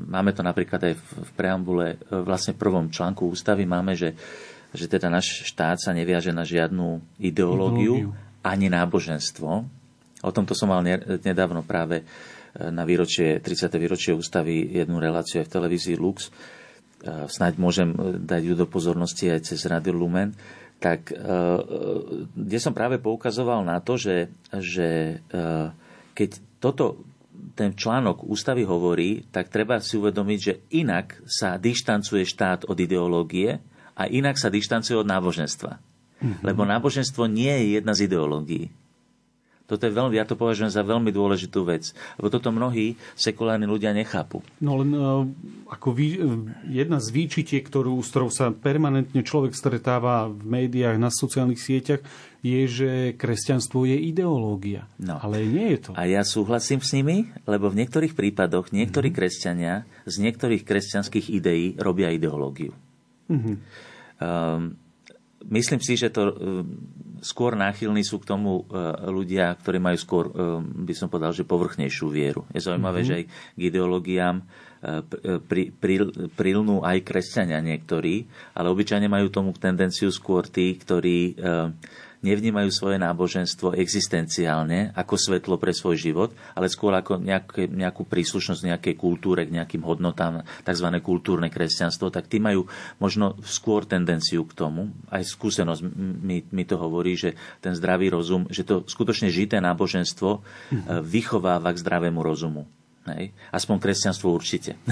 máme 0.08 0.32
to 0.32 0.40
napríklad 0.40 0.80
aj 0.80 0.94
v, 0.96 1.04
v 1.26 1.30
preambule, 1.36 2.00
vlastne 2.08 2.56
v 2.56 2.60
prvom 2.64 2.86
článku 2.88 3.28
ústavy 3.28 3.68
máme, 3.68 3.92
že, 3.92 4.16
že 4.72 4.88
teda 4.88 5.12
náš 5.12 5.44
štát 5.50 5.76
sa 5.76 5.92
neviaže 5.92 6.32
na 6.32 6.46
žiadnu 6.46 7.20
ideológiu, 7.20 8.08
ideológiu. 8.08 8.40
ani 8.40 8.72
náboženstvo. 8.72 9.50
O 10.20 10.30
tomto 10.32 10.56
som 10.56 10.72
mal 10.72 10.80
nedávno 11.20 11.64
práve 11.64 12.00
e, 12.00 12.04
na 12.72 12.88
výročie, 12.88 13.40
30. 13.40 13.68
výročie 13.76 14.12
ústavy 14.16 14.72
jednu 14.72 15.00
reláciu 15.00 15.44
aj 15.44 15.48
v 15.48 15.54
televízii 15.56 15.96
Lux. 16.00 16.28
E, 16.28 17.28
snáď 17.28 17.60
môžem 17.60 17.92
dať 18.24 18.42
ju 18.48 18.54
do 18.56 18.64
pozornosti 18.64 19.28
aj 19.28 19.52
cez 19.52 19.68
Radio 19.68 19.92
Lumen 19.96 20.32
tak 20.80 21.12
eh, 21.12 21.18
kde 22.32 22.58
som 22.58 22.72
práve 22.72 22.96
poukazoval 22.96 23.62
na 23.62 23.78
to, 23.84 24.00
že, 24.00 24.32
že 24.56 25.20
eh, 25.20 25.68
keď 26.16 26.30
toto 26.58 27.04
ten 27.56 27.76
článok 27.76 28.24
ústavy 28.24 28.64
hovorí, 28.64 29.24
tak 29.28 29.52
treba 29.52 29.80
si 29.80 29.96
uvedomiť, 29.96 30.38
že 30.40 30.54
inak 30.76 31.20
sa 31.28 31.56
dištancuje 31.60 32.24
štát 32.24 32.68
od 32.68 32.76
ideológie 32.76 33.60
a 33.96 34.08
inak 34.08 34.40
sa 34.40 34.48
dištancuje 34.48 34.96
od 34.96 35.08
náboženstva. 35.08 35.72
Mm-hmm. 35.76 36.44
Lebo 36.44 36.68
náboženstvo 36.68 37.28
nie 37.28 37.52
je 37.52 37.66
jedna 37.80 37.92
z 37.96 38.08
ideológií. 38.08 38.68
Toto 39.70 39.86
je 39.86 39.94
veľmi, 39.94 40.18
ja 40.18 40.26
to 40.26 40.34
považujem 40.34 40.74
za 40.74 40.82
veľmi 40.82 41.14
dôležitú 41.14 41.62
vec. 41.62 41.94
Lebo 42.18 42.26
toto 42.26 42.50
mnohí 42.50 42.98
sekulárni 43.14 43.70
ľudia 43.70 43.94
nechápu. 43.94 44.42
No 44.58 44.82
len 44.82 44.90
uh, 44.90 45.22
ako 45.70 45.94
vý, 45.94 46.18
jedna 46.66 46.98
z 46.98 47.14
výčitie, 47.14 47.62
ktorú, 47.62 48.02
s 48.02 48.10
ktorou 48.10 48.34
sa 48.34 48.50
permanentne 48.50 49.22
človek 49.22 49.54
stretáva 49.54 50.26
v 50.26 50.42
médiách, 50.42 50.98
na 50.98 51.14
sociálnych 51.14 51.62
sieťach, 51.62 52.02
je, 52.40 52.60
že 52.66 52.90
kresťanstvo 53.20 53.84
je 53.84 54.00
ideológia. 54.00 54.88
No. 54.96 55.20
Ale 55.20 55.44
nie 55.44 55.76
je 55.76 55.78
to. 55.86 55.90
A 55.92 56.08
ja 56.08 56.24
súhlasím 56.24 56.80
s 56.80 56.96
nimi, 56.96 57.28
lebo 57.44 57.68
v 57.68 57.84
niektorých 57.84 58.16
prípadoch 58.16 58.72
niektorí 58.72 59.12
mm-hmm. 59.12 59.20
kresťania 59.20 59.74
z 60.08 60.14
niektorých 60.24 60.64
kresťanských 60.64 61.30
ideí 61.30 61.76
robia 61.76 62.08
ideológiu. 62.10 62.72
Mm-hmm. 63.28 63.56
Um, 64.20 64.80
myslím 65.48 65.80
si, 65.80 65.96
že 65.96 66.12
to 66.12 66.36
skôr 67.20 67.54
náchylní 67.54 68.02
sú 68.02 68.18
k 68.18 68.28
tomu 68.28 68.64
e, 68.64 68.76
ľudia, 69.08 69.52
ktorí 69.60 69.78
majú 69.78 69.98
skôr, 70.00 70.24
e, 70.32 70.60
by 70.60 70.94
som 70.96 71.12
povedal, 71.12 71.36
že 71.36 71.46
povrchnejšiu 71.46 72.08
vieru. 72.08 72.48
Je 72.50 72.64
zaujímavé, 72.64 73.04
mm-hmm. 73.04 73.08
že 73.08 73.18
aj 73.20 73.24
k 73.56 73.60
ideológiám 73.60 74.36
e, 74.40 74.44
pri, 75.44 75.62
pri, 75.76 75.94
prilnú 76.32 76.80
aj 76.80 77.04
kresťania 77.04 77.60
niektorí, 77.60 78.24
ale 78.56 78.66
obyčajne 78.72 79.06
majú 79.06 79.28
tomu 79.28 79.52
tendenciu 79.52 80.08
skôr 80.08 80.48
tí, 80.48 80.74
ktorí 80.80 81.36
nevnímajú 82.20 82.68
svoje 82.72 83.00
náboženstvo 83.00 83.76
existenciálne 83.76 84.92
ako 84.92 85.14
svetlo 85.16 85.56
pre 85.56 85.72
svoj 85.72 85.96
život, 85.96 86.30
ale 86.52 86.68
skôr 86.68 86.92
ako 86.92 87.20
nejaké, 87.20 87.68
nejakú 87.68 88.04
príslušnosť 88.04 88.68
nejakej 88.68 88.94
kultúre, 88.96 89.48
k 89.48 89.54
nejakým 89.56 89.80
hodnotám, 89.84 90.44
tzv. 90.64 90.88
kultúrne 91.00 91.48
kresťanstvo, 91.48 92.12
tak 92.12 92.28
tí 92.28 92.36
majú 92.40 92.68
možno 93.00 93.40
skôr 93.44 93.88
tendenciu 93.88 94.44
k 94.44 94.56
tomu. 94.56 94.92
Aj 95.08 95.24
skúsenosť 95.24 95.82
mi, 96.20 96.44
mi 96.52 96.64
to 96.68 96.76
hovorí, 96.76 97.16
že 97.16 97.36
ten 97.64 97.72
zdravý 97.72 98.12
rozum, 98.12 98.48
že 98.52 98.64
to 98.64 98.84
skutočne 98.84 99.32
žité 99.32 99.60
náboženstvo 99.60 100.30
mm-hmm. 100.40 101.00
vychováva 101.04 101.72
k 101.72 101.80
zdravému 101.80 102.20
rozumu. 102.20 102.68
Hej. 103.08 103.32
Aspoň 103.48 103.80
kresťanstvo 103.80 104.28
určite. 104.28 104.76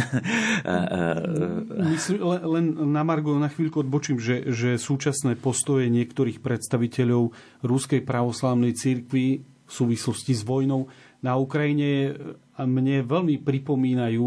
Myslím, 1.92 2.24
len 2.24 2.64
na 2.88 3.04
Margo 3.04 3.36
na 3.36 3.52
chvíľku 3.52 3.84
odbočím, 3.84 4.16
že, 4.16 4.48
že 4.48 4.80
súčasné 4.80 5.36
postoje 5.36 5.92
niektorých 5.92 6.40
predstaviteľov 6.40 7.36
Ruskej 7.60 8.00
pravoslávnej 8.08 8.72
cirkvi 8.72 9.44
v 9.44 9.72
súvislosti 9.72 10.32
s 10.32 10.40
vojnou 10.40 10.88
na 11.20 11.36
Ukrajine 11.36 12.16
mne 12.58 13.04
veľmi 13.04 13.42
pripomínajú 13.42 14.26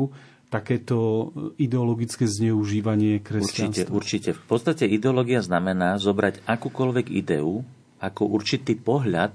takéto 0.51 1.32
ideologické 1.55 2.27
zneužívanie 2.27 3.23
kresťanstva. 3.23 3.88
Určite, 3.88 3.95
určite. 3.95 4.29
V 4.36 4.45
podstate 4.45 4.84
ideológia 4.84 5.39
znamená 5.39 5.95
zobrať 5.95 6.43
akúkoľvek 6.43 7.07
ideu 7.07 7.63
ako 8.03 8.27
určitý 8.27 8.75
pohľad, 8.75 9.32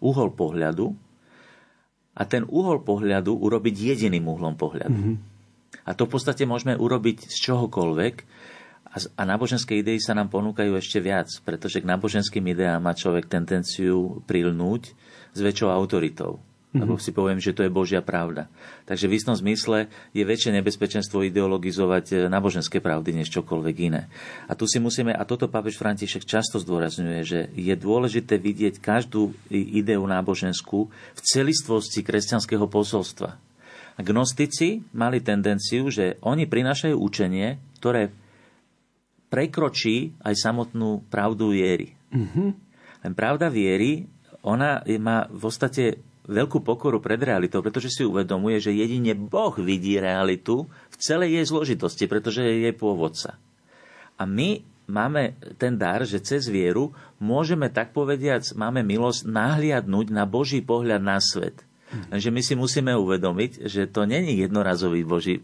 uhol 0.00 0.32
pohľadu 0.32 0.96
a 2.16 2.22
ten 2.24 2.48
uhol 2.48 2.80
pohľadu 2.80 3.36
urobiť 3.36 3.74
jediným 3.94 4.24
uhlom 4.24 4.56
pohľadu. 4.56 4.96
Mm-hmm. 4.96 5.16
A 5.86 5.90
to 5.92 6.08
v 6.08 6.12
podstate 6.16 6.48
môžeme 6.48 6.74
urobiť 6.74 7.28
z 7.28 7.36
čohokoľvek 7.46 8.14
a, 8.90 8.96
a 8.96 9.22
náboženské 9.28 9.76
idei 9.76 10.00
sa 10.00 10.16
nám 10.16 10.32
ponúkajú 10.32 10.72
ešte 10.80 10.98
viac, 11.04 11.28
pretože 11.44 11.84
k 11.84 11.86
náboženským 11.86 12.42
ideám 12.48 12.80
má 12.80 12.96
človek 12.96 13.28
tendenciu 13.28 14.24
prilnúť 14.24 14.96
s 15.36 15.38
väčšou 15.44 15.68
autoritou 15.68 16.40
lebo 16.82 16.96
mhm. 16.96 17.02
si 17.02 17.10
poviem, 17.12 17.40
že 17.40 17.56
to 17.56 17.64
je 17.64 17.72
Božia 17.72 18.04
pravda. 18.04 18.46
Takže 18.84 19.08
v 19.08 19.16
istom 19.16 19.34
zmysle 19.34 19.88
je 20.12 20.22
väčšie 20.22 20.54
nebezpečenstvo 20.60 21.24
ideologizovať 21.26 22.04
e, 22.12 22.14
náboženské 22.28 22.78
pravdy 22.78 23.16
než 23.16 23.32
čokoľvek 23.32 23.76
iné. 23.88 24.06
A 24.46 24.54
tu 24.54 24.68
si 24.68 24.78
musíme, 24.78 25.10
a 25.10 25.22
toto 25.26 25.50
pápež 25.50 25.80
František 25.80 26.28
často 26.28 26.60
zdôrazňuje, 26.62 27.20
že 27.24 27.40
je 27.54 27.74
dôležité 27.74 28.36
vidieť 28.38 28.78
každú 28.78 29.34
ideu 29.50 30.02
náboženskú 30.04 30.88
v 30.92 31.20
celistvosti 31.20 32.04
kresťanského 32.04 32.68
posolstva. 32.70 33.38
Gnostici 33.96 34.84
mali 34.92 35.24
tendenciu, 35.24 35.88
že 35.88 36.20
oni 36.20 36.44
prinášajú 36.44 36.96
učenie, 37.00 37.56
ktoré 37.80 38.12
prekročí 39.32 40.12
aj 40.20 40.34
samotnú 40.36 41.00
pravdu 41.08 41.56
viery. 41.56 41.96
Mm-hmm. 42.12 42.48
Len 43.08 43.12
pravda 43.16 43.48
viery, 43.48 44.04
ona 44.46 44.84
má 45.02 45.26
v 45.26 45.40
podstate 45.42 45.84
veľkú 46.26 46.62
pokoru 46.62 46.98
pred 46.98 47.18
realitou, 47.22 47.62
pretože 47.62 47.90
si 47.90 48.02
uvedomuje, 48.02 48.58
že 48.58 48.74
jedine 48.74 49.14
Boh 49.14 49.54
vidí 49.56 49.96
realitu 49.96 50.66
v 50.66 50.96
celej 50.98 51.40
jej 51.40 51.46
zložitosti, 51.46 52.04
pretože 52.10 52.42
je 52.42 52.68
jej 52.68 52.74
pôvodca. 52.74 53.38
A 54.18 54.26
my 54.26 54.62
máme 54.90 55.38
ten 55.58 55.78
dar, 55.78 56.02
že 56.06 56.22
cez 56.22 56.46
vieru 56.46 56.94
môžeme 57.18 57.70
tak 57.70 57.94
povediac, 57.94 58.42
máme 58.54 58.82
milosť 58.82 59.26
nahliadnúť 59.26 60.06
na 60.14 60.26
Boží 60.26 60.62
pohľad 60.62 61.02
na 61.02 61.18
svet. 61.18 61.66
Lenže 61.86 62.34
my 62.34 62.42
si 62.42 62.54
musíme 62.58 62.92
uvedomiť, 62.98 63.70
že 63.70 63.86
to 63.86 64.10
není 64.10 64.42
jednorazový 64.42 65.06
Boží, 65.06 65.38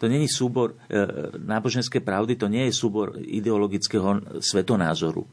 to 0.00 0.08
není 0.08 0.24
súbor 0.32 0.72
e, 0.88 0.96
náboženskej 1.36 2.00
pravdy, 2.00 2.40
to 2.40 2.48
nie 2.48 2.72
je 2.72 2.72
súbor 2.72 3.12
ideologického 3.20 4.40
svetonázoru 4.40 5.28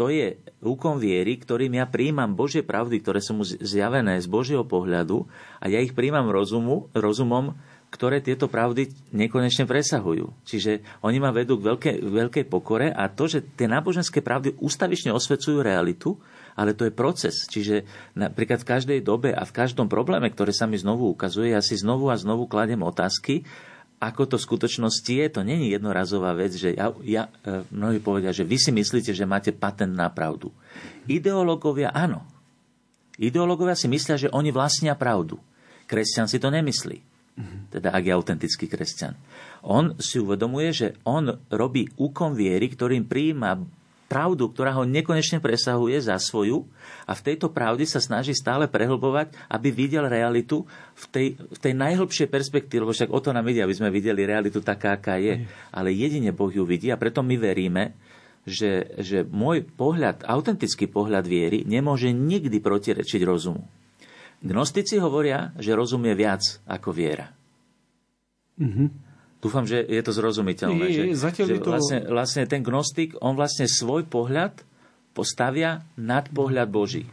to 0.00 0.08
je 0.08 0.40
úkon 0.64 0.96
viery, 0.96 1.36
ktorým 1.36 1.76
ja 1.76 1.84
príjmam 1.84 2.32
Božie 2.32 2.64
pravdy, 2.64 3.04
ktoré 3.04 3.20
sú 3.20 3.36
mu 3.36 3.44
zjavené 3.44 4.16
z 4.16 4.24
Božieho 4.32 4.64
pohľadu 4.64 5.28
a 5.60 5.68
ja 5.68 5.76
ich 5.76 5.92
príjmam 5.92 6.32
rozumu, 6.32 6.88
rozumom, 6.96 7.52
ktoré 7.92 8.24
tieto 8.24 8.48
pravdy 8.48 8.88
nekonečne 9.12 9.68
presahujú. 9.68 10.32
Čiže 10.48 11.04
oni 11.04 11.20
ma 11.20 11.36
vedú 11.36 11.60
k 11.60 11.68
veľkej, 11.68 11.96
veľkej 12.00 12.44
pokore 12.48 12.88
a 12.88 13.12
to, 13.12 13.28
že 13.28 13.44
tie 13.60 13.68
náboženské 13.68 14.24
pravdy 14.24 14.56
ústavične 14.56 15.12
osvecujú 15.12 15.60
realitu, 15.60 16.16
ale 16.56 16.72
to 16.72 16.88
je 16.88 16.96
proces. 16.96 17.44
Čiže 17.52 17.84
napríklad 18.16 18.64
v 18.64 18.70
každej 18.72 18.98
dobe 19.04 19.36
a 19.36 19.44
v 19.44 19.52
každom 19.52 19.92
probléme, 19.92 20.32
ktoré 20.32 20.56
sa 20.56 20.64
mi 20.64 20.80
znovu 20.80 21.12
ukazuje, 21.12 21.52
ja 21.52 21.60
si 21.60 21.76
znovu 21.76 22.08
a 22.08 22.16
znovu 22.16 22.48
kladem 22.48 22.80
otázky 22.80 23.44
ako 24.00 24.22
to 24.24 24.36
v 24.40 24.46
skutočnosti 24.48 25.12
je, 25.12 25.26
to 25.28 25.44
není 25.44 25.68
jednorazová 25.68 26.32
vec, 26.32 26.56
že 26.56 26.72
ja, 26.72 26.88
ja, 27.04 27.28
e, 27.44 27.68
mnohí 27.68 28.00
povedia, 28.00 28.32
že 28.32 28.48
vy 28.48 28.56
si 28.56 28.72
myslíte, 28.72 29.12
že 29.12 29.28
máte 29.28 29.52
patent 29.52 29.92
na 29.92 30.08
pravdu. 30.08 30.48
Ideológovia 31.04 31.92
áno. 31.92 32.24
Ideológovia 33.20 33.76
si 33.76 33.92
myslia, 33.92 34.16
že 34.16 34.32
oni 34.32 34.48
vlastnia 34.56 34.96
pravdu. 34.96 35.36
Kresťan 35.84 36.32
si 36.32 36.40
to 36.40 36.48
nemyslí. 36.48 37.10
Teda 37.68 37.92
ak 37.92 38.02
je 38.04 38.12
autentický 38.16 38.66
kresťan. 38.66 39.16
On 39.64 39.92
si 40.00 40.16
uvedomuje, 40.16 40.68
že 40.72 40.88
on 41.04 41.36
robí 41.52 41.88
úkon 42.00 42.32
viery, 42.32 42.72
ktorým 42.72 43.04
prijíma 43.04 43.60
pravdu, 44.10 44.50
ktorá 44.50 44.74
ho 44.74 44.82
nekonečne 44.82 45.38
presahuje 45.38 46.02
za 46.02 46.18
svoju 46.18 46.66
a 47.06 47.14
v 47.14 47.24
tejto 47.30 47.54
pravde 47.54 47.86
sa 47.86 48.02
snaží 48.02 48.34
stále 48.34 48.66
prehlbovať, 48.66 49.30
aby 49.46 49.70
videl 49.70 50.10
realitu 50.10 50.66
v 50.98 51.04
tej, 51.14 51.26
v 51.38 51.58
tej 51.62 51.72
najhlbšej 51.78 52.26
perspektíve, 52.26 52.82
lebo 52.82 52.90
však 52.90 53.14
o 53.14 53.22
to 53.22 53.30
nám 53.30 53.46
ide, 53.46 53.62
aby 53.62 53.70
sme 53.70 53.94
videli 53.94 54.26
realitu 54.26 54.58
taká, 54.58 54.98
aká 54.98 55.22
je. 55.22 55.46
Ale 55.70 55.94
jedine 55.94 56.34
Boh 56.34 56.50
ju 56.50 56.66
vidí 56.66 56.90
a 56.90 56.98
preto 56.98 57.22
my 57.22 57.38
veríme, 57.38 57.94
že, 58.42 58.98
že 58.98 59.22
môj 59.22 59.62
pohľad, 59.62 60.26
autentický 60.26 60.90
pohľad 60.90 61.30
viery 61.30 61.62
nemôže 61.62 62.10
nikdy 62.10 62.58
protirečiť 62.58 63.22
rozumu. 63.22 63.62
Gnostici 64.42 64.98
hovoria, 64.98 65.54
že 65.60 65.76
rozum 65.76 66.02
je 66.08 66.14
viac 66.16 66.42
ako 66.66 66.90
viera. 66.90 67.30
Mm-hmm. 68.56 69.09
Dúfam, 69.40 69.64
že 69.64 69.80
je 69.80 70.02
to 70.04 70.12
zrozumiteľné. 70.12 70.84
Je, 70.84 71.04
je, 71.10 71.16
že, 71.16 71.48
že 71.48 71.64
to... 71.64 71.72
vlastne, 71.72 71.98
vlastne 72.04 72.44
ten 72.44 72.60
gnostik, 72.60 73.16
on 73.24 73.32
vlastne 73.40 73.64
svoj 73.64 74.04
pohľad 74.04 74.52
postavia 75.16 75.80
nad 75.96 76.28
pohľad 76.28 76.68
Boží. 76.68 77.08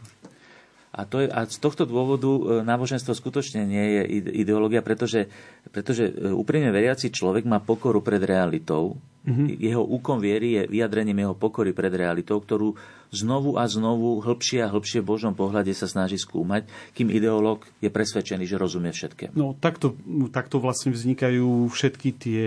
A, 0.88 1.04
to 1.04 1.20
je, 1.20 1.28
a 1.28 1.44
z 1.44 1.58
tohto 1.60 1.84
dôvodu 1.84 2.28
e, 2.28 2.40
náboženstvo 2.64 3.12
skutočne 3.12 3.68
nie 3.68 3.84
je 4.00 4.02
ideológia, 4.40 4.80
pretože, 4.80 5.28
pretože 5.68 6.08
e, 6.08 6.32
úprimne 6.32 6.72
veriaci 6.72 7.12
človek 7.12 7.44
má 7.44 7.60
pokoru 7.60 8.00
pred 8.00 8.24
realitou. 8.24 8.96
Mm-hmm. 9.28 9.46
Jeho 9.60 9.84
úkon 9.84 10.16
viery 10.24 10.56
je 10.56 10.62
vyjadrením 10.72 11.28
jeho 11.28 11.36
pokory 11.36 11.76
pred 11.76 11.92
realitou, 11.92 12.40
ktorú 12.40 12.72
znovu 13.12 13.60
a 13.60 13.68
znovu, 13.68 14.24
hĺbšie 14.24 14.64
a 14.64 14.72
hĺbšie 14.72 15.04
v 15.04 15.10
Božom 15.12 15.36
pohľade 15.36 15.76
sa 15.76 15.84
snaží 15.84 16.16
skúmať, 16.16 16.64
kým 16.96 17.12
ideológ 17.12 17.68
je 17.84 17.92
presvedčený, 17.92 18.48
že 18.48 18.56
rozumie 18.56 18.88
všetkému. 18.88 19.36
No 19.36 19.52
takto, 19.60 19.92
takto 20.32 20.56
vlastne 20.56 20.96
vznikajú 20.96 21.68
všetky 21.68 22.08
tie 22.16 22.44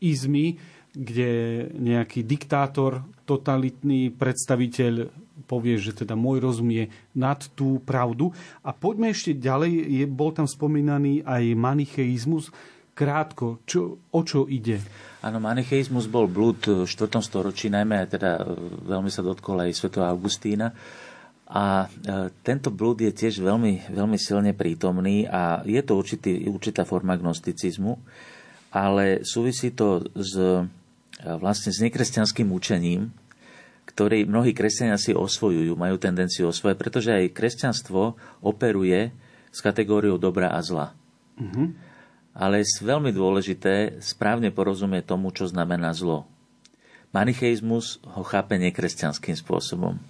izmy, 0.00 0.56
kde 0.96 1.30
nejaký 1.76 2.24
diktátor, 2.24 3.04
totalitný 3.28 4.08
predstaviteľ 4.16 5.12
povie, 5.44 5.76
že 5.76 5.92
teda 5.92 6.16
môj 6.16 6.40
rozum 6.40 6.72
je 6.72 6.88
nad 7.12 7.38
tú 7.52 7.84
pravdu. 7.84 8.32
A 8.64 8.72
poďme 8.72 9.12
ešte 9.12 9.36
ďalej, 9.36 9.72
je, 9.84 10.04
bol 10.08 10.32
tam 10.32 10.48
spomínaný 10.48 11.20
aj 11.28 11.52
manicheizmus. 11.52 12.48
Krátko, 12.96 13.60
čo, 13.68 14.00
o 14.08 14.20
čo 14.24 14.48
ide? 14.48 14.80
Áno, 15.20 15.36
manicheizmus 15.36 16.08
bol 16.08 16.24
blúd 16.24 16.64
v 16.64 16.88
4. 16.88 17.20
storočí, 17.20 17.68
najmä 17.68 18.08
teda 18.08 18.40
e, 18.40 18.44
veľmi 18.88 19.12
sa 19.12 19.20
dotkol 19.20 19.68
aj 19.68 19.76
Sv. 19.76 20.00
Augustína. 20.00 20.72
A 21.44 21.84
e, 21.84 22.32
tento 22.40 22.72
blúd 22.72 23.04
je 23.04 23.12
tiež 23.12 23.44
veľmi, 23.44 23.92
veľmi 23.92 24.16
silne 24.16 24.56
prítomný 24.56 25.28
a 25.28 25.60
je 25.68 25.76
to 25.84 25.92
určitý, 25.92 26.48
určitá 26.48 26.88
forma 26.88 27.20
gnosticizmu, 27.20 28.00
ale 28.72 29.20
súvisí 29.28 29.76
to 29.76 30.00
s 30.16 30.64
vlastne 31.24 31.72
s 31.72 31.80
nekresťanským 31.80 32.52
učením, 32.52 33.12
ktorý 33.86 34.26
mnohí 34.26 34.52
kresťania 34.52 34.98
si 35.00 35.16
osvojujú, 35.16 35.72
majú 35.78 35.96
tendenciu 35.96 36.50
osvojať, 36.50 36.76
pretože 36.76 37.10
aj 37.14 37.32
kresťanstvo 37.32 38.18
operuje 38.44 39.14
s 39.48 39.58
kategóriou 39.64 40.20
dobra 40.20 40.52
a 40.52 40.60
zla. 40.60 40.92
Mm-hmm. 41.40 41.68
Ale 42.36 42.60
je 42.60 42.84
veľmi 42.84 43.14
dôležité 43.16 44.02
správne 44.04 44.52
porozumieť 44.52 45.16
tomu, 45.16 45.32
čo 45.32 45.48
znamená 45.48 45.96
zlo. 45.96 46.28
Manicheizmus 47.16 47.96
ho 48.04 48.20
chápe 48.20 48.60
nekresťanským 48.60 49.40
spôsobom. 49.40 49.96
E, 49.96 50.00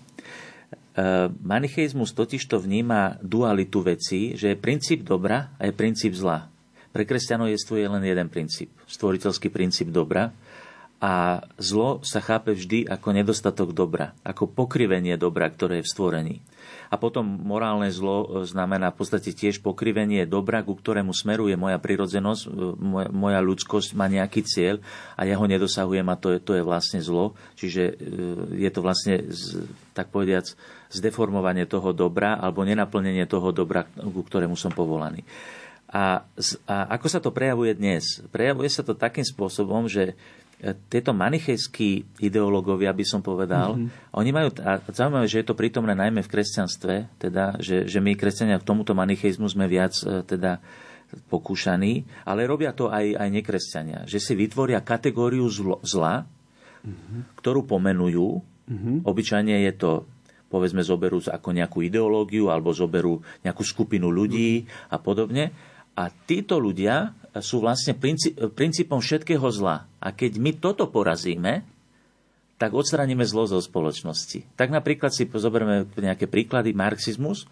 manicheizmus 1.30 2.10
totiž 2.10 2.42
to 2.50 2.58
vníma 2.58 3.22
dualitu 3.22 3.86
veci, 3.86 4.34
že 4.34 4.50
je 4.50 4.58
princíp 4.58 5.06
dobra 5.06 5.54
a 5.54 5.70
je 5.70 5.72
princíp 5.76 6.18
zla. 6.18 6.50
Pre 6.90 7.04
kresťanov 7.06 7.52
je 7.52 7.86
len 7.86 8.02
jeden 8.02 8.26
princíp, 8.32 8.72
stvoriteľský 8.88 9.52
princíp 9.52 9.94
dobra, 9.94 10.34
a 10.96 11.44
zlo 11.60 12.00
sa 12.00 12.24
chápe 12.24 12.56
vždy 12.56 12.88
ako 12.88 13.08
nedostatok 13.12 13.76
dobra, 13.76 14.16
ako 14.24 14.48
pokrivenie 14.48 15.20
dobra, 15.20 15.52
ktoré 15.52 15.80
je 15.80 15.86
v 15.86 15.92
stvorení. 15.92 16.36
A 16.86 16.94
potom 16.96 17.26
morálne 17.26 17.90
zlo 17.90 18.24
e, 18.24 18.26
znamená 18.46 18.94
v 18.94 18.98
podstate 19.02 19.34
tiež 19.34 19.58
pokrivenie 19.58 20.22
dobra, 20.22 20.62
ku 20.62 20.78
ktorému 20.78 21.10
smeruje 21.10 21.58
moja 21.58 21.82
prirodzenosť, 21.82 22.42
e, 22.46 22.48
moja, 22.78 23.08
moja 23.10 23.40
ľudskosť 23.42 23.98
má 23.98 24.06
nejaký 24.06 24.46
cieľ 24.46 24.78
a 25.18 25.26
ja 25.26 25.34
ho 25.34 25.46
nedosahujem 25.50 26.06
a 26.06 26.16
to 26.16 26.32
je, 26.32 26.38
to 26.38 26.52
je 26.54 26.62
vlastne 26.62 27.02
zlo. 27.02 27.34
Čiže 27.58 27.82
e, 27.82 27.94
je 28.62 28.70
to 28.70 28.80
vlastne, 28.80 29.26
tak 29.92 30.14
povediac, 30.14 30.54
zdeformovanie 30.94 31.66
toho 31.66 31.90
dobra 31.90 32.38
alebo 32.38 32.62
nenaplnenie 32.62 33.26
toho 33.26 33.50
dobra, 33.50 33.84
ku 33.98 34.22
ktorému 34.22 34.54
som 34.54 34.70
povolaný. 34.70 35.26
A, 35.86 36.26
a 36.66 36.76
ako 36.98 37.06
sa 37.06 37.22
to 37.22 37.30
prejavuje 37.30 37.78
dnes? 37.78 38.18
Prejavuje 38.34 38.66
sa 38.66 38.82
to 38.82 38.94
takým 38.94 39.22
spôsobom, 39.22 39.86
že 39.86 40.18
tieto 40.88 41.12
manichejskí 41.12 42.16
ideológovia, 42.24 42.96
by 42.96 43.04
som 43.04 43.20
povedal, 43.20 43.76
mm-hmm. 43.76 44.16
oni 44.16 44.30
majú, 44.32 44.48
a 44.64 44.80
zaujímavé, 44.88 45.28
že 45.28 45.44
je 45.44 45.48
to 45.52 45.58
prítomné 45.58 45.92
najmä 45.92 46.24
v 46.24 46.32
kresťanstve, 46.32 46.94
teda, 47.20 47.60
že, 47.60 47.84
že 47.84 48.00
my 48.00 48.16
kresťania 48.16 48.56
k 48.56 48.68
tomuto 48.68 48.96
manichejzmu 48.96 49.44
sme 49.52 49.68
viac 49.68 49.92
e, 50.00 50.24
teda 50.24 50.64
pokúšaní, 51.28 52.08
ale 52.24 52.48
robia 52.48 52.72
to 52.72 52.88
aj, 52.88 53.04
aj 53.20 53.28
nekresťania, 53.28 53.98
že 54.08 54.16
si 54.16 54.32
vytvoria 54.32 54.80
kategóriu 54.80 55.44
zlo, 55.52 55.76
zla, 55.84 56.24
mm-hmm. 56.24 57.36
ktorú 57.36 57.68
pomenujú, 57.68 58.40
mm-hmm. 58.40 58.96
obyčajne 59.04 59.60
je 59.60 59.72
to 59.76 59.90
povedzme 60.46 60.80
zoberú 60.80 61.18
ako 61.20 61.52
nejakú 61.52 61.82
ideológiu 61.82 62.48
alebo 62.48 62.70
zoberú 62.70 63.18
nejakú 63.44 63.60
skupinu 63.66 64.08
ľudí 64.08 64.64
mm-hmm. 64.64 64.94
a 64.94 64.96
podobne. 65.02 65.44
A 65.96 66.12
títo 66.12 66.60
ľudia 66.60 67.16
sú 67.40 67.64
vlastne 67.64 67.96
princípom 68.52 69.00
všetkého 69.00 69.48
zla. 69.48 69.88
A 69.96 70.12
keď 70.12 70.36
my 70.36 70.52
toto 70.56 70.88
porazíme, 70.92 71.64
tak 72.56 72.72
odstraníme 72.72 73.24
zlo 73.24 73.44
zo 73.48 73.60
spoločnosti. 73.60 74.44
Tak 74.56 74.72
napríklad 74.72 75.12
si 75.12 75.28
zoberieme 75.28 75.88
nejaké 75.96 76.28
príklady, 76.28 76.72
marxizmus 76.72 77.44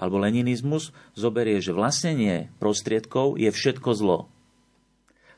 alebo 0.00 0.20
leninizmus 0.20 0.96
zoberie, 1.12 1.60
že 1.60 1.76
vlastnenie 1.76 2.48
prostriedkov 2.56 3.36
je 3.36 3.52
všetko 3.52 3.90
zlo. 3.96 4.28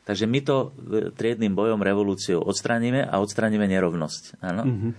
Takže 0.02 0.26
my 0.26 0.40
to 0.42 0.74
triednym 1.14 1.54
bojom, 1.54 1.78
revolúciou 1.78 2.42
odstraníme 2.42 3.06
a 3.06 3.22
odstraníme 3.22 3.70
nerovnosť. 3.70 4.42
Áno? 4.42 4.66
Mm-hmm. 4.66 4.92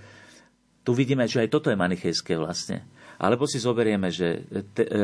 Tu 0.84 0.92
vidíme, 0.96 1.28
že 1.28 1.44
aj 1.44 1.52
toto 1.52 1.68
je 1.68 1.80
manichejské 1.80 2.40
vlastne. 2.40 2.88
Alebo 3.22 3.46
si 3.46 3.62
zoberieme, 3.62 4.10
že 4.10 4.44
te, 4.74 4.84
e, 4.84 4.90
e, 4.90 5.04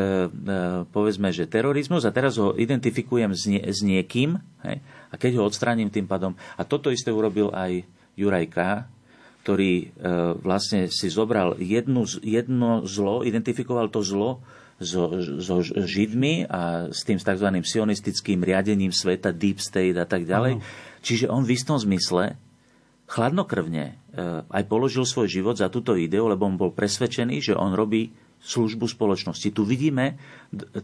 povedzme, 0.90 1.30
že 1.30 1.50
terorizmus 1.50 2.04
a 2.04 2.12
teraz 2.12 2.42
ho 2.42 2.58
identifikujem 2.58 3.32
s, 3.32 3.44
nie, 3.46 3.62
s 3.62 3.80
niekým 3.86 4.38
hej, 4.66 4.78
a 5.10 5.14
keď 5.16 5.40
ho 5.40 5.48
odstránim 5.48 5.88
tým 5.94 6.10
pádom. 6.10 6.34
A 6.58 6.66
toto 6.66 6.90
isté 6.90 7.14
urobil 7.14 7.54
aj 7.54 7.86
Juraj 8.18 8.48
K., 8.50 8.58
ktorý 9.46 9.74
e, 9.82 9.86
vlastne 10.44 10.92
si 10.92 11.08
zobral 11.08 11.56
jednu, 11.58 12.04
jedno 12.22 12.84
zlo, 12.84 13.24
identifikoval 13.24 13.88
to 13.88 14.04
zlo 14.04 14.44
so, 14.80 15.10
so 15.40 15.64
Židmi 15.64 16.48
a 16.48 16.92
s 16.92 17.04
tým 17.04 17.20
tzv. 17.20 17.48
sionistickým 17.64 18.40
riadením 18.44 18.92
sveta, 18.92 19.36
deep 19.36 19.60
state 19.60 19.96
a 20.00 20.08
tak 20.08 20.28
ďalej. 20.28 20.60
Ano. 20.60 20.64
Čiže 21.00 21.32
on 21.32 21.48
v 21.48 21.56
istom 21.56 21.80
zmysle 21.80 22.36
chladnokrvne 23.10 23.84
e, 23.90 23.94
aj 24.46 24.64
položil 24.70 25.02
svoj 25.02 25.26
život 25.26 25.58
za 25.58 25.74
túto 25.74 25.98
ideu, 25.98 26.30
lebo 26.30 26.46
on 26.46 26.62
bol 26.62 26.70
presvedčený, 26.70 27.42
že 27.42 27.58
on 27.58 27.74
robí 27.74 28.14
službu 28.40 28.88
spoločnosti. 28.88 29.52
Tu 29.52 29.62
vidíme 29.68 30.16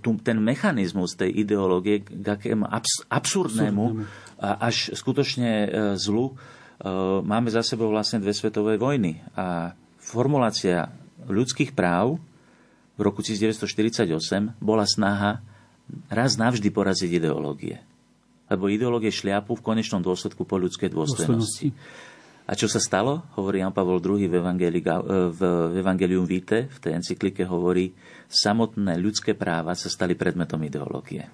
tu, 0.03 0.17
ten 0.19 0.41
mechanizmus 0.41 1.15
tej 1.15 1.31
ideológie 1.31 2.03
k 2.03 2.25
akému 2.25 2.67
abs, 2.67 3.07
absurdnému 3.07 4.03
a 4.41 4.67
až 4.67 4.91
skutočne 4.97 5.51
e, 5.63 5.67
zlu. 6.01 6.33
E, 6.33 6.89
máme 7.21 7.53
za 7.53 7.61
sebou 7.61 7.93
vlastne 7.93 8.19
dve 8.19 8.33
svetové 8.33 8.75
vojny 8.75 9.21
a 9.37 9.77
formulácia 10.01 10.91
ľudských 11.29 11.77
práv 11.77 12.17
v 12.95 13.01
roku 13.03 13.21
1948 13.21 14.09
bola 14.57 14.87
snaha 14.87 15.45
raz 16.09 16.35
navždy 16.35 16.73
poraziť 16.73 17.21
ideológie. 17.21 17.83
Lebo 18.45 18.69
ideológie 18.69 19.09
šliapu 19.09 19.57
v 19.57 19.65
konečnom 19.65 20.01
dôsledku 20.05 20.45
po 20.45 20.61
ľudskej 20.61 20.93
dôstojnosti. 20.93 21.73
A 22.45 22.53
čo 22.53 22.69
sa 22.69 22.77
stalo? 22.77 23.25
Hovorí 23.33 23.65
Jan 23.65 23.73
Pavol 23.73 23.97
II 23.97 24.29
v, 24.29 24.39
v 25.33 25.41
Evangelium 25.81 26.29
Vitae, 26.29 26.69
v 26.69 26.77
tej 26.77 26.91
encyklike 27.01 27.41
hovorí, 27.49 27.97
samotné 28.29 29.01
ľudské 29.01 29.33
práva 29.33 29.73
sa 29.73 29.89
stali 29.89 30.13
predmetom 30.13 30.61
ideológie. 30.61 31.25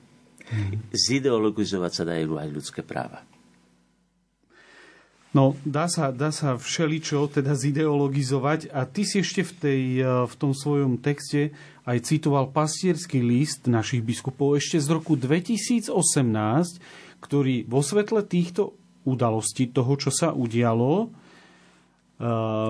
Hmm. 0.47 0.80
Zideologizovať 0.91 1.91
sa 1.91 2.03
dajú 2.07 2.39
aj 2.39 2.47
ľudské 2.47 2.80
práva. 2.84 3.28
No, 5.32 5.55
dá 5.64 5.88
sa, 5.88 6.12
dá 6.12 6.28
sa 6.28 6.59
všeličo 6.59 7.32
teda 7.32 7.55
zideologizovať 7.55 8.68
a 8.76 8.84
ty 8.84 9.07
si 9.07 9.24
ešte 9.24 9.47
v, 9.47 9.51
tej, 9.55 9.82
e, 10.03 10.07
v 10.28 10.34
tom 10.36 10.51
svojom 10.51 10.99
texte 10.99 11.55
aj 11.88 12.03
citoval 12.03 12.51
pastierský 12.51 13.24
list 13.24 13.64
našich 13.64 14.03
biskupov 14.03 14.59
ešte 14.59 14.76
z 14.84 14.91
roku 14.91 15.16
2018, 15.16 15.88
ktorý 17.24 17.64
vo 17.64 17.80
svetle 17.80 18.28
týchto 18.28 18.76
udalostí, 19.08 19.70
toho, 19.72 19.93
čo 19.97 20.12
sa 20.14 20.34
udialo, 20.34 21.06
e, 21.06 21.08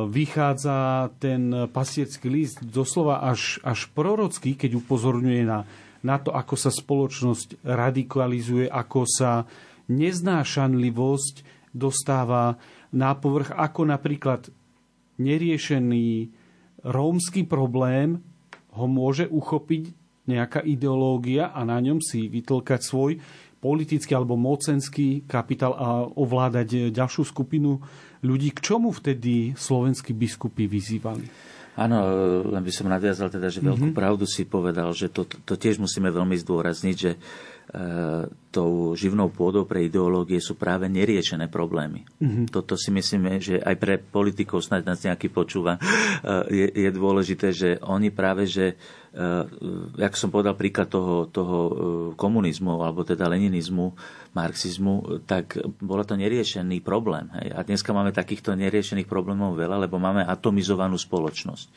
vychádza 0.08 1.10
ten 1.20 1.70
pastierský 1.70 2.28
list 2.32 2.64
doslova 2.64 3.24
až, 3.24 3.60
až 3.62 3.92
prorocký, 3.92 4.56
keď 4.56 4.80
upozorňuje 4.80 5.42
na, 5.44 5.68
na 6.02 6.18
to, 6.18 6.34
ako 6.34 6.56
sa 6.58 6.72
spoločnosť 6.74 7.62
radikalizuje, 7.66 8.68
ako 8.72 9.06
sa 9.06 9.46
neznášanlivosť 9.92 11.36
dostáva 11.76 12.60
na 12.92 13.16
povrch, 13.16 13.56
ako 13.56 13.88
napríklad 13.88 14.52
neriešený 15.20 16.32
rómsky 16.88 17.46
problém 17.46 18.20
ho 18.72 18.86
môže 18.88 19.28
uchopiť 19.28 19.94
nejaká 20.26 20.64
ideológia 20.64 21.52
a 21.52 21.66
na 21.68 21.78
ňom 21.82 22.00
si 22.00 22.32
vytlkať 22.32 22.82
svoj 22.82 23.20
politický 23.62 24.18
alebo 24.18 24.34
mocenský 24.34 25.30
kapitál 25.30 25.78
a 25.78 26.04
ovládať 26.04 26.90
ďalšiu 26.90 27.24
skupinu 27.24 27.78
ľudí. 28.26 28.50
K 28.58 28.60
čomu 28.74 28.90
vtedy 28.90 29.54
slovenskí 29.54 30.18
biskupy 30.18 30.66
vyzývali? 30.66 31.54
Áno, 31.78 31.98
len 32.52 32.60
by 32.68 32.72
som 32.74 32.92
nadviazal 32.92 33.32
teda, 33.32 33.48
že 33.48 33.64
veľkú 33.64 33.94
mm-hmm. 33.94 34.02
pravdu 34.02 34.28
si 34.28 34.44
povedal, 34.44 34.92
že 34.92 35.08
to, 35.08 35.24
to 35.24 35.56
tiež 35.56 35.80
musíme 35.80 36.12
veľmi 36.12 36.36
zdôrazniť, 36.36 36.96
že 37.00 37.16
tou 38.52 38.92
živnou 39.00 39.32
pôdou 39.32 39.64
pre 39.64 39.88
ideológie 39.88 40.44
sú 40.44 40.60
práve 40.60 40.92
neriešené 40.92 41.48
problémy. 41.48 42.04
Mm-hmm. 42.20 42.52
Toto 42.52 42.76
si 42.76 42.92
myslíme, 42.92 43.40
že 43.40 43.64
aj 43.64 43.76
pre 43.80 43.96
politikov, 43.96 44.60
snáď 44.60 44.92
nás 44.92 45.00
nejaký 45.00 45.32
počúva, 45.32 45.80
je, 46.52 46.68
je 46.68 46.90
dôležité, 46.92 47.56
že 47.56 47.80
oni 47.80 48.12
práve, 48.12 48.44
že 48.52 48.76
jak 50.00 50.14
som 50.16 50.32
povedal 50.32 50.56
príklad 50.56 50.88
toho, 50.88 51.28
toho 51.28 51.58
e, 51.68 51.74
komunizmu, 52.16 52.80
alebo 52.80 53.04
teda 53.04 53.28
leninizmu, 53.28 53.92
marxizmu, 54.32 55.20
tak 55.28 55.60
bolo 55.84 56.08
to 56.08 56.16
neriešený 56.16 56.80
problém. 56.80 57.28
Hej. 57.36 57.52
A 57.52 57.60
dneska 57.68 57.92
máme 57.92 58.16
takýchto 58.16 58.56
neriešených 58.56 59.12
problémov 59.12 59.60
veľa, 59.60 59.84
lebo 59.84 60.00
máme 60.00 60.24
atomizovanú 60.24 60.96
spoločnosť. 60.96 61.68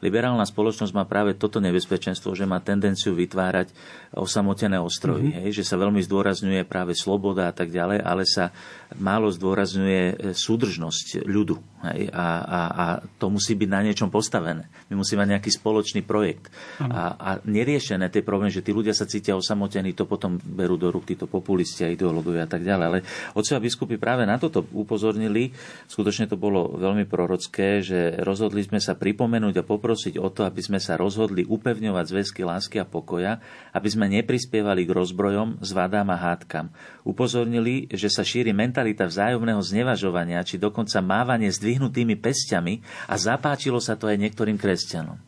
Liberálna 0.00 0.48
spoločnosť 0.48 0.96
má 0.96 1.04
práve 1.04 1.36
toto 1.36 1.60
nebezpečenstvo, 1.60 2.32
že 2.32 2.48
má 2.48 2.56
tendenciu 2.64 3.12
vytvárať 3.12 3.68
osamotené 4.16 4.80
ostrovy, 4.80 5.30
mm-hmm. 5.30 5.42
hej, 5.44 5.60
že 5.60 5.68
sa 5.68 5.76
veľmi 5.76 6.00
zdôrazňuje 6.02 6.64
práve 6.64 6.96
sloboda 6.96 7.52
a 7.52 7.54
tak 7.54 7.68
ďalej, 7.68 8.00
ale 8.00 8.24
sa 8.24 8.50
málo 8.96 9.30
zdôrazňuje 9.30 10.02
e, 10.02 10.14
súdržnosť 10.34 11.28
ľudu. 11.28 11.60
Hej, 11.80 12.12
a, 12.12 12.26
a, 12.44 12.60
a 12.68 12.84
to 13.16 13.32
musí 13.32 13.56
byť 13.56 13.68
na 13.70 13.80
niečom 13.80 14.12
postavené. 14.12 14.68
My 14.92 15.00
musíme 15.00 15.24
mať 15.24 15.36
nejaký 15.36 15.50
spoločný 15.52 16.04
projekt. 16.04 16.52
A, 16.76 17.16
a 17.16 17.30
neriešené 17.44 18.12
tie 18.12 18.20
problémy, 18.20 18.52
že 18.52 18.60
tí 18.60 18.72
ľudia 18.74 18.92
sa 18.92 19.08
cítia 19.08 19.32
osamotení, 19.32 19.96
to 19.96 20.04
potom 20.04 20.36
berú 20.36 20.76
do 20.76 20.92
rúk 20.92 21.08
títo 21.08 21.24
populisti 21.24 21.88
a 21.88 21.92
ideológovia 21.92 22.44
a 22.44 22.50
tak 22.50 22.68
ďalej. 22.68 22.84
Ale 22.84 22.98
otcovia 23.32 23.64
biskupy 23.64 23.96
práve 23.96 24.28
na 24.28 24.36
toto 24.36 24.64
upozornili. 24.76 25.56
Skutočne 25.88 26.28
to 26.28 26.36
bolo 26.36 26.76
veľmi 26.76 27.08
prorocké, 27.08 27.80
že 27.80 28.20
rozhodli 28.20 28.60
sme 28.60 28.76
sa 28.76 28.92
pripomenúť 28.92 29.60
a 29.60 29.66
poprosiť 29.66 29.89
poprosiť 29.90 30.22
o 30.22 30.30
to, 30.30 30.46
aby 30.46 30.62
sme 30.62 30.78
sa 30.78 30.94
rozhodli 30.94 31.42
upevňovať 31.42 32.04
zväzky 32.06 32.46
lásky 32.46 32.78
a 32.78 32.86
pokoja, 32.86 33.42
aby 33.74 33.88
sme 33.90 34.06
neprispievali 34.06 34.86
k 34.86 34.94
rozbrojom, 34.94 35.58
zvadám 35.66 36.14
a 36.14 36.30
hádkam. 36.30 36.70
Upozornili, 37.02 37.90
že 37.90 38.06
sa 38.06 38.22
šíri 38.22 38.54
mentalita 38.54 39.10
vzájomného 39.10 39.58
znevažovania, 39.58 40.46
či 40.46 40.62
dokonca 40.62 41.02
mávanie 41.02 41.50
zdvihnutými 41.50 42.14
pestiami 42.22 42.78
a 43.10 43.18
zapáčilo 43.18 43.82
sa 43.82 43.98
to 43.98 44.06
aj 44.06 44.14
niektorým 44.14 44.54
kresťanom. 44.54 45.18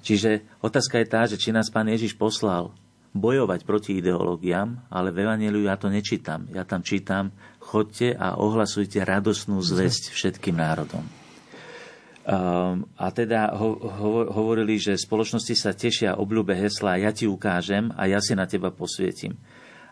Čiže 0.00 0.48
otázka 0.64 0.96
je 1.04 1.06
tá, 1.12 1.28
že 1.28 1.36
či 1.36 1.52
nás 1.52 1.68
pán 1.68 1.92
Ježiš 1.92 2.16
poslal 2.16 2.72
bojovať 3.12 3.68
proti 3.68 4.00
ideológiám, 4.00 4.88
ale 4.88 5.12
v 5.12 5.28
Evangeliu 5.28 5.68
ja 5.68 5.76
to 5.76 5.92
nečítam. 5.92 6.48
Ja 6.56 6.64
tam 6.64 6.80
čítam, 6.80 7.36
chodte 7.60 8.16
a 8.16 8.40
ohlasujte 8.40 9.04
radosnú 9.04 9.60
zväzť 9.60 10.16
všetkým 10.16 10.56
národom. 10.56 11.25
Um, 12.26 12.90
a 12.98 13.14
teda 13.14 13.54
ho, 13.54 13.78
ho, 13.78 14.10
hovorili, 14.34 14.82
že 14.82 14.98
spoločnosti 14.98 15.54
sa 15.54 15.70
tešia 15.70 16.18
obľúbe 16.18 16.58
hesla 16.58 16.98
ja 16.98 17.14
ti 17.14 17.30
ukážem 17.30 17.94
a 17.94 18.10
ja 18.10 18.18
si 18.18 18.34
na 18.34 18.50
teba 18.50 18.74
posvietím. 18.74 19.38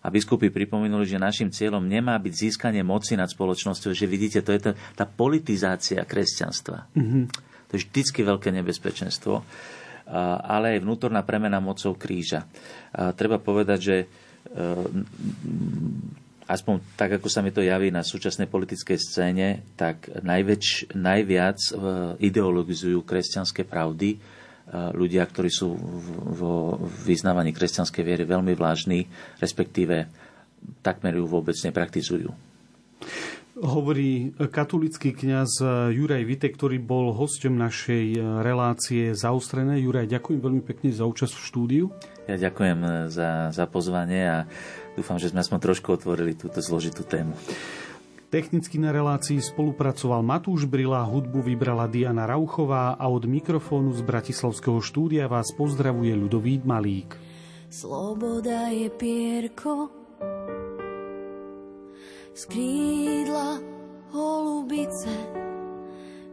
A 0.02 0.10
biskupy 0.10 0.50
pripomenuli, 0.50 1.06
že 1.06 1.22
našim 1.22 1.54
cieľom 1.54 1.86
nemá 1.86 2.18
byť 2.18 2.34
získanie 2.34 2.82
moci 2.82 3.14
nad 3.14 3.30
spoločnosťou, 3.30 3.94
že 3.94 4.10
vidíte, 4.10 4.42
to 4.42 4.50
je 4.50 4.60
tá, 4.66 4.72
tá 4.98 5.06
politizácia 5.06 6.02
kresťanstva. 6.02 6.90
Mm-hmm. 6.92 7.24
To 7.70 7.72
je 7.72 7.80
vždycky 7.86 8.20
veľké 8.26 8.50
nebezpečenstvo, 8.50 9.40
ale 10.44 10.76
aj 10.76 10.84
vnútorná 10.84 11.22
premena 11.22 11.62
mocou 11.62 11.96
kríža. 11.96 12.44
A 12.92 13.14
treba 13.16 13.38
povedať, 13.38 13.78
že 13.80 13.96
aspoň 16.44 16.80
tak, 16.96 17.16
ako 17.16 17.28
sa 17.32 17.40
mi 17.40 17.50
to 17.50 17.64
javí 17.64 17.88
na 17.88 18.04
súčasnej 18.04 18.48
politickej 18.48 18.98
scéne, 19.00 19.46
tak 19.80 20.08
najväč, 20.12 20.92
najviac 20.92 21.58
e, 21.58 21.70
ideologizujú 22.20 23.00
kresťanské 23.04 23.64
pravdy 23.64 24.16
e, 24.16 24.18
ľudia, 24.92 25.24
ktorí 25.24 25.48
sú 25.48 25.72
vo 26.36 26.76
vyznávaní 27.04 27.56
kresťanskej 27.56 28.02
viery 28.04 28.24
veľmi 28.28 28.52
vlážni, 28.52 29.08
respektíve 29.40 30.08
takmer 30.84 31.16
ju 31.16 31.24
vôbec 31.24 31.56
nepraktizujú. 31.60 32.32
Hovorí 33.54 34.34
katolický 34.50 35.14
kňaz 35.14 35.62
Juraj 35.94 36.26
Vite, 36.26 36.50
ktorý 36.50 36.82
bol 36.82 37.14
hosťom 37.14 37.54
našej 37.54 38.18
relácie 38.42 39.14
zaustrené. 39.14 39.78
Juraj, 39.78 40.10
ďakujem 40.10 40.42
veľmi 40.42 40.62
pekne 40.66 40.90
za 40.90 41.06
účasť 41.06 41.38
v 41.38 41.46
štúdiu. 41.46 41.84
Ja 42.26 42.34
ďakujem 42.34 43.06
za, 43.14 43.54
za 43.54 43.64
pozvanie 43.70 44.26
a 44.26 44.38
Dúfam, 44.94 45.18
že 45.18 45.30
sme 45.30 45.42
aspoň 45.42 45.58
trošku 45.58 45.94
otvorili 45.94 46.38
túto 46.38 46.62
zložitú 46.62 47.02
tému. 47.02 47.34
Technicky 48.34 48.82
na 48.82 48.90
relácii 48.90 49.38
spolupracoval 49.38 50.26
Matúš 50.26 50.66
Brila, 50.66 51.06
hudbu 51.06 51.38
vybrala 51.38 51.86
Diana 51.86 52.26
Rauchová 52.26 52.98
a 52.98 53.06
od 53.06 53.30
mikrofónu 53.30 53.94
z 53.94 54.02
Bratislavského 54.02 54.82
štúdia 54.82 55.30
vás 55.30 55.54
pozdravuje 55.54 56.18
Ľudovít 56.18 56.66
Malík. 56.66 57.14
Sloboda 57.70 58.74
je 58.74 58.90
pierko 58.90 59.90
z 62.34 62.42
krídla 62.50 63.62
holubice, 64.10 65.14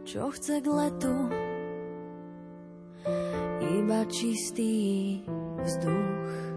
čo 0.02 0.30
chce 0.34 0.58
k 0.58 0.66
letu 0.66 1.14
iba 3.62 4.02
čistý 4.10 5.22
vzduch. 5.62 6.51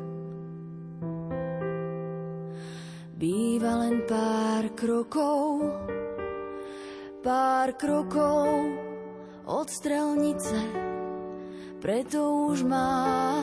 Býva 3.15 3.79
len 3.79 4.03
pár 4.03 4.75
krokov, 4.75 5.63
pár 7.23 7.71
krokov 7.79 8.51
od 9.47 9.71
strelnice, 9.71 10.59
preto 11.79 12.51
už 12.51 12.67
má 12.67 13.39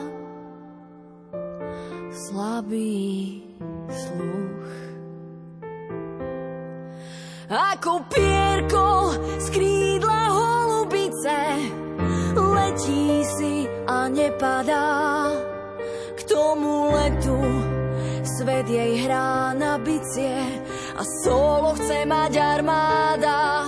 slabý 2.13 3.41
sluch. 3.89 4.69
Ako 7.49 8.05
pierko 8.13 9.17
z 9.41 9.47
krídla 9.57 10.21
holubice 10.37 11.39
letí 12.37 13.25
si 13.25 13.65
a 13.89 14.05
nepadá 14.05 15.33
k 16.13 16.19
tomu 16.29 16.93
letu. 16.93 17.72
Svet 18.43 18.67
jej 18.67 19.07
hrá 19.07 19.55
na 19.55 19.79
bicie 19.79 20.35
a 20.99 21.03
solo 21.23 21.79
chce 21.79 22.03
mať 22.03 22.33
armáda. 22.43 23.63